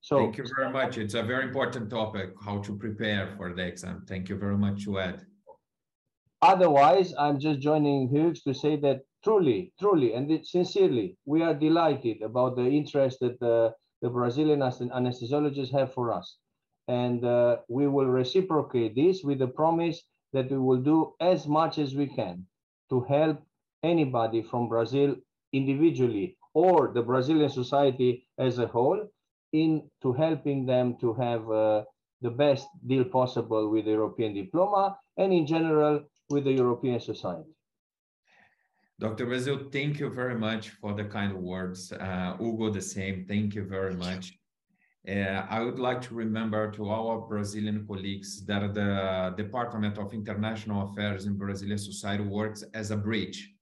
So 0.00 0.18
thank 0.18 0.38
you 0.38 0.46
very 0.56 0.72
much. 0.72 0.98
It's 0.98 1.14
a 1.14 1.22
very 1.22 1.44
important 1.44 1.90
topic, 1.90 2.30
how 2.42 2.58
to 2.58 2.76
prepare 2.76 3.28
for 3.36 3.52
the 3.52 3.66
exam. 3.66 4.04
Thank 4.08 4.28
you 4.28 4.36
very 4.36 4.56
much, 4.56 4.88
Ed. 4.88 5.26
Otherwise, 6.42 7.12
I'm 7.18 7.38
just 7.38 7.60
joining 7.60 8.08
Hughes 8.08 8.42
to 8.44 8.54
say 8.54 8.76
that 8.76 9.02
truly, 9.22 9.72
truly, 9.78 10.14
and 10.14 10.46
sincerely, 10.46 11.18
we 11.26 11.42
are 11.42 11.54
delighted 11.54 12.22
about 12.22 12.56
the 12.56 12.64
interest 12.64 13.20
that 13.20 13.38
the, 13.40 13.74
the 14.00 14.08
Brazilian 14.08 14.60
anesthesiologists 14.60 15.72
have 15.72 15.92
for 15.92 16.12
us. 16.12 16.38
And 16.88 17.24
uh, 17.24 17.58
we 17.68 17.86
will 17.86 18.06
reciprocate 18.06 18.94
this 18.94 19.22
with 19.22 19.38
the 19.38 19.48
promise 19.48 20.02
that 20.32 20.50
we 20.50 20.58
will 20.58 20.80
do 20.80 21.12
as 21.20 21.46
much 21.46 21.78
as 21.78 21.94
we 21.94 22.06
can 22.06 22.46
to 22.88 23.02
help 23.02 23.42
anybody 23.82 24.42
from 24.42 24.68
Brazil 24.68 25.14
individually 25.52 26.38
or 26.54 26.90
the 26.94 27.02
Brazilian 27.02 27.50
society 27.50 28.26
as 28.38 28.58
a 28.58 28.66
whole 28.66 29.06
into 29.52 30.12
helping 30.12 30.66
them 30.66 30.96
to 31.00 31.12
have 31.14 31.50
uh, 31.50 31.84
the 32.22 32.30
best 32.30 32.66
deal 32.86 33.04
possible 33.04 33.68
with 33.70 33.84
the 33.84 33.92
European 33.92 34.34
diploma 34.34 34.96
and 35.16 35.32
in 35.32 35.46
general 35.46 36.04
with 36.28 36.44
the 36.44 36.52
European 36.52 37.00
society. 37.00 37.50
Dr. 39.00 39.26
Brazil, 39.26 39.58
thank 39.72 39.98
you 39.98 40.10
very 40.10 40.38
much 40.38 40.68
for 40.68 40.92
the 40.92 41.04
kind 41.04 41.32
words. 41.34 41.90
Uh, 41.90 42.36
Hugo, 42.38 42.70
the 42.70 42.82
same. 42.82 43.24
Thank 43.26 43.54
you 43.54 43.64
very 43.64 43.94
much. 43.94 44.34
Uh, 45.08 45.46
I 45.48 45.60
would 45.60 45.78
like 45.78 46.02
to 46.02 46.14
remember 46.14 46.70
to 46.72 46.90
our 46.90 47.26
Brazilian 47.26 47.86
colleagues 47.86 48.44
that 48.44 48.74
the 48.74 49.32
Department 49.38 49.96
of 49.96 50.12
International 50.12 50.90
Affairs 50.90 51.24
in 51.24 51.38
Brazilian 51.38 51.78
society 51.78 52.22
works 52.22 52.62
as 52.74 52.90
a 52.90 52.96
bridge. 52.96 53.54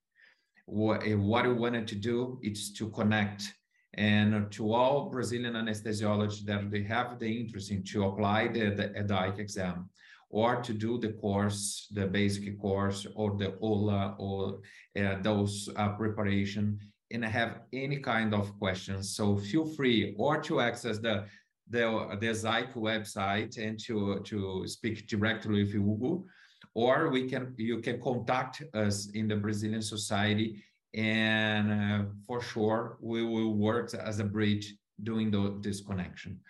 What, 0.67 1.07
what 1.17 1.47
we 1.47 1.53
wanted 1.55 1.87
to 1.89 1.95
do 1.95 2.41
is 2.43 2.73
to 2.73 2.91
connect 2.91 3.55
and 3.99 4.51
to 4.53 4.73
all 4.73 5.11
Brazilian 5.11 5.55
anesthesiologists 5.55 6.45
that 6.45 6.71
they 6.71 6.85
have 6.85 7.19
the 7.19 7.41
interest 7.41 7.73
in 7.73 7.83
to 7.83 8.05
apply 8.05 8.47
the, 8.47 8.71
the 8.71 8.89
EDAIC 8.91 9.41
exam 9.41 9.91
or 10.31 10.63
to 10.63 10.73
do 10.73 10.99
the 10.99 11.13
course, 11.15 11.89
the 11.91 12.07
basic 12.07 12.61
course 12.61 13.09
or 13.17 13.37
the 13.37 13.57
OLA 13.61 14.15
or 14.19 14.61
uh, 14.97 15.17
those 15.23 15.69
uh, 15.75 15.89
preparation 15.97 16.79
and 17.11 17.25
have 17.25 17.63
any 17.73 17.97
kind 17.97 18.35
of 18.35 18.57
questions. 18.61 19.17
So 19.17 19.37
feel 19.37 19.67
free 19.67 20.15
or 20.17 20.41
to 20.43 20.61
access 20.61 20.99
the 20.99 21.25
the, 21.71 22.17
the 22.19 22.29
ESAIC 22.29 22.73
website 22.75 23.59
and 23.59 23.79
to, 23.81 24.21
to 24.21 24.67
speak 24.67 25.07
directly 25.07 25.65
with 25.65 25.73
Hugo, 25.73 26.25
or 26.73 27.11
we 27.11 27.29
can 27.29 27.53
you 27.59 27.81
can 27.81 28.01
contact 28.01 28.63
us 28.73 29.11
in 29.13 29.29
the 29.29 29.37
Brazilian 29.37 29.83
Society 29.83 30.65
and 30.99 31.71
uh, 31.71 32.05
for 32.27 32.43
sure 32.43 32.99
we 33.01 33.23
will 33.23 33.55
work 33.55 33.95
as 33.95 34.19
a 34.19 34.25
bridge 34.25 34.75
doing 35.05 35.31
the, 35.31 35.57
this 35.61 35.81
connection. 35.81 36.41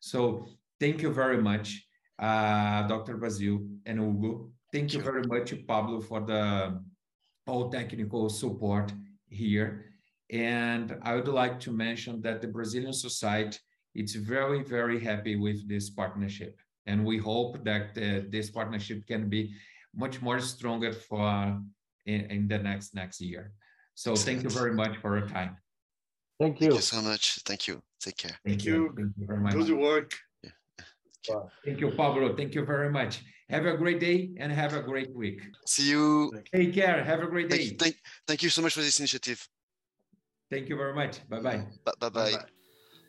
So 0.00 0.46
thank 0.80 1.02
you 1.02 1.12
very 1.12 1.40
much 1.42 1.86
uh, 2.18 2.86
dr 2.88 3.14
Brazil 3.18 3.60
and 3.84 4.00
hugo. 4.00 4.50
Thank 4.72 4.94
you 4.94 5.02
very 5.02 5.24
much 5.26 5.54
pablo 5.66 6.00
for 6.00 6.20
the 6.20 6.80
all 7.46 7.68
technical 7.70 8.30
support 8.30 8.90
here. 9.28 9.84
And 10.30 10.96
i 11.02 11.14
would 11.14 11.28
like 11.28 11.60
to 11.60 11.70
mention 11.70 12.22
that 12.22 12.40
the 12.40 12.48
brazilian 12.48 12.94
society 12.94 13.58
is 13.94 14.14
very 14.14 14.62
very 14.62 14.98
happy 14.98 15.36
with 15.36 15.68
this 15.68 15.90
partnership. 15.90 16.58
And 16.86 17.04
we 17.04 17.18
hope 17.18 17.62
that 17.64 17.86
uh, 17.98 18.24
this 18.30 18.50
partnership 18.50 19.06
can 19.06 19.28
be 19.28 19.52
much 19.94 20.22
more 20.22 20.40
stronger 20.40 20.92
for 20.92 21.60
in, 22.06 22.20
in 22.30 22.48
the 22.48 22.58
next 22.58 22.94
next 22.94 23.20
year 23.20 23.52
so 24.02 24.16
thank 24.16 24.42
you 24.42 24.48
very 24.48 24.72
much 24.72 24.96
for 25.02 25.18
your 25.18 25.28
time. 25.28 25.58
Thank 26.40 26.58
you. 26.60 26.68
Thank 26.68 26.80
you 26.80 26.86
so 26.94 27.02
much. 27.02 27.24
Thank 27.44 27.68
you. 27.68 27.82
Take 28.00 28.16
care. 28.16 28.30
Thank, 28.30 28.42
Thank 28.46 28.64
you. 28.64 28.74
you. 28.74 28.94
Thank 28.96 29.12
you 29.18 29.26
very 29.26 29.40
much. 29.40 29.52
Do 29.52 29.62
the 29.62 29.76
work. 29.76 30.10
Yeah. 30.42 31.42
Thank 31.66 31.80
you, 31.80 31.90
Pablo. 31.90 32.34
Thank 32.34 32.54
you 32.54 32.64
very 32.64 32.90
much. 32.90 33.22
Have 33.50 33.66
a 33.66 33.76
great 33.76 34.00
day 34.00 34.30
and 34.38 34.50
have 34.50 34.72
a 34.74 34.80
great 34.80 35.14
week. 35.14 35.42
See 35.66 35.90
you. 35.90 36.32
Take 36.54 36.72
care. 36.72 37.04
Have 37.04 37.22
a 37.22 37.26
great 37.26 37.50
day. 37.50 37.58
Thank, 37.58 37.78
thank, 37.78 37.96
thank 38.26 38.42
you 38.42 38.48
so 38.48 38.62
much 38.62 38.72
for 38.72 38.80
this 38.80 38.98
initiative. 38.98 39.46
Thank 40.50 40.70
you 40.70 40.78
very 40.78 40.94
much. 40.94 41.20
Bye-bye. 41.28 41.66
Bye-bye. 42.00 42.46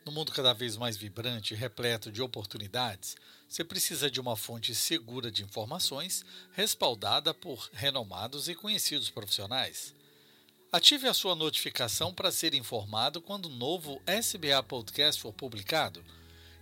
No 0.06 0.12
mundo 0.12 0.34
cada 0.34 0.52
vez 0.52 0.76
mais 0.76 0.98
vibrante 0.98 1.54
e 1.54 1.58
repleto 1.58 2.12
de 2.12 2.22
oportunidades, 2.22 3.16
você 3.48 3.64
precisa 3.64 4.12
de 4.12 4.20
uma 4.20 4.36
fonte 4.36 4.76
segura 4.76 5.32
de 5.32 5.44
informações, 5.44 6.26
respaldada 6.52 7.34
por 7.34 7.70
renomados 7.72 8.50
e 8.50 8.56
conhecidos 8.56 9.10
profissionais. 9.10 9.94
Ative 10.74 11.10
a 11.10 11.14
sua 11.14 11.36
notificação 11.36 12.14
para 12.14 12.32
ser 12.32 12.54
informado 12.54 13.22
quando 13.22 13.48
o 13.48 13.50
novo 13.50 14.02
SBA 14.08 14.64
Podcast 14.64 15.22
for 15.22 15.34
publicado. 15.34 16.02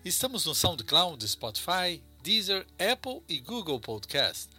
Estamos 0.04 0.46
no 0.46 0.56
SoundCloud, 0.56 1.28
Spotify, 1.28 2.02
Deezer, 2.24 2.66
Apple 2.80 3.22
e 3.30 3.38
Google 3.38 3.80
Podcast. 3.80 4.50